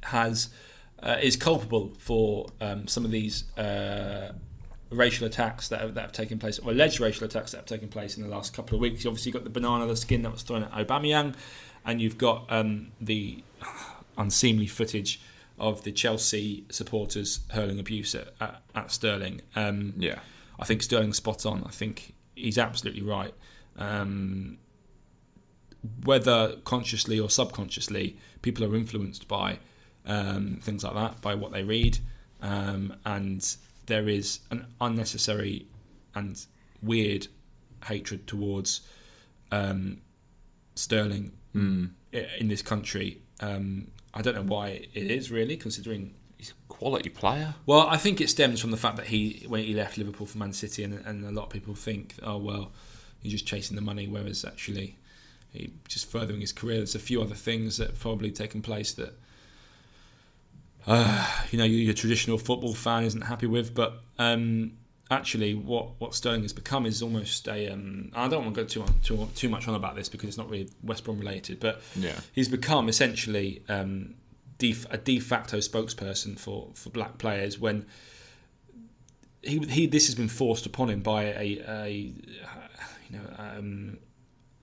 has 0.05 0.51
uh, 1.03 1.17
is 1.21 1.37
culpable 1.37 1.93
for 1.99 2.47
um, 2.61 2.87
some 2.87 3.05
of 3.05 3.11
these 3.11 3.45
uh, 3.57 4.33
racial 4.91 5.27
attacks 5.27 5.69
that 5.69 5.81
have, 5.81 5.95
that 5.95 6.01
have 6.01 6.13
taken 6.13 6.39
place, 6.39 6.59
or 6.59 6.71
alleged 6.71 7.01
racial 7.01 7.25
attacks 7.25 7.53
that 7.53 7.59
have 7.59 7.67
taken 7.67 7.89
place 7.89 8.17
in 8.17 8.23
the 8.23 8.29
last 8.29 8.55
couple 8.55 8.75
of 8.75 8.81
weeks. 8.81 9.05
You 9.05 9.11
obviously 9.11 9.33
got 9.33 9.45
the 9.45 9.51
banana 9.51 9.87
the 9.87 9.97
skin 9.97 10.23
that 10.23 10.33
was 10.33 10.43
thrown 10.43 10.65
at 10.65 10.73
Aubameyang, 10.73 11.35
and 11.85 12.01
you've 12.01 12.19
got 12.19 12.47
um, 12.51 12.93
the 13.01 13.43
unseemly 14.19 14.67
footage 14.67 15.21
of 15.59 15.83
the 15.83 15.93
Chelsea 15.93 16.65
supporters 16.71 17.41
hurling 17.51 17.79
abuse 17.79 18.15
at, 18.15 18.29
at, 18.41 18.63
at 18.75 18.93
Sterling. 18.93 19.41
Um, 19.57 19.95
Yeah. 19.97 20.21
I 20.59 20.65
think 20.65 20.83
Sterling's 20.83 21.17
spot 21.17 21.47
on. 21.47 21.65
I 21.65 21.71
think 21.71 22.15
he's 22.35 22.59
absolutely 22.59 23.03
right. 23.03 23.35
Um, 23.77 24.59
whether 26.05 26.57
consciously 26.65 27.19
or 27.21 27.31
subconsciously, 27.31 28.19
people 28.43 28.65
are 28.65 28.75
influenced 28.75 29.29
by 29.29 29.59
um, 30.09 30.59
things 30.63 30.83
like 30.83 30.95
that, 30.95 31.21
by 31.21 31.35
what 31.37 31.53
they 31.53 31.63
read, 31.63 31.99
um, 32.43 32.95
and 33.05 33.57
there 33.87 34.09
is 34.09 34.41
an 34.51 34.67
unnecessary 34.81 35.67
and 36.15 36.45
weird 36.83 37.29
hatred 37.87 38.27
towards 38.27 38.81
um, 39.53 40.01
Sterling 40.75 41.33
Mm. 41.55 41.91
in 42.39 42.49
this 42.49 42.61
country. 42.63 43.23
Um, 43.41 43.89
I 44.13 44.21
don't 44.23 44.35
know 44.35 44.43
why 44.43 44.87
it 44.95 45.11
is 45.11 45.31
really, 45.31 45.57
considering 45.57 46.15
He's 46.37 46.51
a 46.53 46.55
quality 46.73 47.09
player. 47.09 47.55
well, 47.67 47.89
I 47.89 47.97
think 47.97 48.21
it 48.21 48.29
stems 48.31 48.61
from 48.61 48.71
the 48.71 48.77
fact 48.77 48.97
that 48.97 49.07
he 49.07 49.45
when 49.49 49.65
he 49.65 49.75
left 49.75 49.97
Liverpool 49.99 50.27
for 50.27 50.39
Man 50.39 50.53
City, 50.53 50.85
and, 50.85 51.05
and 51.07 51.25
a 51.25 51.33
lot 51.33 51.45
of 51.47 51.51
people 51.51 51.75
think, 51.75 52.15
oh 52.23 52.37
well, 52.37 52.71
he's 53.21 53.33
just 53.33 53.47
chasing 53.47 53.75
the 53.77 53.83
money, 53.83 54.07
whereas 54.07 54.45
actually 54.45 54.99
he 55.51 55.73
just 55.89 56.09
furthering 56.09 56.41
his 56.41 56.53
career. 56.53 56.77
There's 56.77 56.95
a 56.95 57.01
few 57.01 57.21
other 57.23 57.35
things 57.35 57.79
that 57.79 57.89
have 57.89 57.99
probably 58.01 58.31
taken 58.31 58.63
place 58.63 58.93
that 58.93 59.19
uh, 60.89 61.27
you 61.51 61.59
know 61.59 61.65
your, 61.65 61.81
your 61.81 61.95
traditional 61.95 62.39
football 62.39 62.75
fan 62.75 63.05
isn't 63.05 63.23
happy 63.23 63.47
with, 63.47 63.75
but. 63.75 64.01
Um, 64.19 64.73
Actually, 65.11 65.55
what, 65.55 65.99
what 65.99 66.15
Sterling 66.15 66.43
has 66.43 66.53
become 66.53 66.85
is 66.85 67.01
almost 67.01 67.49
a. 67.49 67.71
Um, 67.71 68.13
I 68.15 68.29
don't 68.29 68.45
want 68.45 68.55
to 68.57 68.61
go 68.61 68.69
too, 68.69 68.83
on, 68.83 68.95
too 69.03 69.27
too 69.35 69.49
much 69.49 69.67
on 69.67 69.75
about 69.75 69.97
this 69.97 70.07
because 70.07 70.29
it's 70.29 70.37
not 70.37 70.51
really 70.51 70.69
West 70.83 71.03
Brom 71.05 71.19
related, 71.19 71.61
but 71.61 71.81
Yeah. 71.97 72.21
he's 72.35 72.51
become 72.51 72.91
essentially 72.91 73.63
um, 73.71 74.17
a 74.61 74.99
de 74.99 75.19
facto 75.19 75.61
spokesperson 75.61 76.39
for, 76.39 76.69
for 76.75 76.91
black 76.91 77.17
players 77.17 77.59
when 77.59 77.87
he, 79.43 79.61
he 79.61 79.87
this 79.87 80.09
has 80.09 80.15
been 80.15 80.29
forced 80.29 80.67
upon 80.67 80.91
him 80.91 81.01
by 81.01 81.23
a, 81.25 81.63
a 81.67 81.89
you 83.09 83.13
know 83.19 83.35
um, 83.39 83.99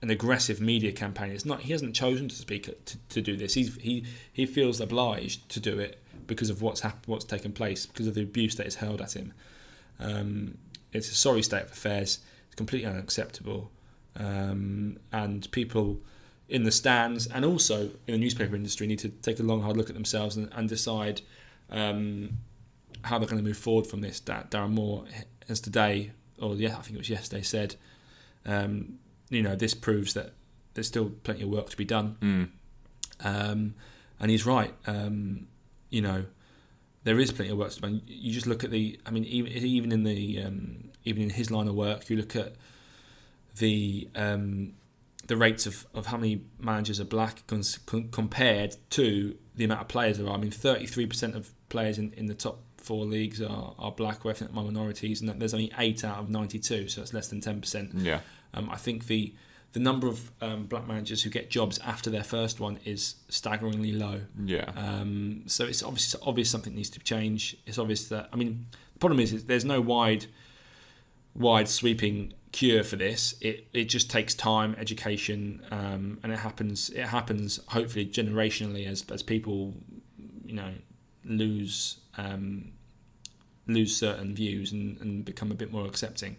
an 0.02 0.10
aggressive 0.10 0.60
media 0.60 0.92
campaign. 0.92 1.32
It's 1.32 1.44
not 1.44 1.62
he 1.62 1.72
hasn't 1.72 1.96
chosen 1.96 2.28
to 2.28 2.34
speak 2.36 2.84
to, 2.84 2.98
to 3.08 3.20
do 3.20 3.36
this. 3.36 3.54
He's 3.54 3.74
he 3.76 4.04
he 4.32 4.46
feels 4.46 4.80
obliged 4.80 5.48
to 5.48 5.58
do 5.58 5.78
it 5.80 6.00
because 6.26 6.50
of 6.50 6.62
what's 6.62 6.80
hap- 6.80 7.06
what's 7.06 7.24
taken 7.24 7.52
place 7.52 7.86
because 7.86 8.06
of 8.06 8.14
the 8.14 8.22
abuse 8.22 8.54
that 8.56 8.66
is 8.66 8.76
held 8.76 9.00
at 9.00 9.14
him. 9.16 9.32
Um, 10.00 10.58
it's 10.92 11.10
a 11.10 11.14
sorry 11.14 11.42
state 11.42 11.62
of 11.62 11.72
affairs. 11.72 12.20
It's 12.46 12.54
completely 12.54 12.88
unacceptable, 12.88 13.70
um, 14.16 14.98
and 15.12 15.50
people 15.50 16.00
in 16.48 16.62
the 16.62 16.70
stands 16.70 17.26
and 17.26 17.44
also 17.44 17.90
in 18.06 18.12
the 18.14 18.18
newspaper 18.18 18.54
industry 18.54 18.86
need 18.86 19.00
to 19.00 19.08
take 19.08 19.40
a 19.40 19.42
long 19.42 19.62
hard 19.62 19.76
look 19.76 19.88
at 19.88 19.94
themselves 19.94 20.36
and, 20.36 20.48
and 20.54 20.68
decide 20.68 21.20
um, 21.70 22.38
how 23.02 23.18
they're 23.18 23.26
going 23.28 23.42
to 23.42 23.44
move 23.44 23.56
forward 23.58 23.86
from 23.86 24.00
this. 24.00 24.20
Da- 24.20 24.44
Darren 24.44 24.70
Moore 24.70 25.04
has 25.48 25.60
today, 25.60 26.12
or 26.40 26.54
yeah, 26.54 26.76
I 26.78 26.82
think 26.82 26.94
it 26.94 26.98
was 26.98 27.10
yesterday, 27.10 27.42
said, 27.42 27.74
um, 28.44 28.98
you 29.28 29.42
know, 29.42 29.56
this 29.56 29.74
proves 29.74 30.14
that 30.14 30.34
there's 30.74 30.86
still 30.86 31.10
plenty 31.24 31.42
of 31.42 31.48
work 31.48 31.68
to 31.70 31.76
be 31.76 31.84
done, 31.84 32.16
Mm. 32.20 32.48
um, 33.24 33.74
and 34.20 34.30
he's 34.30 34.46
right. 34.46 34.72
Um, 34.86 35.48
you 35.90 36.02
know, 36.02 36.24
there 37.04 37.18
is 37.20 37.30
plenty 37.30 37.50
of 37.50 37.58
work 37.58 37.70
to 37.70 37.80
be 37.80 37.88
done. 37.88 38.02
You 38.06 38.32
just 38.32 38.46
look 38.46 38.64
at 38.64 38.70
the, 38.70 38.98
I 39.06 39.10
mean, 39.10 39.24
even 39.24 39.52
even 39.52 39.92
in 39.92 40.02
the 40.04 40.42
um, 40.42 40.90
even 41.04 41.22
in 41.22 41.30
his 41.30 41.50
line 41.50 41.68
of 41.68 41.74
work, 41.74 42.10
you 42.10 42.16
look 42.16 42.34
at 42.36 42.54
the 43.58 44.08
um, 44.14 44.74
the 45.26 45.36
rates 45.36 45.66
of, 45.66 45.86
of 45.94 46.06
how 46.06 46.16
many 46.16 46.42
managers 46.58 47.00
are 47.00 47.04
black 47.04 47.46
cons- 47.46 47.78
con- 47.78 48.08
compared 48.10 48.76
to 48.90 49.36
the 49.56 49.64
amount 49.64 49.80
of 49.80 49.88
players 49.88 50.18
there 50.18 50.26
are. 50.26 50.34
I 50.34 50.36
mean, 50.36 50.50
33% 50.50 51.34
of 51.34 51.50
players 51.68 51.98
in, 51.98 52.12
in 52.12 52.26
the 52.26 52.34
top 52.34 52.60
four 52.76 53.04
leagues 53.04 53.42
are, 53.42 53.74
are 53.78 53.90
black 53.90 54.24
or 54.24 54.30
ethnic 54.30 54.52
minorities, 54.52 55.20
and 55.20 55.40
there's 55.40 55.54
only 55.54 55.72
8 55.76 56.04
out 56.04 56.18
of 56.18 56.30
92, 56.30 56.88
so 56.88 57.00
that's 57.00 57.12
less 57.12 57.28
than 57.28 57.40
10%. 57.40 58.04
Yeah. 58.04 58.20
Um, 58.54 58.70
I 58.70 58.76
think 58.76 59.06
the 59.06 59.34
the 59.72 59.80
number 59.80 60.06
of 60.06 60.30
um, 60.40 60.64
black 60.64 60.86
managers 60.86 61.22
who 61.22 61.30
get 61.30 61.50
jobs 61.50 61.78
after 61.84 62.08
their 62.08 62.24
first 62.24 62.60
one 62.60 62.78
is 62.84 63.16
staggeringly 63.28 63.92
low. 63.92 64.22
Yeah. 64.42 64.70
Um, 64.76 65.42
so 65.46 65.64
it's 65.64 65.82
obvious, 65.82 66.16
obvious 66.22 66.50
something 66.50 66.74
needs 66.74 66.90
to 66.90 67.00
change. 67.00 67.56
It's 67.66 67.78
obvious 67.78 68.08
that 68.08 68.28
I 68.32 68.36
mean 68.36 68.66
the 68.94 68.98
problem 68.98 69.20
is, 69.20 69.32
is 69.32 69.44
there's 69.44 69.64
no 69.64 69.80
wide, 69.80 70.26
wide 71.34 71.68
sweeping 71.68 72.32
cure 72.52 72.82
for 72.82 72.96
this. 72.96 73.34
It 73.40 73.68
it 73.74 73.84
just 73.84 74.10
takes 74.10 74.34
time, 74.34 74.74
education, 74.78 75.62
um, 75.70 76.18
and 76.22 76.32
it 76.32 76.38
happens. 76.38 76.88
It 76.90 77.06
happens 77.06 77.60
hopefully 77.68 78.06
generationally 78.06 78.86
as 78.86 79.04
as 79.10 79.22
people, 79.22 79.74
you 80.44 80.54
know, 80.54 80.72
lose 81.24 81.98
um, 82.16 82.72
lose 83.66 83.94
certain 83.96 84.34
views 84.34 84.72
and, 84.72 84.98
and 85.00 85.24
become 85.24 85.50
a 85.50 85.54
bit 85.54 85.70
more 85.70 85.86
accepting. 85.86 86.36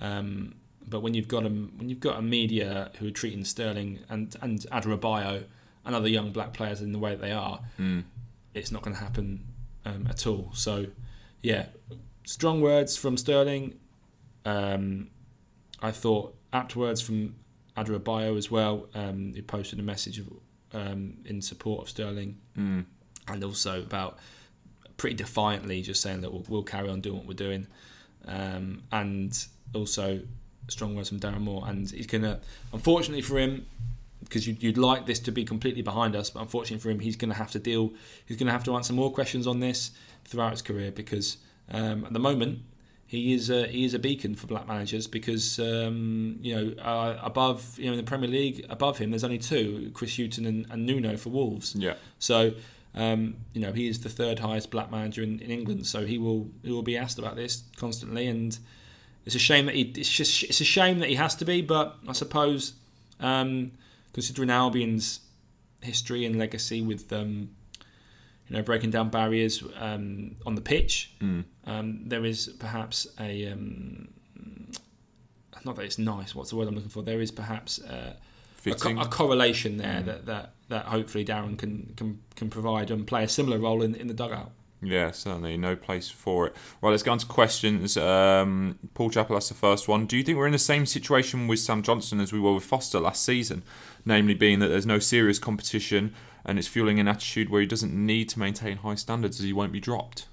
Um, 0.00 0.56
but 0.88 1.00
when 1.00 1.14
you've 1.14 1.28
got 1.28 1.44
a 1.44 1.48
when 1.48 1.88
you've 1.88 2.00
got 2.00 2.18
a 2.18 2.22
media 2.22 2.90
who 2.98 3.06
are 3.08 3.10
treating 3.10 3.44
Sterling 3.44 4.00
and 4.08 4.34
and 4.42 4.60
Adarabioyo 4.72 5.44
and 5.84 5.94
other 5.94 6.08
young 6.08 6.30
black 6.32 6.52
players 6.52 6.80
in 6.80 6.92
the 6.92 6.98
way 6.98 7.10
that 7.14 7.20
they 7.20 7.32
are, 7.32 7.60
Mm. 7.78 8.04
it's 8.54 8.70
not 8.72 8.82
going 8.82 8.96
to 8.96 9.02
happen 9.02 9.46
um, 9.84 10.06
at 10.08 10.26
all. 10.26 10.50
So, 10.54 10.86
yeah, 11.42 11.66
strong 12.24 12.60
words 12.62 12.96
from 12.96 13.16
Sterling. 13.18 13.74
Um, 14.46 15.10
I 15.82 15.90
thought 15.90 16.34
apt 16.52 16.74
words 16.76 17.00
from 17.02 17.34
Adarabioyo 17.76 18.36
as 18.38 18.50
well. 18.50 18.86
Um, 18.94 19.32
he 19.34 19.42
posted 19.42 19.78
a 19.78 19.82
message 19.82 20.18
of, 20.20 20.28
um, 20.72 21.18
in 21.26 21.42
support 21.42 21.82
of 21.82 21.88
Sterling 21.90 22.38
Mm. 22.56 22.86
and 23.28 23.44
also 23.44 23.82
about 23.82 24.18
pretty 24.96 25.16
defiantly 25.16 25.82
just 25.82 26.00
saying 26.00 26.20
that 26.22 26.32
we'll, 26.32 26.44
we'll 26.48 26.62
carry 26.62 26.88
on 26.88 27.00
doing 27.00 27.16
what 27.18 27.26
we're 27.26 27.34
doing, 27.34 27.66
um, 28.26 28.84
and 28.92 29.46
also 29.74 30.20
strong 30.68 30.94
words 30.96 31.08
from 31.08 31.20
Darren 31.20 31.40
Moore. 31.40 31.64
And 31.66 31.90
he's 31.90 32.06
gonna, 32.06 32.40
unfortunately 32.72 33.22
for 33.22 33.38
him, 33.38 33.66
because 34.24 34.46
you'd, 34.46 34.62
you'd 34.62 34.78
like 34.78 35.06
this 35.06 35.18
to 35.20 35.30
be 35.30 35.44
completely 35.44 35.82
behind 35.82 36.16
us, 36.16 36.30
but 36.30 36.40
unfortunately 36.40 36.80
for 36.80 36.90
him, 36.90 37.00
he's 37.00 37.16
going 37.16 37.30
to 37.30 37.36
have 37.36 37.50
to 37.52 37.58
deal. 37.58 37.92
He's 38.26 38.36
going 38.36 38.46
to 38.46 38.52
have 38.52 38.64
to 38.64 38.74
answer 38.74 38.92
more 38.92 39.12
questions 39.12 39.46
on 39.46 39.60
this 39.60 39.90
throughout 40.24 40.52
his 40.52 40.62
career 40.62 40.90
because 40.90 41.36
um, 41.70 42.04
at 42.04 42.12
the 42.12 42.18
moment 42.18 42.60
he 43.06 43.34
is 43.34 43.50
a, 43.50 43.66
he 43.66 43.84
is 43.84 43.94
a 43.94 43.98
beacon 43.98 44.34
for 44.34 44.46
black 44.46 44.66
managers 44.66 45.06
because 45.06 45.58
um, 45.58 46.38
you 46.40 46.54
know 46.54 46.82
uh, 46.82 47.18
above 47.22 47.78
you 47.78 47.86
know 47.86 47.92
in 47.92 47.98
the 47.98 48.04
Premier 48.04 48.28
League 48.28 48.64
above 48.68 48.98
him 48.98 49.10
there's 49.10 49.24
only 49.24 49.38
two 49.38 49.90
Chris 49.94 50.16
Hughton 50.16 50.46
and, 50.46 50.66
and 50.70 50.86
Nuno 50.86 51.16
for 51.16 51.30
Wolves. 51.30 51.74
Yeah. 51.76 51.94
So, 52.18 52.54
um, 52.94 53.36
you 53.52 53.60
know, 53.60 53.72
he 53.72 53.88
is 53.88 54.00
the 54.00 54.08
third 54.08 54.38
highest 54.38 54.70
black 54.70 54.90
manager 54.90 55.22
in, 55.22 55.38
in 55.40 55.50
England. 55.50 55.86
So 55.86 56.06
he 56.06 56.18
will 56.18 56.48
he 56.62 56.72
will 56.72 56.82
be 56.82 56.96
asked 56.96 57.18
about 57.18 57.36
this 57.36 57.64
constantly, 57.76 58.26
and 58.26 58.58
it's 59.26 59.34
a 59.34 59.38
shame 59.38 59.66
that 59.66 59.74
he 59.74 59.82
it's 59.96 60.08
just 60.10 60.42
it's 60.44 60.60
a 60.60 60.64
shame 60.64 60.98
that 61.00 61.08
he 61.08 61.14
has 61.16 61.34
to 61.36 61.44
be. 61.44 61.62
But 61.62 61.96
I 62.08 62.12
suppose, 62.12 62.74
um, 63.20 63.72
considering 64.12 64.50
Albion's 64.50 65.20
history 65.82 66.24
and 66.24 66.38
legacy 66.38 66.80
with 66.82 67.12
um, 67.12 67.50
you 68.48 68.56
know 68.56 68.62
breaking 68.62 68.90
down 68.90 69.08
barriers 69.10 69.62
um, 69.78 70.36
on 70.46 70.54
the 70.54 70.60
pitch, 70.60 71.12
Mm. 71.20 71.44
um, 71.66 72.00
there 72.08 72.24
is 72.24 72.48
perhaps 72.58 73.06
a 73.18 73.48
um, 73.52 74.08
not 75.64 75.76
that 75.76 75.82
it's 75.84 75.98
nice. 75.98 76.34
What's 76.34 76.50
the 76.50 76.56
word 76.56 76.68
I'm 76.68 76.74
looking 76.74 76.90
for? 76.90 77.02
There 77.02 77.20
is 77.20 77.30
perhaps. 77.30 77.80
Uh, 77.80 78.14
a, 78.66 78.74
co- 78.74 78.98
a 78.98 79.06
correlation 79.06 79.76
there 79.76 80.00
Mm. 80.00 80.04
that, 80.06 80.24
that, 80.26 80.52
that 80.70 80.84
hopefully 80.86 81.22
Darren 81.22 81.58
can, 81.58 81.92
can 81.98 82.18
can 82.34 82.48
provide 82.48 82.90
and 82.90 83.06
play 83.06 83.22
a 83.24 83.28
similar 83.28 83.58
role 83.58 83.82
in, 83.82 83.94
in 83.94 84.06
the 84.08 84.14
dugout. 84.14 84.52
Yeah, 84.84 85.10
certainly. 85.12 85.56
No 85.56 85.76
place 85.76 86.10
for 86.10 86.46
it. 86.48 86.56
Right, 86.82 86.90
let's 86.90 87.02
go 87.02 87.12
on 87.12 87.18
to 87.18 87.26
questions. 87.26 87.96
Um, 87.96 88.78
Paul 88.94 89.10
Chappell, 89.10 89.34
that's 89.36 89.48
the 89.48 89.54
first 89.54 89.88
one. 89.88 90.06
Do 90.06 90.16
you 90.16 90.22
think 90.22 90.36
we're 90.36 90.46
in 90.46 90.52
the 90.52 90.58
same 90.58 90.84
situation 90.86 91.46
with 91.48 91.58
Sam 91.60 91.82
Johnstone 91.82 92.20
as 92.20 92.32
we 92.32 92.38
were 92.40 92.54
with 92.54 92.64
Foster 92.64 93.00
last 93.00 93.24
season? 93.24 93.62
Namely, 94.04 94.34
being 94.34 94.58
that 94.58 94.68
there's 94.68 94.84
no 94.86 94.98
serious 94.98 95.38
competition 95.38 96.14
and 96.44 96.58
it's 96.58 96.68
fueling 96.68 97.00
an 97.00 97.08
attitude 97.08 97.48
where 97.48 97.62
he 97.62 97.66
doesn't 97.66 97.94
need 97.94 98.28
to 98.28 98.38
maintain 98.38 98.76
high 98.78 98.96
standards 98.96 99.38
as 99.40 99.46
he 99.46 99.52
won't 99.54 99.72
be 99.72 99.80
dropped. 99.80 100.26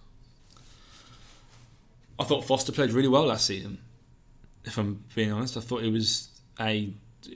I 2.20 2.24
thought 2.24 2.46
Foster 2.46 2.72
played 2.72 2.92
really 2.92 3.08
well 3.08 3.26
last 3.28 3.46
season. 3.48 3.80
If 4.64 4.78
I'm 4.78 5.04
being 5.16 5.32
honest, 5.32 5.58
I 5.58 5.62
thought 5.62 5.82
he 5.84 5.90
was 5.90 6.30
a 6.60 6.94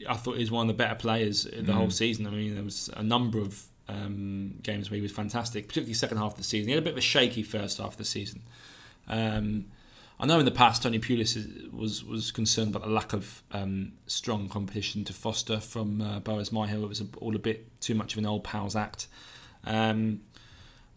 I 0.09 0.16
thought 0.16 0.34
he 0.36 0.39
was 0.41 0.51
one 0.51 0.68
of 0.70 0.76
the 0.76 0.84
better 0.84 0.95
players 0.95 1.43
the 1.43 1.51
Mm. 1.61 1.70
whole 1.74 1.89
season. 1.91 2.28
I 2.28 2.32
mean, 2.32 2.55
there 2.55 2.63
was 2.63 2.89
a 2.95 3.03
number 3.03 3.39
of 3.39 3.63
um, 3.88 4.56
games 4.64 4.90
where 4.90 4.96
he 4.96 5.02
was 5.02 5.12
fantastic, 5.12 5.68
particularly 5.68 5.94
second 5.94 6.18
half 6.18 6.32
of 6.32 6.38
the 6.38 6.44
season. 6.44 6.68
He 6.68 6.74
had 6.74 6.82
a 6.82 6.86
bit 6.86 6.94
of 6.94 6.98
a 6.98 7.02
shaky 7.02 7.44
first 7.44 7.78
half 7.78 7.92
of 7.92 7.98
the 7.98 8.06
season. 8.06 8.42
Um, 9.08 9.66
I 10.20 10.26
know 10.26 10.40
in 10.40 10.46
the 10.46 10.52
past 10.52 10.82
Tony 10.84 10.98
Pulis 11.00 11.36
is- 11.36 11.70
was 11.72 12.04
was 12.04 12.32
concerned 12.32 12.74
about 12.74 12.88
the 12.88 12.94
lack 12.94 13.12
of 13.14 13.44
um, 13.52 13.92
strong 14.08 14.48
competition 14.48 15.04
to 15.06 15.14
Foster 15.14 15.60
from 15.60 16.02
uh, 16.02 16.20
Boaz 16.20 16.52
Myhill. 16.52 16.84
It 16.84 16.88
was 16.90 17.04
all 17.18 17.36
a 17.36 17.40
bit 17.40 17.80
too 17.82 17.96
much 17.96 18.14
of 18.14 18.20
an 18.20 18.26
old 18.26 18.44
pals 18.44 18.76
act. 18.76 19.08
Um, 19.66 20.22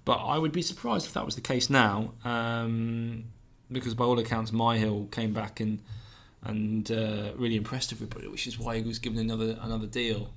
but 0.05 0.19
I 0.25 0.39
would 0.39 0.53
be 0.53 0.63
surprised 0.63 1.07
if 1.07 1.13
that 1.15 1.25
was 1.27 1.35
the 1.35 1.41
case 1.43 1.69
now, 1.69 2.13
um, 2.25 3.25
because 3.71 3.95
by 3.95 4.05
all 4.05 4.19
accounts 4.19 4.53
Myhill 4.53 5.11
came 5.11 5.33
back 5.33 5.61
and 5.61 5.83
and 6.45 6.91
uh, 6.93 7.33
really 7.37 7.57
impressed 7.57 7.93
everybody, 7.93 8.29
which 8.29 8.47
is 8.47 8.59
why 8.59 8.77
he 8.79 8.83
was 8.85 8.99
given 9.01 9.19
another 9.19 9.59
another 9.61 9.87
deal. 9.87 10.31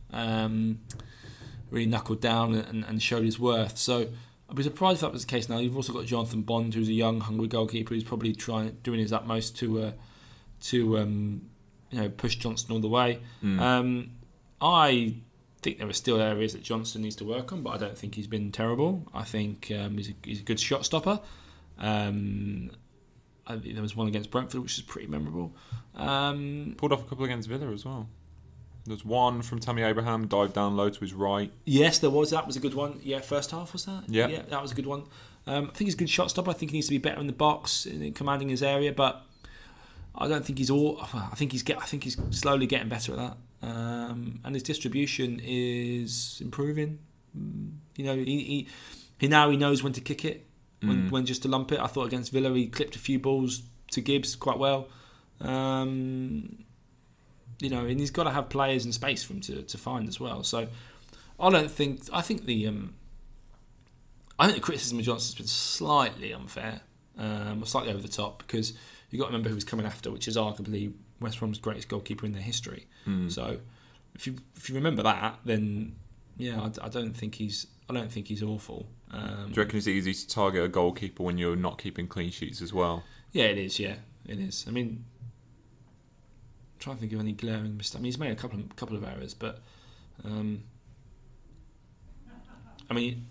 Really 1.71 1.87
knuckled 1.87 2.21
down 2.21 2.53
and, 2.53 2.83
and 2.83 3.01
showed 3.01 3.23
his 3.23 3.39
worth. 3.39 3.77
So 3.77 4.09
I'd 4.49 4.55
be 4.55 4.63
surprised 4.63 4.97
if 4.97 5.01
that 5.01 5.13
was 5.13 5.25
the 5.25 5.31
case 5.31 5.47
now. 5.49 5.57
You've 5.57 5.75
also 5.77 5.93
got 5.93 6.05
Jonathan 6.05 6.41
Bond, 6.41 6.73
who's 6.73 6.89
a 6.89 6.93
young, 6.93 7.21
hungry 7.21 7.47
goalkeeper, 7.47 7.93
who's 7.93 8.03
probably 8.03 8.33
trying 8.33 8.77
doing 8.83 8.99
his 8.99 9.13
utmost 9.13 9.57
to 9.59 9.81
uh, 9.81 9.91
to 10.63 10.99
um, 10.99 11.41
you 11.89 12.01
know 12.01 12.09
push 12.09 12.35
Johnstone 12.35 12.75
all 12.75 12.81
the 12.81 12.89
way. 12.89 13.19
Um, 13.59 14.11
I 14.61 15.15
think 15.61 15.77
there 15.77 15.87
are 15.87 15.93
still 15.93 16.19
areas 16.19 16.53
that 16.53 16.63
Johnstone 16.63 17.03
needs 17.03 17.15
to 17.17 17.23
work 17.23 17.53
on, 17.53 17.61
but 17.63 17.69
I 17.71 17.77
don't 17.77 17.97
think 17.97 18.15
he's 18.15 18.27
been 18.27 18.51
terrible. 18.51 19.07
I 19.13 19.23
think 19.23 19.71
um, 19.71 19.97
he's, 19.97 20.09
a, 20.09 20.13
he's 20.23 20.39
a 20.41 20.43
good 20.43 20.59
shot 20.59 20.85
stopper. 20.85 21.19
Um, 21.79 22.71
I 23.47 23.57
think 23.57 23.73
there 23.73 23.81
was 23.81 23.95
one 23.95 24.07
against 24.07 24.31
Brentford, 24.31 24.61
which 24.61 24.77
is 24.77 24.83
pretty 24.83 25.07
memorable. 25.07 25.55
Um, 25.95 26.75
Pulled 26.77 26.93
off 26.93 27.05
a 27.05 27.09
couple 27.09 27.25
against 27.25 27.47
Villa 27.49 27.71
as 27.71 27.85
well. 27.85 28.07
There's 28.85 29.05
one 29.05 29.41
from 29.41 29.59
Tammy 29.59 29.83
Abraham, 29.83 30.27
dived 30.27 30.53
down 30.53 30.75
low 30.75 30.89
to 30.89 30.99
his 30.99 31.13
right. 31.13 31.51
Yes, 31.65 31.99
there 31.99 32.09
was. 32.09 32.31
That 32.31 32.47
was 32.47 32.55
a 32.55 32.59
good 32.59 32.73
one. 32.73 32.99
Yeah, 33.03 33.19
first 33.19 33.51
half 33.51 33.73
was 33.73 33.85
that? 33.85 34.03
Yeah. 34.07 34.27
yeah, 34.27 34.41
that 34.49 34.61
was 34.61 34.71
a 34.71 34.75
good 34.75 34.87
one. 34.87 35.03
Um, 35.47 35.65
I 35.65 35.77
think 35.77 35.87
he's 35.87 35.93
a 35.93 35.97
good 35.97 36.09
shot 36.09 36.29
stopper. 36.31 36.49
I 36.49 36.53
think 36.53 36.71
he 36.71 36.77
needs 36.77 36.87
to 36.87 36.91
be 36.91 36.97
better 36.97 37.19
in 37.19 37.27
the 37.27 37.33
box, 37.33 37.85
in 37.85 38.13
commanding 38.13 38.49
his 38.49 38.63
area. 38.63 38.91
But 38.91 39.23
I 40.15 40.27
don't 40.27 40.43
think 40.45 40.57
he's 40.57 40.69
all. 40.69 40.99
I 41.13 41.35
think 41.35 41.51
he's 41.51 41.63
get. 41.63 41.77
I 41.77 41.85
think 41.85 42.03
he's 42.03 42.17
slowly 42.31 42.65
getting 42.67 42.89
better 42.89 43.13
at 43.13 43.17
that. 43.19 43.37
Um, 43.63 44.39
and 44.43 44.55
his 44.55 44.63
distribution 44.63 45.39
is 45.43 46.39
improving. 46.43 46.99
Mm, 47.37 47.73
You 47.95 48.05
know, 48.05 48.15
he, 48.15 48.23
he 48.25 48.67
he 49.19 49.27
now 49.27 49.49
he 49.51 49.57
knows 49.57 49.83
when 49.83 49.93
to 49.93 50.01
kick 50.01 50.25
it, 50.25 50.47
when, 50.81 51.09
when 51.11 51.25
just 51.27 51.43
to 51.43 51.47
lump 51.47 51.71
it. 51.71 51.79
I 51.79 51.85
thought 51.87 52.07
against 52.07 52.31
Villa 52.31 52.51
he 52.55 52.67
clipped 52.67 52.95
a 52.95 52.99
few 52.99 53.19
balls 53.19 53.61
to 53.91 54.01
Gibbs 54.01 54.35
quite 54.35 54.57
well. 54.57 54.87
Um, 55.39 56.63
you 57.61 57.69
know, 57.69 57.85
and 57.85 57.99
he's 57.99 58.11
got 58.11 58.23
to 58.23 58.31
have 58.31 58.49
players 58.49 58.83
and 58.85 58.93
space 58.93 59.23
for 59.23 59.33
him 59.33 59.41
to, 59.41 59.61
to 59.61 59.77
find 59.77 60.07
as 60.07 60.19
well. 60.19 60.43
So 60.43 60.67
I 61.39 61.49
don't 61.49 61.71
think 61.71 62.01
I 62.11 62.21
think 62.21 62.45
the 62.45 62.67
um, 62.67 62.95
I 64.39 64.45
think 64.45 64.55
the 64.57 64.61
criticism 64.61 64.99
of 64.99 65.05
Johnstone's 65.05 65.35
been 65.35 65.47
slightly 65.47 66.33
unfair, 66.33 66.81
um, 67.17 67.63
or 67.63 67.65
slightly 67.65 67.91
over 67.91 68.01
the 68.01 68.07
top 68.07 68.39
because 68.39 68.71
you 69.09 69.17
have 69.17 69.19
got 69.19 69.25
to 69.25 69.31
remember 69.31 69.49
who 69.49 69.55
was 69.55 69.63
coming 69.63 69.85
after, 69.85 70.11
which 70.11 70.27
is 70.27 70.35
arguably 70.37 70.93
West 71.19 71.39
Brom's 71.39 71.59
greatest 71.59 71.87
goalkeeper 71.87 72.25
in 72.25 72.33
their 72.33 72.41
history. 72.41 72.87
So 73.29 73.57
if 74.15 74.27
you 74.27 74.35
if 74.55 74.69
you 74.69 74.75
remember 74.75 75.03
that, 75.03 75.39
then 75.45 75.95
yeah, 76.37 76.59
I, 76.61 76.85
I 76.85 76.89
don't 76.89 77.13
think 77.15 77.35
he's 77.35 77.67
I 77.89 77.93
don't 77.93 78.11
think 78.11 78.27
he's 78.27 78.41
awful. 78.43 78.87
Um, 79.11 79.47
Do 79.51 79.55
you 79.55 79.63
reckon 79.63 79.77
it's 79.77 79.87
easy 79.87 80.13
to 80.13 80.27
target 80.27 80.63
a 80.63 80.69
goalkeeper 80.69 81.23
when 81.23 81.37
you're 81.37 81.57
not 81.57 81.77
keeping 81.77 82.07
clean 82.07 82.31
sheets 82.31 82.61
as 82.61 82.73
well? 82.73 83.03
Yeah, 83.33 83.45
it 83.45 83.57
is. 83.57 83.79
Yeah, 83.79 83.95
it 84.25 84.39
is. 84.39 84.65
I 84.67 84.71
mean, 84.71 85.03
trying 86.81 86.97
to 86.97 86.99
think 86.99 87.13
of 87.13 87.19
any 87.19 87.31
glaring 87.31 87.77
mistakes. 87.77 87.95
I 87.95 87.99
mean, 87.99 88.05
he's 88.05 88.17
made 88.17 88.31
a 88.31 88.35
couple 88.35 88.59
of 88.59 88.75
couple 88.75 88.97
of 88.97 89.03
errors, 89.03 89.33
but 89.33 89.59
um, 90.25 90.63
I 92.89 92.93
mean, 92.93 93.27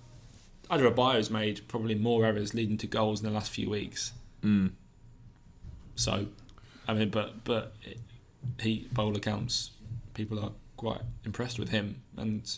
Adarabioyo's 0.70 1.30
made 1.30 1.68
probably 1.68 1.94
more 1.94 2.24
errors 2.24 2.54
leading 2.54 2.78
to 2.78 2.86
goals 2.86 3.20
in 3.20 3.26
the 3.26 3.32
last 3.32 3.50
few 3.50 3.68
weeks. 3.68 4.12
Mm. 4.42 4.72
So, 5.96 6.26
I 6.88 6.94
mean, 6.94 7.10
but 7.10 7.44
but 7.44 7.74
it, 7.82 7.98
he, 8.60 8.88
by 8.92 9.02
all 9.02 9.16
accounts, 9.16 9.72
people 10.14 10.42
are 10.42 10.52
quite 10.76 11.02
impressed 11.24 11.58
with 11.58 11.68
him, 11.68 12.02
and 12.16 12.50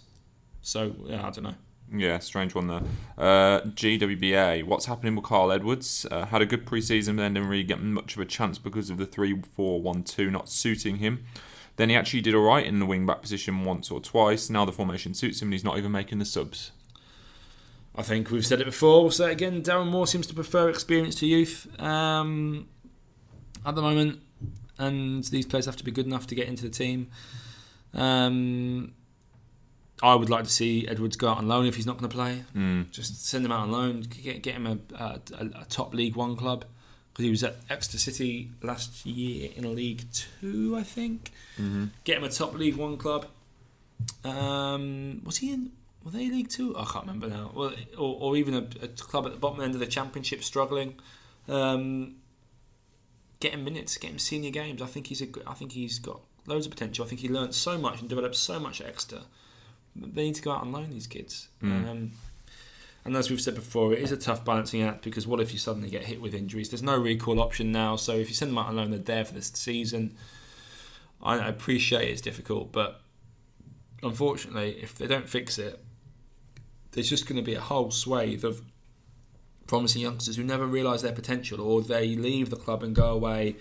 so 0.60 0.94
yeah, 1.06 1.26
I 1.26 1.30
don't 1.30 1.44
know. 1.44 1.54
Yeah, 1.94 2.18
strange 2.20 2.54
one 2.54 2.68
there. 2.68 2.82
Uh, 3.18 3.60
GWBA, 3.60 4.64
what's 4.64 4.86
happening 4.86 5.14
with 5.14 5.24
Carl 5.24 5.52
Edwards? 5.52 6.06
Uh, 6.10 6.24
had 6.26 6.40
a 6.40 6.46
good 6.46 6.64
pre-season, 6.64 7.16
but 7.16 7.22
then 7.22 7.34
didn't 7.34 7.48
really 7.50 7.62
get 7.64 7.82
much 7.82 8.14
of 8.14 8.20
a 8.20 8.24
chance 8.24 8.58
because 8.58 8.88
of 8.88 8.96
the 8.96 9.06
3-4-1-2 9.06 10.30
not 10.30 10.48
suiting 10.48 10.96
him. 10.96 11.24
Then 11.76 11.90
he 11.90 11.96
actually 11.96 12.22
did 12.22 12.34
alright 12.34 12.66
in 12.66 12.78
the 12.78 12.86
wing-back 12.86 13.20
position 13.20 13.64
once 13.64 13.90
or 13.90 14.00
twice. 14.00 14.48
Now 14.48 14.64
the 14.64 14.72
formation 14.72 15.12
suits 15.12 15.42
him 15.42 15.48
and 15.48 15.54
he's 15.54 15.64
not 15.64 15.76
even 15.76 15.92
making 15.92 16.18
the 16.18 16.24
subs. 16.24 16.72
I 17.94 18.02
think 18.02 18.30
we've 18.30 18.46
said 18.46 18.60
it 18.60 18.64
before. 18.64 19.02
We'll 19.02 19.10
say 19.10 19.28
it 19.28 19.32
again. 19.32 19.62
Darren 19.62 19.88
Moore 19.90 20.06
seems 20.06 20.26
to 20.28 20.34
prefer 20.34 20.70
experience 20.70 21.14
to 21.16 21.26
youth 21.26 21.68
um, 21.78 22.68
at 23.66 23.74
the 23.74 23.82
moment, 23.82 24.20
and 24.78 25.22
these 25.24 25.44
players 25.44 25.66
have 25.66 25.76
to 25.76 25.84
be 25.84 25.90
good 25.90 26.06
enough 26.06 26.26
to 26.28 26.34
get 26.34 26.48
into 26.48 26.62
the 26.62 26.70
team. 26.70 27.08
Um, 27.92 28.94
I 30.02 30.16
would 30.16 30.28
like 30.28 30.44
to 30.44 30.50
see 30.50 30.86
Edwards 30.88 31.16
go 31.16 31.28
out 31.28 31.38
on 31.38 31.46
loan 31.46 31.64
if 31.66 31.76
he's 31.76 31.86
not 31.86 31.96
going 31.96 32.10
to 32.10 32.14
play. 32.14 32.42
Mm. 32.56 32.90
Just 32.90 33.24
send 33.24 33.44
him 33.44 33.52
out 33.52 33.60
on 33.60 33.70
loan. 33.70 34.00
Get, 34.02 34.42
get 34.42 34.54
him 34.54 34.66
a, 34.66 34.78
a, 34.96 35.20
a 35.60 35.64
top 35.68 35.94
League 35.94 36.16
One 36.16 36.36
club 36.36 36.64
because 37.12 37.24
he 37.24 37.30
was 37.30 37.44
at 37.44 37.56
Exeter 37.70 37.98
City 37.98 38.50
last 38.62 39.06
year 39.06 39.50
in 39.54 39.74
League 39.76 40.04
Two, 40.12 40.76
I 40.76 40.82
think. 40.82 41.30
Mm-hmm. 41.56 41.86
Get 42.04 42.18
him 42.18 42.24
a 42.24 42.30
top 42.30 42.54
League 42.54 42.76
One 42.76 42.96
club. 42.96 43.26
Um, 44.24 45.22
was 45.24 45.38
he 45.38 45.52
in? 45.52 45.70
Were 46.04 46.10
they 46.10 46.28
League 46.28 46.48
Two? 46.48 46.76
I 46.76 46.84
can't 46.84 47.06
remember 47.06 47.28
now. 47.28 47.52
Well, 47.54 47.72
or, 47.96 48.18
or 48.20 48.36
even 48.36 48.54
a, 48.54 48.66
a 48.82 48.88
club 48.88 49.26
at 49.26 49.32
the 49.32 49.38
bottom 49.38 49.60
end 49.60 49.74
of 49.74 49.80
the 49.80 49.86
Championship 49.86 50.42
struggling. 50.42 50.94
Um, 51.48 52.16
get 53.38 53.52
him 53.52 53.62
minutes. 53.62 53.96
Get 53.98 54.10
him 54.10 54.18
senior 54.18 54.50
games. 54.50 54.82
I 54.82 54.86
think 54.86 55.06
he's 55.06 55.22
a. 55.22 55.28
I 55.46 55.54
think 55.54 55.72
he's 55.72 56.00
got 56.00 56.20
loads 56.46 56.66
of 56.66 56.72
potential. 56.72 57.04
I 57.04 57.08
think 57.08 57.20
he 57.20 57.28
learned 57.28 57.54
so 57.54 57.78
much 57.78 58.00
and 58.00 58.08
developed 58.08 58.34
so 58.34 58.58
much 58.58 58.80
at 58.80 58.88
Exeter. 58.88 59.22
They 59.94 60.24
need 60.24 60.34
to 60.36 60.42
go 60.42 60.52
out 60.52 60.62
and 60.62 60.72
loan 60.72 60.90
these 60.90 61.06
kids. 61.06 61.48
Mm. 61.62 61.88
Um, 61.88 62.12
and 63.04 63.16
as 63.16 63.30
we've 63.30 63.40
said 63.40 63.54
before, 63.54 63.92
it 63.92 63.98
is 63.98 64.12
a 64.12 64.16
tough 64.16 64.44
balancing 64.44 64.82
act 64.82 65.02
because 65.02 65.26
what 65.26 65.40
if 65.40 65.52
you 65.52 65.58
suddenly 65.58 65.90
get 65.90 66.04
hit 66.04 66.20
with 66.20 66.34
injuries? 66.34 66.70
There's 66.70 66.82
no 66.82 66.96
recall 66.96 67.40
option 67.40 67.72
now, 67.72 67.96
so 67.96 68.14
if 68.14 68.28
you 68.28 68.34
send 68.34 68.52
them 68.52 68.58
out 68.58 68.66
on 68.66 68.76
loan, 68.76 68.90
they're 68.90 69.00
there 69.00 69.24
for 69.24 69.34
this 69.34 69.48
season. 69.54 70.14
I 71.22 71.38
I 71.38 71.48
appreciate 71.48 72.08
it's 72.08 72.20
difficult, 72.20 72.72
but 72.72 73.00
unfortunately, 74.02 74.78
if 74.80 74.96
they 74.96 75.06
don't 75.06 75.28
fix 75.28 75.58
it, 75.58 75.82
there's 76.92 77.08
just 77.08 77.26
going 77.26 77.36
to 77.36 77.42
be 77.42 77.54
a 77.54 77.60
whole 77.60 77.90
swathe 77.90 78.44
of 78.44 78.62
promising 79.66 80.02
youngsters 80.02 80.36
who 80.36 80.44
never 80.44 80.66
realise 80.66 81.02
their 81.02 81.12
potential, 81.12 81.60
or 81.60 81.82
they 81.82 82.14
leave 82.14 82.50
the 82.50 82.56
club 82.56 82.82
and 82.82 82.94
go 82.94 83.10
away 83.10 83.56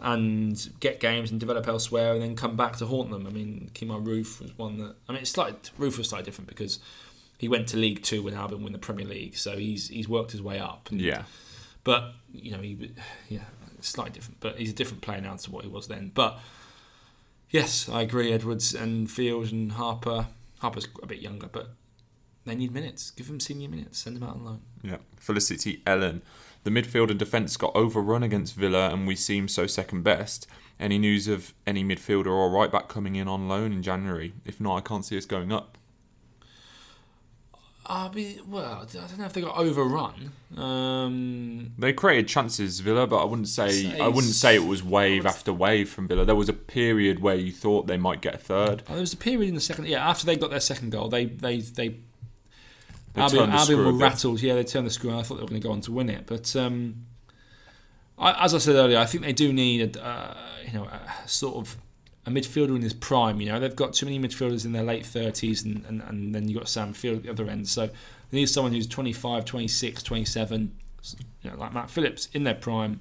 and 0.00 0.70
get 0.80 1.00
games 1.00 1.30
and 1.30 1.40
develop 1.40 1.66
elsewhere, 1.66 2.12
and 2.12 2.22
then 2.22 2.36
come 2.36 2.56
back 2.56 2.76
to 2.76 2.86
haunt 2.86 3.10
them. 3.10 3.26
I 3.26 3.30
mean, 3.30 3.70
Kemar 3.74 4.04
Roofe 4.04 4.40
was 4.40 4.56
one 4.56 4.78
that 4.78 4.96
I 5.08 5.12
mean, 5.12 5.22
it's 5.22 5.30
slightly 5.30 5.58
Roofe 5.78 5.98
was 5.98 6.08
slightly 6.08 6.24
different 6.24 6.48
because 6.48 6.78
he 7.38 7.48
went 7.48 7.68
to 7.68 7.76
League 7.76 8.02
Two 8.02 8.22
when 8.22 8.34
Albion 8.34 8.62
win 8.62 8.72
the 8.72 8.78
Premier 8.78 9.06
League, 9.06 9.36
so 9.36 9.56
he's 9.56 9.88
he's 9.88 10.08
worked 10.08 10.32
his 10.32 10.42
way 10.42 10.58
up. 10.58 10.88
Yeah. 10.90 11.22
But 11.84 12.12
you 12.32 12.52
know, 12.52 12.60
he 12.60 12.92
yeah, 13.28 13.44
slightly 13.80 14.12
different. 14.12 14.40
But 14.40 14.58
he's 14.58 14.70
a 14.70 14.74
different 14.74 15.02
player 15.02 15.20
now 15.20 15.36
to 15.36 15.50
what 15.50 15.64
he 15.64 15.70
was 15.70 15.88
then. 15.88 16.10
But 16.14 16.38
yes, 17.50 17.88
I 17.88 18.02
agree. 18.02 18.32
Edwards 18.32 18.74
and 18.74 19.10
Fields 19.10 19.52
and 19.52 19.72
Harper. 19.72 20.26
Harper's 20.58 20.88
a 21.02 21.06
bit 21.06 21.20
younger, 21.20 21.48
but 21.48 21.70
they 22.44 22.54
need 22.54 22.72
minutes. 22.72 23.10
Give 23.10 23.26
them 23.26 23.40
senior 23.40 23.68
minutes. 23.68 23.98
Send 23.98 24.16
them 24.16 24.22
out 24.22 24.36
on 24.36 24.44
loan. 24.44 24.60
Yeah. 24.82 24.98
Felicity 25.18 25.82
Ellen. 25.86 26.22
The 26.66 26.72
midfield 26.72 27.10
and 27.10 27.18
defence 27.18 27.56
got 27.56 27.76
overrun 27.76 28.24
against 28.24 28.56
Villa 28.56 28.90
and 28.90 29.06
we 29.06 29.14
seem 29.14 29.46
so 29.46 29.68
second 29.68 30.02
best. 30.02 30.48
Any 30.80 30.98
news 30.98 31.28
of 31.28 31.54
any 31.64 31.84
midfielder 31.84 32.26
or 32.26 32.50
right 32.50 32.72
back 32.72 32.88
coming 32.88 33.14
in 33.14 33.28
on 33.28 33.46
loan 33.46 33.72
in 33.72 33.84
January? 33.84 34.32
If 34.44 34.60
not, 34.60 34.76
I 34.78 34.80
can't 34.80 35.04
see 35.04 35.16
us 35.16 35.26
going 35.26 35.52
up. 35.52 35.78
I 37.86 38.08
mean, 38.08 38.40
well, 38.48 38.82
I 38.82 38.92
don't 38.92 39.16
know 39.16 39.26
if 39.26 39.32
they 39.32 39.42
got 39.42 39.56
overrun. 39.56 40.32
Um, 40.56 41.70
They 41.78 41.92
created 41.92 42.26
chances, 42.26 42.80
Villa, 42.80 43.06
but 43.06 43.18
I 43.18 43.24
wouldn't 43.26 43.46
say 43.46 43.70
Say 43.70 44.00
I 44.00 44.08
wouldn't 44.08 44.34
say 44.34 44.56
it 44.56 44.64
was 44.64 44.82
wave 44.82 45.24
after 45.24 45.52
wave 45.52 45.88
from 45.88 46.08
Villa. 46.08 46.24
There 46.24 46.34
was 46.34 46.48
a 46.48 46.52
period 46.52 47.20
where 47.20 47.36
you 47.36 47.52
thought 47.52 47.86
they 47.86 47.96
might 47.96 48.20
get 48.22 48.34
a 48.34 48.38
third. 48.38 48.82
oh, 48.88 48.94
there 48.94 49.00
was 49.02 49.12
a 49.12 49.16
period 49.16 49.50
in 49.50 49.54
the 49.54 49.60
second. 49.60 49.86
Yeah, 49.86 50.04
after 50.04 50.26
they 50.26 50.34
got 50.34 50.50
their 50.50 50.58
second 50.58 50.90
goal, 50.90 51.08
they 51.08 51.26
they 51.26 51.60
they. 51.60 51.98
They 53.16 53.22
Albion, 53.22 53.50
Albion 53.50 53.78
were 53.84 53.92
rattled. 53.92 54.42
Yeah, 54.42 54.54
they 54.54 54.64
turned 54.64 54.86
the 54.86 54.90
screw. 54.90 55.08
and 55.08 55.18
I 55.18 55.22
thought 55.22 55.36
they 55.36 55.42
were 55.42 55.48
going 55.48 55.60
to 55.60 55.66
go 55.66 55.72
on 55.72 55.80
to 55.82 55.92
win 55.92 56.10
it, 56.10 56.24
but 56.26 56.54
um, 56.54 57.06
I, 58.18 58.44
as 58.44 58.54
I 58.54 58.58
said 58.58 58.74
earlier, 58.74 58.98
I 58.98 59.06
think 59.06 59.24
they 59.24 59.32
do 59.32 59.54
need 59.54 59.96
a 59.96 60.06
uh, 60.06 60.36
you 60.66 60.74
know 60.74 60.84
a 60.84 61.26
sort 61.26 61.56
of 61.56 61.78
a 62.26 62.30
midfielder 62.30 62.76
in 62.76 62.82
his 62.82 62.92
prime. 62.92 63.40
You 63.40 63.52
know, 63.52 63.58
they've 63.58 63.74
got 63.74 63.94
too 63.94 64.04
many 64.04 64.18
midfielders 64.18 64.66
in 64.66 64.72
their 64.72 64.82
late 64.82 65.06
thirties, 65.06 65.64
and, 65.64 65.82
and, 65.86 66.02
and 66.02 66.34
then 66.34 66.46
you 66.46 66.56
have 66.56 66.64
got 66.64 66.68
Sam 66.68 66.92
Field 66.92 67.16
at 67.18 67.22
the 67.22 67.30
other 67.30 67.48
end. 67.48 67.68
So 67.68 67.86
they 67.86 68.38
need 68.38 68.50
someone 68.50 68.72
who's 68.72 68.86
25, 68.86 69.46
26, 69.46 70.02
27, 70.02 70.76
you 71.40 71.50
know, 71.50 71.56
like 71.56 71.72
Matt 71.72 71.88
Phillips 71.88 72.28
in 72.34 72.44
their 72.44 72.54
prime, 72.54 73.00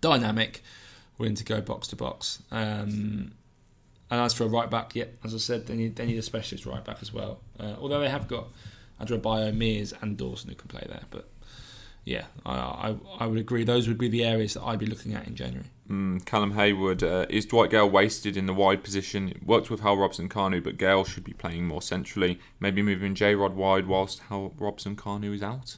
dynamic, 0.00 0.62
willing 1.18 1.34
to 1.34 1.44
go 1.44 1.60
box 1.60 1.86
to 1.88 1.96
box. 1.96 2.42
Um, 2.50 3.32
and 4.10 4.20
as 4.22 4.32
for 4.32 4.44
a 4.44 4.48
right 4.48 4.70
back, 4.70 4.94
yeah, 4.94 5.04
as 5.22 5.34
I 5.34 5.38
said, 5.38 5.66
they 5.66 5.76
need 5.76 5.96
they 5.96 6.06
need 6.06 6.16
a 6.16 6.22
specialist 6.22 6.64
right 6.64 6.82
back 6.82 6.98
as 7.02 7.12
well. 7.12 7.40
Uh, 7.60 7.74
although 7.78 8.00
they 8.00 8.08
have 8.08 8.26
got 8.26 8.48
Adarabioyo, 9.00 9.54
Mears, 9.54 9.94
and 10.00 10.16
Dawson 10.16 10.50
who 10.50 10.56
can 10.56 10.68
play 10.68 10.84
there. 10.88 11.02
But 11.10 11.28
yeah, 12.04 12.24
I, 12.46 12.54
I, 12.54 12.96
I 13.20 13.26
would 13.26 13.38
agree. 13.38 13.64
Those 13.64 13.86
would 13.86 13.98
be 13.98 14.08
the 14.08 14.24
areas 14.24 14.54
that 14.54 14.62
I'd 14.62 14.78
be 14.78 14.86
looking 14.86 15.14
at 15.14 15.26
in 15.26 15.34
January. 15.34 15.66
Mm, 15.90 16.24
Callum 16.24 16.52
Hayward 16.52 17.02
uh, 17.02 17.26
is 17.28 17.46
Dwight 17.46 17.70
Gayle 17.70 17.88
wasted 17.88 18.36
in 18.36 18.46
the 18.46 18.54
wide 18.54 18.82
position. 18.82 19.28
It 19.28 19.42
Worked 19.44 19.70
with 19.70 19.80
Hal 19.80 19.96
Robson 19.96 20.28
Kanu, 20.28 20.62
but 20.62 20.78
Gayle 20.78 21.04
should 21.04 21.24
be 21.24 21.32
playing 21.32 21.66
more 21.66 21.82
centrally. 21.82 22.38
Maybe 22.60 22.82
moving 22.82 23.14
J 23.14 23.34
Rod 23.34 23.56
wide 23.56 23.86
whilst 23.86 24.20
Hal 24.28 24.54
Robson 24.58 24.96
Kanu 24.96 25.34
is 25.34 25.42
out. 25.42 25.76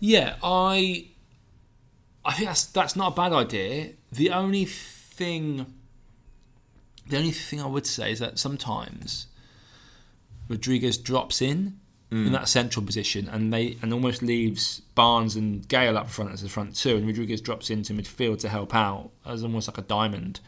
Yeah, 0.00 0.36
I 0.42 1.08
I 2.24 2.32
think 2.32 2.48
that's 2.48 2.64
that's 2.66 2.96
not 2.96 3.12
a 3.12 3.16
bad 3.16 3.32
idea. 3.32 3.90
The 4.12 4.30
only 4.30 4.64
thing 4.64 5.66
the 7.08 7.16
only 7.16 7.30
thing 7.30 7.60
I 7.60 7.66
would 7.66 7.86
say 7.86 8.12
is 8.12 8.18
that 8.18 8.38
sometimes 8.38 9.26
Rodriguez 10.48 10.98
drops 10.98 11.40
in 11.40 11.80
mm. 12.10 12.26
in 12.26 12.32
that 12.32 12.48
central 12.48 12.84
position 12.84 13.28
and 13.28 13.52
they 13.52 13.76
and 13.82 13.92
almost 13.92 14.22
leaves 14.22 14.82
Barnes 14.94 15.36
and 15.36 15.66
Gayle 15.68 15.96
up 15.96 16.08
front 16.10 16.32
as 16.32 16.42
the 16.42 16.48
front 16.48 16.76
two 16.76 16.96
and 16.96 17.06
Rodriguez 17.06 17.40
drops 17.40 17.70
into 17.70 17.92
midfield 17.92 18.38
to 18.40 18.48
help 18.48 18.74
out 18.74 19.10
as 19.24 19.42
almost 19.42 19.68
like 19.68 19.78
a 19.78 19.82
diamond. 19.82 20.40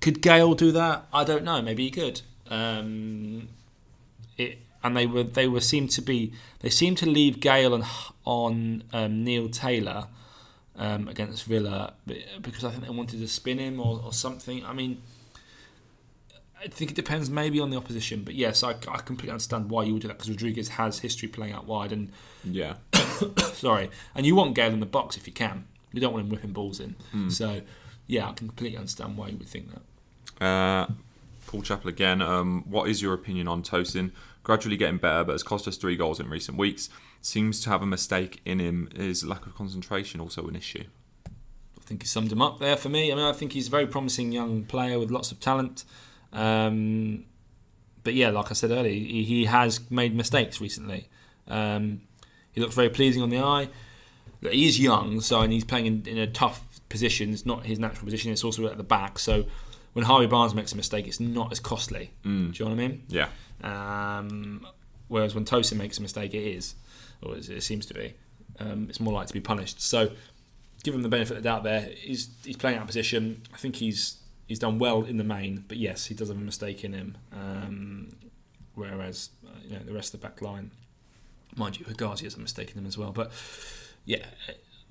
Could 0.00 0.22
Gayle 0.22 0.54
do 0.54 0.70
that? 0.72 1.06
I 1.12 1.24
don't 1.24 1.44
know. 1.44 1.60
Maybe 1.60 1.84
he 1.84 1.90
could. 1.90 2.22
Um, 2.48 3.48
it 4.36 4.58
and 4.82 4.96
they 4.96 5.06
were 5.06 5.24
they 5.24 5.48
were 5.48 5.60
seemed 5.60 5.90
to 5.90 6.02
be 6.02 6.32
they 6.60 6.70
seemed 6.70 6.98
to 6.98 7.06
leave 7.06 7.40
Gayle 7.40 7.74
on 7.74 7.84
on 8.24 8.84
um, 8.92 9.24
Neil 9.24 9.48
Taylor 9.48 10.06
um, 10.76 11.08
against 11.08 11.44
Villa 11.44 11.94
because 12.40 12.64
I 12.64 12.70
think 12.70 12.84
they 12.84 12.90
wanted 12.90 13.20
to 13.20 13.28
spin 13.28 13.58
him 13.58 13.80
or, 13.80 14.00
or, 14.04 14.12
something. 14.12 14.64
I 14.64 14.72
mean, 14.72 15.02
I 16.62 16.68
think 16.68 16.90
it 16.90 16.94
depends 16.94 17.30
maybe 17.30 17.60
on 17.60 17.70
the 17.70 17.76
opposition, 17.76 18.22
but 18.24 18.34
yes, 18.34 18.62
I, 18.62 18.70
I 18.70 18.98
completely 18.98 19.30
understand 19.30 19.70
why 19.70 19.84
you 19.84 19.92
would 19.92 20.02
do 20.02 20.08
that 20.08 20.14
because 20.14 20.30
Rodriguez 20.30 20.68
has 20.68 20.98
history 20.98 21.28
playing 21.28 21.52
out 21.52 21.66
wide 21.66 21.92
and 21.92 22.10
yeah, 22.44 22.74
sorry, 23.52 23.90
and 24.14 24.26
you 24.26 24.34
want 24.34 24.54
Gayle 24.54 24.72
in 24.72 24.80
the 24.80 24.86
box 24.86 25.16
if 25.16 25.26
you 25.26 25.32
can. 25.32 25.66
You 25.92 26.00
don't 26.00 26.12
want 26.12 26.26
him 26.26 26.30
whipping 26.30 26.52
balls 26.52 26.80
in. 26.80 26.96
Mm. 27.14 27.32
So 27.32 27.62
yeah, 28.06 28.28
I 28.28 28.32
can 28.32 28.48
completely 28.48 28.76
understand 28.76 29.16
why 29.16 29.28
you 29.28 29.36
would 29.36 29.48
think 29.48 29.68
that. 29.70 30.44
Uh, 30.44 30.92
Paul 31.46 31.62
Chappell 31.62 31.88
again. 31.88 32.20
Um, 32.20 32.64
what 32.68 32.88
is 32.88 33.00
your 33.02 33.14
opinion 33.14 33.48
on 33.48 33.62
Tosin? 33.62 34.12
Gradually 34.42 34.76
getting 34.76 34.98
better, 34.98 35.24
but 35.24 35.32
has 35.32 35.42
cost 35.42 35.68
us 35.68 35.76
three 35.76 35.96
goals 35.96 36.20
in 36.20 36.28
recent 36.28 36.58
weeks 36.58 36.88
seems 37.20 37.60
to 37.62 37.70
have 37.70 37.82
a 37.82 37.86
mistake 37.86 38.40
in 38.44 38.58
him. 38.58 38.88
Is 38.94 39.24
lack 39.24 39.46
of 39.46 39.54
concentration 39.54 40.20
also 40.20 40.46
an 40.46 40.56
issue? 40.56 40.84
I 41.26 41.82
think 41.82 42.02
he 42.02 42.08
summed 42.08 42.32
him 42.32 42.42
up 42.42 42.58
there 42.58 42.76
for 42.76 42.88
me. 42.88 43.10
I 43.10 43.14
mean, 43.14 43.24
I 43.24 43.32
think 43.32 43.52
he's 43.52 43.68
a 43.68 43.70
very 43.70 43.86
promising 43.86 44.32
young 44.32 44.64
player 44.64 44.98
with 44.98 45.10
lots 45.10 45.32
of 45.32 45.40
talent. 45.40 45.84
Um, 46.32 47.24
but 48.04 48.14
yeah, 48.14 48.30
like 48.30 48.50
I 48.50 48.54
said 48.54 48.70
earlier, 48.70 48.92
he, 48.92 49.24
he 49.24 49.44
has 49.46 49.90
made 49.90 50.14
mistakes 50.14 50.60
recently. 50.60 51.08
Um, 51.46 52.02
he 52.52 52.60
looks 52.60 52.74
very 52.74 52.90
pleasing 52.90 53.22
on 53.22 53.30
the 53.30 53.38
eye. 53.38 53.68
He 54.42 54.68
is 54.68 54.78
young, 54.78 55.20
so 55.20 55.40
and 55.40 55.52
he's 55.52 55.64
playing 55.64 55.86
in, 55.86 56.06
in, 56.06 56.18
a 56.18 56.26
tough 56.26 56.62
position. 56.88 57.32
It's 57.32 57.44
not 57.44 57.66
his 57.66 57.78
natural 57.78 58.04
position. 58.04 58.30
It's 58.30 58.44
also 58.44 58.66
at 58.66 58.76
the 58.76 58.84
back. 58.84 59.18
So 59.18 59.46
when 59.94 60.04
Harvey 60.04 60.26
Barnes 60.26 60.54
makes 60.54 60.72
a 60.72 60.76
mistake, 60.76 61.08
it's 61.08 61.18
not 61.18 61.50
as 61.50 61.58
costly. 61.58 62.12
Mm. 62.24 62.52
Do 62.52 62.58
you 62.58 62.70
know 62.70 62.76
what 62.76 62.82
I 62.82 62.88
mean? 62.88 63.02
Yeah. 63.08 63.28
Um, 63.64 64.66
whereas 65.08 65.34
when 65.34 65.44
Tosin 65.44 65.76
makes 65.76 65.98
a 65.98 66.02
mistake, 66.02 66.34
it 66.34 66.44
is 66.44 66.74
or 67.22 67.36
it 67.36 67.62
seems 67.62 67.86
to 67.86 67.94
be. 67.94 68.14
Um, 68.60 68.86
it's 68.88 69.00
more 69.00 69.12
likely 69.12 69.28
to 69.28 69.34
be 69.34 69.40
punished. 69.40 69.80
So, 69.80 70.10
give 70.82 70.94
him 70.94 71.02
the 71.02 71.08
benefit 71.08 71.36
of 71.36 71.42
the 71.42 71.48
doubt. 71.48 71.64
There, 71.64 71.80
he's 71.96 72.30
he's 72.44 72.56
playing 72.56 72.76
out 72.76 72.82
of 72.82 72.86
position. 72.86 73.42
I 73.52 73.56
think 73.56 73.76
he's 73.76 74.18
he's 74.48 74.58
done 74.58 74.78
well 74.80 75.04
in 75.04 75.18
the 75.18 75.24
main, 75.24 75.64
but 75.68 75.76
yes, 75.76 76.06
he 76.06 76.14
does 76.14 76.28
have 76.28 76.36
a 76.36 76.40
mistake 76.40 76.82
in 76.82 76.92
him. 76.92 77.16
Um, 77.32 78.16
whereas 78.74 79.30
uh, 79.46 79.50
you 79.64 79.76
know 79.76 79.84
the 79.84 79.92
rest 79.92 80.12
of 80.14 80.20
the 80.20 80.26
back 80.26 80.42
line, 80.42 80.72
mind 81.54 81.78
you, 81.78 81.86
Hegazi 81.86 82.22
has 82.22 82.34
a 82.34 82.40
mistake 82.40 82.72
in 82.72 82.78
him 82.78 82.86
as 82.86 82.98
well. 82.98 83.12
But 83.12 83.30
yeah, 84.04 84.24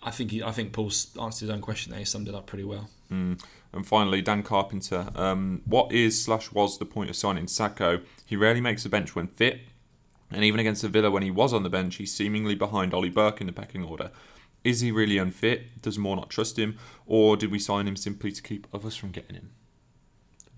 I 0.01 0.11
think 0.11 0.31
he, 0.31 0.41
I 0.41 0.51
think 0.51 0.71
Paul's 0.71 1.09
answered 1.19 1.47
his 1.47 1.49
own 1.49 1.61
question 1.61 1.91
there. 1.91 1.99
He 1.99 2.05
summed 2.05 2.29
it 2.29 2.35
up 2.35 2.45
pretty 2.45 2.63
well. 2.63 2.89
Mm. 3.11 3.43
And 3.73 3.85
finally, 3.85 4.21
Dan 4.21 4.43
Carpenter. 4.43 5.09
Um, 5.15 5.61
what 5.65 5.91
is 5.91 6.23
slash 6.23 6.51
was 6.51 6.77
the 6.77 6.85
point 6.85 7.09
of 7.09 7.15
signing 7.15 7.47
Sako? 7.47 8.01
He 8.25 8.35
rarely 8.35 8.61
makes 8.61 8.83
the 8.83 8.89
bench 8.89 9.15
when 9.15 9.27
fit. 9.27 9.61
And 10.29 10.43
even 10.43 10.59
against 10.59 10.83
Villa, 10.83 11.09
when 11.09 11.23
he 11.23 11.31
was 11.31 11.53
on 11.53 11.63
the 11.63 11.69
bench, 11.69 11.95
he's 11.95 12.13
seemingly 12.13 12.53
behind 12.53 12.93
Ollie 12.93 13.09
Burke 13.09 13.39
in 13.39 13.47
the 13.47 13.53
pecking 13.53 13.83
order. 13.83 14.11
Is 14.67 14.81
he 14.81 14.91
really 14.91 15.17
unfit? 15.17 15.81
Does 15.81 15.97
Moore 15.97 16.17
not 16.17 16.29
trust 16.29 16.59
him? 16.59 16.77
Or 17.05 17.37
did 17.37 17.51
we 17.51 17.57
sign 17.57 17.87
him 17.87 17.95
simply 17.95 18.33
to 18.33 18.41
keep 18.41 18.67
others 18.73 18.97
from 18.97 19.11
getting 19.11 19.37
him? 19.37 19.51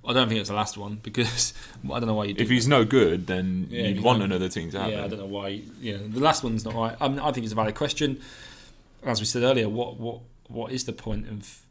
I 0.03 0.13
don't 0.13 0.27
think 0.27 0.39
it's 0.39 0.49
the 0.49 0.55
last 0.55 0.79
one 0.79 0.95
because 1.03 1.53
I 1.83 1.99
don't 1.99 2.07
know 2.07 2.15
why 2.15 2.23
you. 2.23 2.35
If 2.35 2.49
he's 2.49 2.65
that. 2.65 2.71
no 2.71 2.85
good, 2.85 3.27
then 3.27 3.67
yeah, 3.69 3.83
you'd 3.83 4.01
want 4.03 4.23
another 4.23 4.49
team 4.49 4.71
to 4.71 4.79
have 4.79 4.91
yeah, 4.91 4.97
him. 4.97 5.03
I 5.03 5.07
don't 5.09 5.19
know 5.19 5.25
why. 5.27 5.61
Yeah, 5.79 5.97
the 6.03 6.19
last 6.19 6.43
one's 6.43 6.65
not 6.65 6.73
right. 6.73 6.95
I, 6.99 7.07
mean, 7.07 7.19
I 7.19 7.31
think 7.31 7.43
it's 7.43 7.53
a 7.53 7.55
valid 7.55 7.75
question. 7.75 8.19
As 9.03 9.19
we 9.19 9.27
said 9.27 9.43
earlier, 9.43 9.69
what 9.69 9.99
what 9.99 10.21
what 10.47 10.71
is 10.71 10.85
the 10.85 10.93
point 10.93 11.27
of 11.29 11.61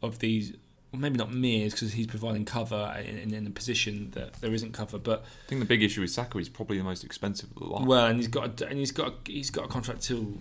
of 0.00 0.20
these 0.20 0.52
well, 0.92 1.00
maybe 1.00 1.18
not 1.18 1.32
Mears 1.32 1.72
because 1.72 1.92
he's 1.94 2.06
providing 2.06 2.44
cover 2.44 2.96
in, 3.04 3.34
in, 3.34 3.46
a 3.46 3.50
position 3.50 4.10
that 4.12 4.34
there 4.34 4.52
isn't 4.52 4.72
cover. 4.72 4.98
But 4.98 5.24
I 5.46 5.48
think 5.48 5.60
the 5.60 5.66
big 5.66 5.82
issue 5.82 6.00
with 6.00 6.10
Sako 6.10 6.38
is 6.38 6.48
probably 6.48 6.78
the 6.78 6.84
most 6.84 7.02
expensive 7.02 7.50
of 7.50 7.56
the 7.56 7.64
lot. 7.64 7.86
Well, 7.86 8.06
and 8.06 8.18
he's 8.18 8.28
got 8.28 8.62
a, 8.62 8.68
and 8.68 8.78
he's 8.78 8.92
got 8.92 9.08
a, 9.08 9.30
he's 9.30 9.50
got 9.50 9.64
a 9.64 9.68
contract 9.68 10.02
till 10.02 10.38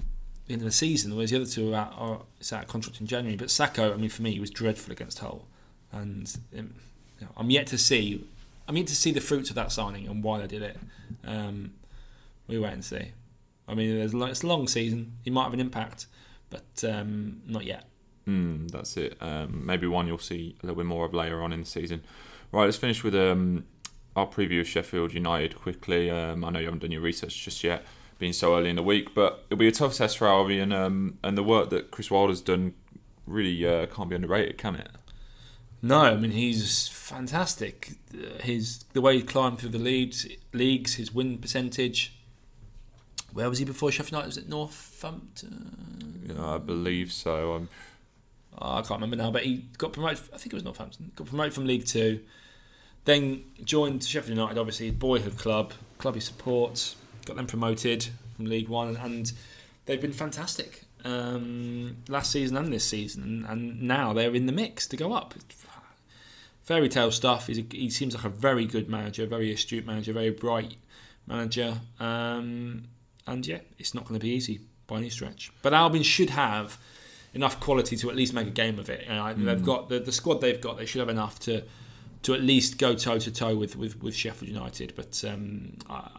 the 0.49 0.53
end 0.53 0.61
of 0.61 0.65
the 0.65 0.71
season, 0.71 1.15
whereas 1.15 1.29
the 1.29 1.37
other 1.37 1.45
two 1.45 1.73
are 1.73 1.77
out, 1.77 1.93
are 1.95 2.21
it's 2.39 2.51
out 2.51 2.63
of 2.63 2.67
contract 2.67 2.99
in 2.99 3.07
January. 3.07 3.37
But 3.37 3.49
Sako, 3.49 3.93
I 3.93 3.97
mean, 3.97 4.09
for 4.09 4.21
me, 4.21 4.31
he 4.33 4.39
was 4.39 4.49
dreadful 4.49 4.91
against 4.91 5.19
Hull, 5.19 5.47
and 5.93 6.35
um, 6.57 6.73
you 7.19 7.25
know, 7.25 7.31
I'm 7.37 7.49
yet 7.49 7.67
to 7.67 7.77
see 7.77 8.27
I'm 8.69 8.77
yet 8.77 8.85
to 8.87 8.95
see 8.95 9.11
the 9.11 9.19
fruits 9.19 9.49
of 9.49 9.55
that 9.55 9.71
signing 9.71 10.07
and 10.07 10.23
why 10.23 10.39
they 10.39 10.47
did 10.47 10.61
it. 10.61 10.77
Um, 11.25 11.73
we 12.47 12.59
wait 12.59 12.73
and 12.73 12.85
see. 12.85 13.13
I 13.67 13.73
mean, 13.73 13.97
it's 13.97 14.43
a 14.43 14.47
long 14.47 14.67
season. 14.67 15.13
He 15.23 15.31
might 15.31 15.45
have 15.45 15.53
an 15.53 15.59
impact, 15.59 16.05
but 16.51 16.83
um, 16.87 17.41
not 17.47 17.65
yet. 17.65 17.85
Mm, 18.27 18.69
that's 18.69 18.95
it. 18.95 19.17
Um, 19.21 19.65
maybe 19.65 19.87
one 19.87 20.05
you'll 20.05 20.19
see 20.19 20.55
a 20.61 20.67
little 20.67 20.77
bit 20.77 20.85
more 20.85 21.03
of 21.05 21.15
later 21.15 21.41
on 21.41 21.51
in 21.51 21.61
the 21.61 21.65
season. 21.65 22.03
Right, 22.51 22.65
let's 22.65 22.77
finish 22.77 23.03
with 23.03 23.15
um, 23.15 23.65
our 24.15 24.27
preview 24.27 24.61
of 24.61 24.67
Sheffield 24.67 25.13
United 25.15 25.55
quickly. 25.55 26.11
Um, 26.11 26.45
I 26.45 26.51
know 26.51 26.59
you 26.59 26.65
haven't 26.65 26.81
done 26.81 26.91
your 26.91 27.01
research 27.01 27.43
just 27.43 27.63
yet, 27.63 27.83
being 28.19 28.33
so 28.33 28.55
early 28.55 28.69
in 28.69 28.75
the 28.75 28.83
week, 28.83 29.15
but 29.15 29.45
it'll 29.49 29.57
be 29.57 29.67
a 29.67 29.71
tough 29.71 29.95
test 29.95 30.17
for 30.17 30.27
Albion, 30.27 30.71
and 30.71 30.73
um, 30.73 31.17
and 31.23 31.37
the 31.37 31.43
work 31.43 31.69
that 31.71 31.89
Chris 31.89 32.11
Wilder's 32.11 32.41
done 32.41 32.75
really 33.25 33.65
uh, 33.65 33.87
can't 33.87 34.09
be 34.09 34.15
underrated, 34.15 34.57
can 34.57 34.75
it? 34.75 34.89
No, 35.81 36.01
I 36.01 36.15
mean 36.15 36.31
he's 36.31 36.87
fantastic. 36.89 37.93
His 38.41 38.83
the 38.93 39.01
way 39.01 39.15
he 39.15 39.23
climbed 39.23 39.59
through 39.59 39.69
the 39.69 39.79
leagues, 39.79 40.27
leagues, 40.53 40.95
his 40.95 41.13
win 41.13 41.37
percentage. 41.37 42.13
Where 43.31 43.47
was 43.47 43.59
he 43.59 43.65
before 43.65 43.91
Sheffield 43.91 44.11
United? 44.11 44.27
Was 44.27 44.37
it 44.37 44.49
Northampton? 44.49 46.27
Yeah, 46.27 46.55
I 46.55 46.57
believe 46.57 47.11
so. 47.13 47.53
I'm 47.53 47.69
oh, 48.59 48.73
I 48.73 48.81
can't 48.81 49.01
remember 49.01 49.15
now, 49.15 49.31
but 49.31 49.43
he 49.43 49.65
got 49.77 49.93
promoted. 49.93 50.19
I 50.33 50.37
think 50.37 50.47
it 50.47 50.55
was 50.55 50.63
Northampton. 50.65 51.11
Got 51.15 51.27
promoted 51.27 51.53
from 51.53 51.65
League 51.65 51.85
Two, 51.85 52.19
then 53.05 53.45
joined 53.63 54.03
Sheffield 54.03 54.37
United, 54.37 54.57
obviously 54.57 54.91
boyhood 54.91 55.37
club, 55.37 55.73
club 55.97 56.15
he 56.15 56.21
supports. 56.21 56.97
Got 57.29 57.35
them 57.35 57.45
promoted 57.45 58.07
from 58.35 58.45
League 58.45 58.69
One, 58.69 58.97
and 58.97 59.31
they've 59.85 60.01
been 60.01 60.13
fantastic 60.13 60.85
um, 61.05 61.97
last 62.07 62.31
season 62.31 62.57
and 62.57 62.73
this 62.73 62.83
season, 62.83 63.45
and 63.47 63.83
now 63.83 64.13
they're 64.13 64.33
in 64.33 64.47
the 64.47 64.51
mix 64.51 64.87
to 64.87 64.97
go 64.97 65.13
up. 65.13 65.35
Fairy 66.63 66.89
tale 66.89 67.11
stuff. 67.11 67.47
A, 67.47 67.53
he 67.69 67.91
seems 67.91 68.15
like 68.15 68.23
a 68.23 68.29
very 68.29 68.65
good 68.65 68.89
manager, 68.89 69.27
very 69.27 69.53
astute 69.53 69.85
manager, 69.85 70.11
very 70.11 70.31
bright 70.31 70.77
manager, 71.27 71.81
um, 71.99 72.85
and 73.27 73.45
yeah, 73.45 73.59
it's 73.77 73.93
not 73.93 74.05
going 74.05 74.19
to 74.19 74.25
be 74.25 74.31
easy 74.31 74.61
by 74.87 74.97
any 74.97 75.09
stretch. 75.09 75.51
But 75.61 75.75
Albion 75.75 76.03
should 76.03 76.31
have 76.31 76.79
enough 77.35 77.59
quality 77.59 77.95
to 77.97 78.09
at 78.09 78.15
least 78.15 78.33
make 78.33 78.47
a 78.47 78.49
game 78.49 78.79
of 78.79 78.89
it. 78.89 79.03
You 79.03 79.13
know, 79.13 79.21
mm. 79.21 79.45
They've 79.45 79.63
got 79.63 79.89
the, 79.89 79.99
the 79.99 80.11
squad 80.11 80.41
they've 80.41 80.59
got. 80.59 80.79
They 80.79 80.87
should 80.87 81.01
have 81.01 81.09
enough 81.09 81.37
to 81.41 81.61
to 82.23 82.33
at 82.33 82.41
least 82.41 82.79
go 82.79 82.95
toe 82.95 83.19
to 83.19 83.31
toe 83.31 83.55
with, 83.55 83.75
with, 83.75 84.01
with 84.01 84.15
Sheffield 84.15 84.51
United. 84.51 84.93
But 84.95 85.23
um, 85.27 85.77
uh, 85.87 86.09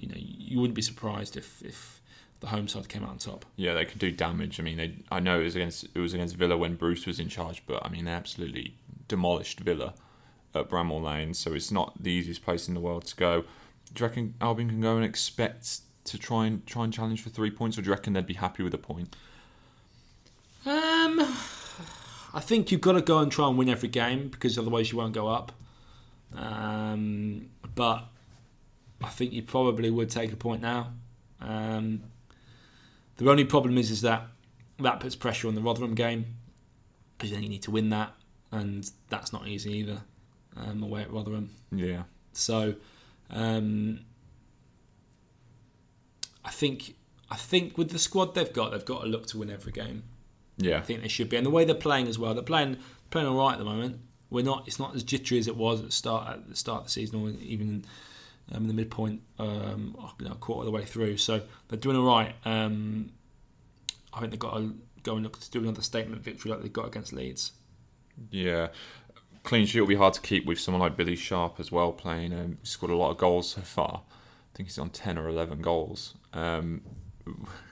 you 0.00 0.08
know, 0.08 0.16
you 0.16 0.58
wouldn't 0.58 0.74
be 0.74 0.82
surprised 0.82 1.36
if, 1.36 1.62
if 1.62 2.00
the 2.40 2.48
home 2.48 2.66
side 2.66 2.88
came 2.88 3.04
out 3.04 3.10
on 3.10 3.18
top. 3.18 3.44
Yeah, 3.56 3.74
they 3.74 3.84
could 3.84 3.98
do 3.98 4.10
damage. 4.10 4.58
I 4.58 4.62
mean, 4.62 4.78
they, 4.78 4.94
I 5.12 5.20
know 5.20 5.40
it 5.40 5.44
was 5.44 5.56
against 5.56 5.84
it 5.94 5.98
was 5.98 6.14
against 6.14 6.36
Villa 6.36 6.56
when 6.56 6.74
Bruce 6.74 7.06
was 7.06 7.20
in 7.20 7.28
charge, 7.28 7.62
but 7.66 7.84
I 7.84 7.90
mean, 7.90 8.06
they 8.06 8.12
absolutely 8.12 8.74
demolished 9.08 9.60
Villa 9.60 9.94
at 10.54 10.68
Bramall 10.68 11.02
Lane. 11.02 11.34
So 11.34 11.52
it's 11.52 11.70
not 11.70 12.02
the 12.02 12.10
easiest 12.10 12.42
place 12.42 12.66
in 12.66 12.74
the 12.74 12.80
world 12.80 13.04
to 13.06 13.16
go. 13.16 13.42
Do 13.92 14.02
you 14.02 14.06
reckon 14.06 14.34
Albion 14.40 14.70
can 14.70 14.80
go 14.80 14.96
and 14.96 15.04
expect 15.04 15.80
to 16.04 16.18
try 16.18 16.46
and 16.46 16.66
try 16.66 16.84
and 16.84 16.92
challenge 16.92 17.22
for 17.22 17.28
three 17.28 17.50
points, 17.50 17.76
or 17.76 17.82
do 17.82 17.86
you 17.86 17.92
reckon 17.92 18.14
they'd 18.14 18.26
be 18.26 18.34
happy 18.34 18.62
with 18.62 18.72
a 18.72 18.78
point? 18.78 19.14
Um, 20.64 21.20
I 22.32 22.40
think 22.40 22.72
you've 22.72 22.80
got 22.80 22.92
to 22.92 23.02
go 23.02 23.18
and 23.18 23.30
try 23.30 23.48
and 23.48 23.58
win 23.58 23.68
every 23.68 23.88
game 23.88 24.28
because 24.28 24.58
otherwise 24.58 24.92
you 24.92 24.98
won't 24.98 25.12
go 25.12 25.28
up. 25.28 25.52
Um, 26.34 27.50
but 27.74 28.04
I 29.02 29.08
think 29.08 29.32
you 29.32 29.42
probably 29.42 29.90
would 29.90 30.10
take 30.10 30.32
a 30.32 30.36
point 30.36 30.60
now. 30.62 30.92
Um, 31.40 32.02
the 33.16 33.30
only 33.30 33.44
problem 33.44 33.78
is 33.78 33.90
is 33.90 34.02
that 34.02 34.26
that 34.78 35.00
puts 35.00 35.14
pressure 35.14 35.48
on 35.48 35.54
the 35.54 35.60
Rotherham 35.60 35.94
game 35.94 36.26
because 37.16 37.30
then 37.30 37.42
you 37.42 37.48
need 37.48 37.62
to 37.62 37.70
win 37.70 37.90
that, 37.90 38.12
and 38.52 38.90
that's 39.08 39.32
not 39.32 39.46
easy 39.46 39.72
either. 39.72 40.02
Um, 40.56 40.82
away 40.82 41.02
at 41.02 41.12
Rotherham. 41.12 41.50
Yeah. 41.70 42.02
So 42.32 42.74
Um, 43.30 44.00
I 46.44 46.50
think 46.50 46.96
I 47.30 47.36
think 47.36 47.78
with 47.78 47.90
the 47.90 47.98
squad 47.98 48.34
they've 48.34 48.52
got, 48.52 48.72
they've 48.72 48.84
got 48.84 49.02
to 49.02 49.06
look 49.08 49.26
to 49.28 49.38
win 49.38 49.50
every 49.50 49.72
game. 49.72 50.02
Yeah. 50.56 50.78
I 50.78 50.82
think 50.82 51.02
they 51.02 51.08
should 51.08 51.28
be, 51.28 51.36
and 51.36 51.46
the 51.46 51.50
way 51.50 51.64
they're 51.64 51.74
playing 51.74 52.08
as 52.08 52.18
well, 52.18 52.34
they're 52.34 52.42
playing 52.42 52.78
playing 53.10 53.28
all 53.28 53.36
right 53.38 53.52
at 53.52 53.58
the 53.58 53.64
moment. 53.64 54.00
We're 54.30 54.44
not. 54.44 54.66
It's 54.66 54.78
not 54.78 54.94
as 54.94 55.02
jittery 55.02 55.38
as 55.38 55.46
it 55.48 55.56
was 55.56 55.80
at 55.80 55.86
the 55.86 55.92
start 55.92 56.28
at 56.28 56.48
the 56.48 56.56
start 56.56 56.80
of 56.80 56.84
the 56.86 56.90
season, 56.90 57.22
or 57.22 57.30
even 57.40 57.84
um, 58.52 58.62
in 58.62 58.68
the 58.68 58.74
midpoint, 58.74 59.22
um, 59.38 59.96
you 60.18 60.28
know, 60.28 60.34
quarter 60.34 60.60
of 60.60 60.66
the 60.66 60.72
way 60.72 60.84
through. 60.84 61.16
So 61.16 61.42
they're 61.68 61.78
doing 61.78 61.96
all 61.96 62.06
right. 62.06 62.34
Um, 62.44 63.10
I 64.12 64.20
think 64.20 64.32
they've 64.32 64.40
got 64.40 64.56
to 64.56 64.74
go 65.02 65.14
and 65.14 65.22
look 65.22 65.40
to 65.40 65.50
do 65.50 65.60
another 65.60 65.82
statement 65.82 66.22
victory 66.22 66.50
like 66.50 66.62
they 66.62 66.68
got 66.68 66.86
against 66.86 67.12
Leeds. 67.12 67.52
Yeah. 68.30 68.68
Clean 69.42 69.64
sheet 69.64 69.80
will 69.80 69.86
be 69.88 69.94
hard 69.94 70.14
to 70.14 70.20
keep 70.20 70.44
with 70.44 70.60
someone 70.60 70.80
like 70.80 70.96
Billy 70.96 71.16
Sharp 71.16 71.58
as 71.58 71.72
well 71.72 71.92
playing. 71.92 72.32
Um, 72.32 72.58
he's 72.60 72.70
scored 72.70 72.92
a 72.92 72.96
lot 72.96 73.10
of 73.10 73.16
goals 73.16 73.50
so 73.50 73.62
far. 73.62 74.02
I 74.02 74.56
think 74.56 74.68
he's 74.68 74.78
on 74.78 74.90
ten 74.90 75.16
or 75.16 75.28
eleven 75.28 75.62
goals. 75.62 76.14
Um, 76.34 76.82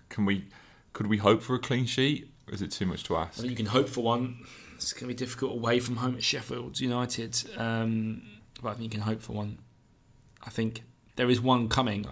can 0.08 0.24
we? 0.24 0.46
Could 0.94 1.08
we 1.08 1.18
hope 1.18 1.42
for 1.42 1.54
a 1.54 1.58
clean 1.58 1.84
sheet? 1.84 2.30
Or 2.48 2.54
is 2.54 2.62
it 2.62 2.70
too 2.70 2.86
much 2.86 3.04
to 3.04 3.16
I 3.16 3.24
ask? 3.24 3.34
think 3.34 3.50
you 3.50 3.56
can 3.56 3.66
hope 3.66 3.88
for 3.88 4.02
one. 4.02 4.38
It's 4.76 4.92
going 4.92 5.02
to 5.02 5.08
be 5.08 5.14
difficult 5.14 5.52
away 5.52 5.80
from 5.80 5.96
home 5.96 6.14
at 6.14 6.22
Sheffield 6.22 6.80
United, 6.80 7.36
um, 7.56 8.22
but 8.62 8.70
I 8.70 8.72
think 8.72 8.84
you 8.84 8.90
can 8.90 9.00
hope 9.00 9.20
for 9.20 9.32
one. 9.32 9.58
I 10.48 10.50
think 10.50 10.82
there 11.16 11.28
is 11.28 11.40
one 11.42 11.68
coming. 11.68 12.06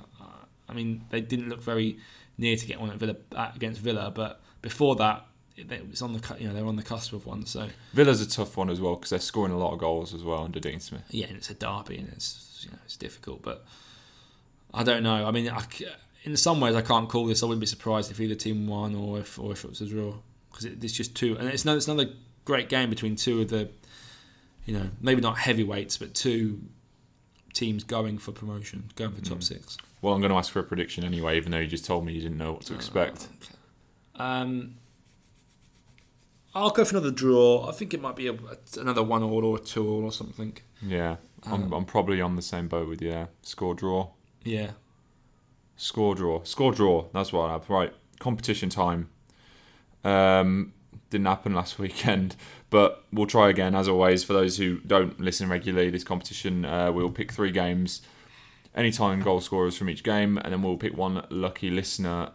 I 0.68 0.74
mean, 0.74 1.04
they 1.08 1.22
didn't 1.22 1.48
look 1.48 1.62
very 1.62 1.98
near 2.36 2.54
to 2.54 2.66
get 2.66 2.78
one 2.78 2.90
at 2.90 2.96
Villa 2.96 3.16
uh, 3.34 3.50
against 3.54 3.80
Villa, 3.80 4.12
but 4.14 4.42
before 4.60 4.94
that, 4.96 5.24
it, 5.56 5.88
was 5.88 6.02
on 6.02 6.12
the 6.12 6.36
you 6.38 6.46
know 6.46 6.52
they're 6.52 6.66
on 6.66 6.76
the 6.76 6.82
cusp 6.82 7.14
of 7.14 7.24
one. 7.24 7.46
So 7.46 7.68
Villa's 7.94 8.20
a 8.20 8.28
tough 8.28 8.58
one 8.58 8.68
as 8.68 8.78
well 8.78 8.96
because 8.96 9.08
they're 9.08 9.18
scoring 9.20 9.52
a 9.52 9.58
lot 9.58 9.72
of 9.72 9.78
goals 9.78 10.12
as 10.12 10.22
well 10.22 10.44
under 10.44 10.60
Dean 10.60 10.80
Smith. 10.80 11.04
yeah, 11.08 11.28
and 11.28 11.36
it's 11.36 11.48
a 11.48 11.54
derby 11.54 11.96
and 11.96 12.08
it's 12.10 12.60
you 12.62 12.70
know 12.70 12.78
it's 12.84 12.98
difficult, 12.98 13.40
but 13.40 13.64
I 14.74 14.82
don't 14.82 15.02
know. 15.02 15.26
I 15.26 15.30
mean, 15.30 15.48
I 15.48 15.62
in 16.24 16.36
some 16.36 16.60
ways, 16.60 16.74
I 16.74 16.82
can't 16.82 17.08
call 17.08 17.26
this. 17.26 17.42
I 17.42 17.46
wouldn't 17.46 17.60
be 17.60 17.66
surprised 17.66 18.10
if 18.10 18.20
either 18.20 18.34
team 18.34 18.66
won 18.66 18.94
or 18.94 19.20
if 19.20 19.38
or 19.38 19.52
if 19.52 19.64
it 19.64 19.70
was 19.70 19.80
a 19.80 19.86
draw 19.86 20.14
because 20.50 20.66
it, 20.66 20.84
it's 20.84 20.92
just 20.92 21.14
two, 21.14 21.36
and 21.38 21.48
it's 21.48 21.64
another, 21.64 21.76
it's 21.78 21.88
another 21.88 22.10
great 22.44 22.68
game 22.68 22.90
between 22.90 23.16
two 23.16 23.42
of 23.42 23.48
the, 23.48 23.70
you 24.64 24.74
know, 24.74 24.88
maybe 25.00 25.20
not 25.20 25.38
heavyweights, 25.38 25.96
but 25.96 26.14
two 26.14 26.60
teams 27.56 27.82
going 27.84 28.18
for 28.18 28.32
promotion, 28.32 28.90
going 28.96 29.12
for 29.12 29.22
top 29.22 29.38
Mm. 29.38 29.42
six. 29.42 29.78
Well, 30.02 30.12
I'm 30.14 30.20
going 30.20 30.30
to 30.30 30.36
ask 30.38 30.52
for 30.52 30.60
a 30.60 30.64
prediction 30.64 31.02
anyway, 31.04 31.36
even 31.36 31.50
though 31.52 31.58
you 31.58 31.66
just 31.66 31.84
told 31.86 32.04
me 32.04 32.12
you 32.12 32.20
didn't 32.20 32.38
know 32.38 32.52
what 32.52 32.62
to 32.66 32.74
Uh, 32.74 32.76
expect. 32.76 33.28
Um, 34.16 34.74
I'll 36.54 36.70
go 36.70 36.84
for 36.84 36.96
another 36.96 37.10
draw. 37.10 37.66
I 37.68 37.72
think 37.72 37.92
it 37.94 38.00
might 38.00 38.16
be 38.16 38.28
a, 38.28 38.36
another 38.78 39.02
one 39.02 39.22
all 39.22 39.44
or 39.44 39.56
a 39.56 39.60
two 39.60 39.86
all 39.88 40.04
or 40.04 40.12
something. 40.12 40.56
Yeah, 40.82 41.16
I'm, 41.44 41.64
Um, 41.64 41.72
I'm 41.72 41.84
probably 41.84 42.20
on 42.20 42.36
the 42.36 42.42
same 42.42 42.68
boat 42.68 42.88
with 42.88 43.02
you 43.02 43.10
there. 43.10 43.28
Score 43.42 43.74
draw. 43.74 44.10
Yeah. 44.44 44.72
Score 45.76 46.14
draw. 46.14 46.42
Score 46.44 46.72
draw. 46.72 47.06
That's 47.12 47.32
what 47.32 47.48
I 47.48 47.52
have. 47.52 47.68
Right. 47.68 47.92
Competition 48.20 48.68
time. 48.70 49.10
Um, 50.04 50.72
didn't 51.10 51.26
happen 51.26 51.54
last 51.54 51.78
weekend, 51.78 52.36
but 52.70 53.04
we'll 53.12 53.26
try 53.26 53.48
again 53.48 53.74
as 53.74 53.88
always. 53.88 54.24
For 54.24 54.32
those 54.32 54.56
who 54.58 54.78
don't 54.80 55.20
listen 55.20 55.48
regularly, 55.48 55.90
this 55.90 56.04
competition 56.04 56.64
uh, 56.64 56.92
we'll 56.92 57.10
pick 57.10 57.32
three 57.32 57.50
games, 57.50 58.02
anytime 58.74 59.22
goal 59.22 59.40
scorers 59.40 59.76
from 59.76 59.88
each 59.88 60.02
game, 60.02 60.38
and 60.38 60.52
then 60.52 60.62
we'll 60.62 60.76
pick 60.76 60.96
one 60.96 61.26
lucky 61.30 61.70
listener 61.70 62.30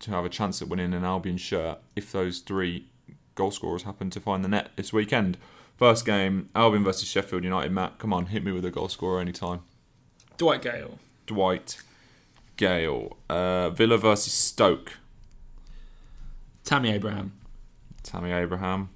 to 0.00 0.10
have 0.10 0.24
a 0.24 0.28
chance 0.28 0.62
at 0.62 0.68
winning 0.68 0.94
an 0.94 1.04
Albion 1.04 1.36
shirt 1.36 1.78
if 1.94 2.10
those 2.12 2.40
three 2.40 2.86
goal 3.34 3.50
scorers 3.50 3.84
happen 3.84 4.10
to 4.10 4.20
find 4.20 4.44
the 4.44 4.48
net 4.48 4.70
this 4.76 4.92
weekend. 4.92 5.36
First 5.76 6.04
game, 6.04 6.50
Albion 6.54 6.84
versus 6.84 7.08
Sheffield 7.08 7.44
United. 7.44 7.72
Matt, 7.72 7.98
come 7.98 8.12
on, 8.12 8.26
hit 8.26 8.44
me 8.44 8.52
with 8.52 8.64
a 8.64 8.70
goal 8.70 8.88
scorer 8.88 9.20
anytime. 9.20 9.60
Dwight 10.36 10.62
Gayle. 10.62 10.98
Dwight 11.26 11.82
Gayle. 12.56 13.16
Uh, 13.28 13.70
Villa 13.70 13.96
versus 13.96 14.32
Stoke. 14.32 14.98
Tammy 16.64 16.90
Abraham. 16.90 17.32
Tammy 18.10 18.32
Abraham. 18.32 18.90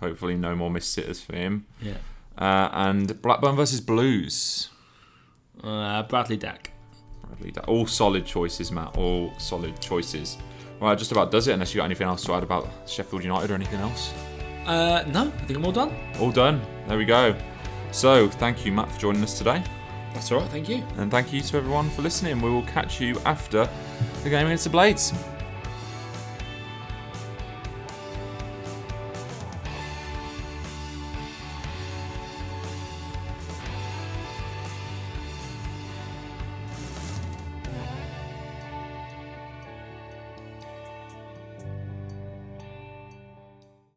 Hopefully, 0.00 0.36
no 0.36 0.54
more 0.54 0.70
missed 0.70 0.92
sitters 0.92 1.20
for 1.20 1.34
him. 1.34 1.66
Yeah. 1.82 1.94
Uh, 2.36 2.68
and 2.72 3.20
Blackburn 3.20 3.56
versus 3.56 3.80
Blues. 3.80 4.70
Uh, 5.62 6.04
Bradley 6.04 6.36
Dack. 6.36 6.70
Bradley 7.26 7.50
Da- 7.50 7.62
All 7.62 7.86
solid 7.86 8.24
choices, 8.24 8.70
Matt. 8.70 8.96
All 8.96 9.32
solid 9.38 9.80
choices. 9.80 10.36
Right, 10.80 10.96
just 10.96 11.10
about 11.10 11.32
does 11.32 11.48
it. 11.48 11.52
Unless 11.54 11.74
you 11.74 11.78
got 11.78 11.86
anything 11.86 12.06
else 12.06 12.22
to 12.26 12.32
add 12.34 12.44
about 12.44 12.68
Sheffield 12.86 13.24
United 13.24 13.50
or 13.50 13.54
anything 13.54 13.80
else. 13.80 14.12
Uh, 14.66 15.02
no, 15.08 15.26
I 15.26 15.44
think 15.46 15.58
I'm 15.58 15.64
all 15.64 15.72
done. 15.72 15.92
All 16.20 16.30
done. 16.30 16.62
There 16.86 16.96
we 16.96 17.04
go. 17.04 17.34
So, 17.90 18.28
thank 18.28 18.64
you, 18.64 18.70
Matt, 18.70 18.92
for 18.92 19.00
joining 19.00 19.22
us 19.24 19.36
today. 19.36 19.64
That's 20.14 20.30
all 20.30 20.40
right. 20.40 20.50
Thank 20.50 20.68
you. 20.68 20.84
And 20.98 21.10
thank 21.10 21.32
you 21.32 21.40
to 21.40 21.56
everyone 21.56 21.90
for 21.90 22.02
listening. 22.02 22.40
We 22.40 22.50
will 22.50 22.62
catch 22.66 23.00
you 23.00 23.18
after 23.24 23.68
the 24.22 24.30
game 24.30 24.46
against 24.46 24.64
the 24.64 24.70
Blades. 24.70 25.12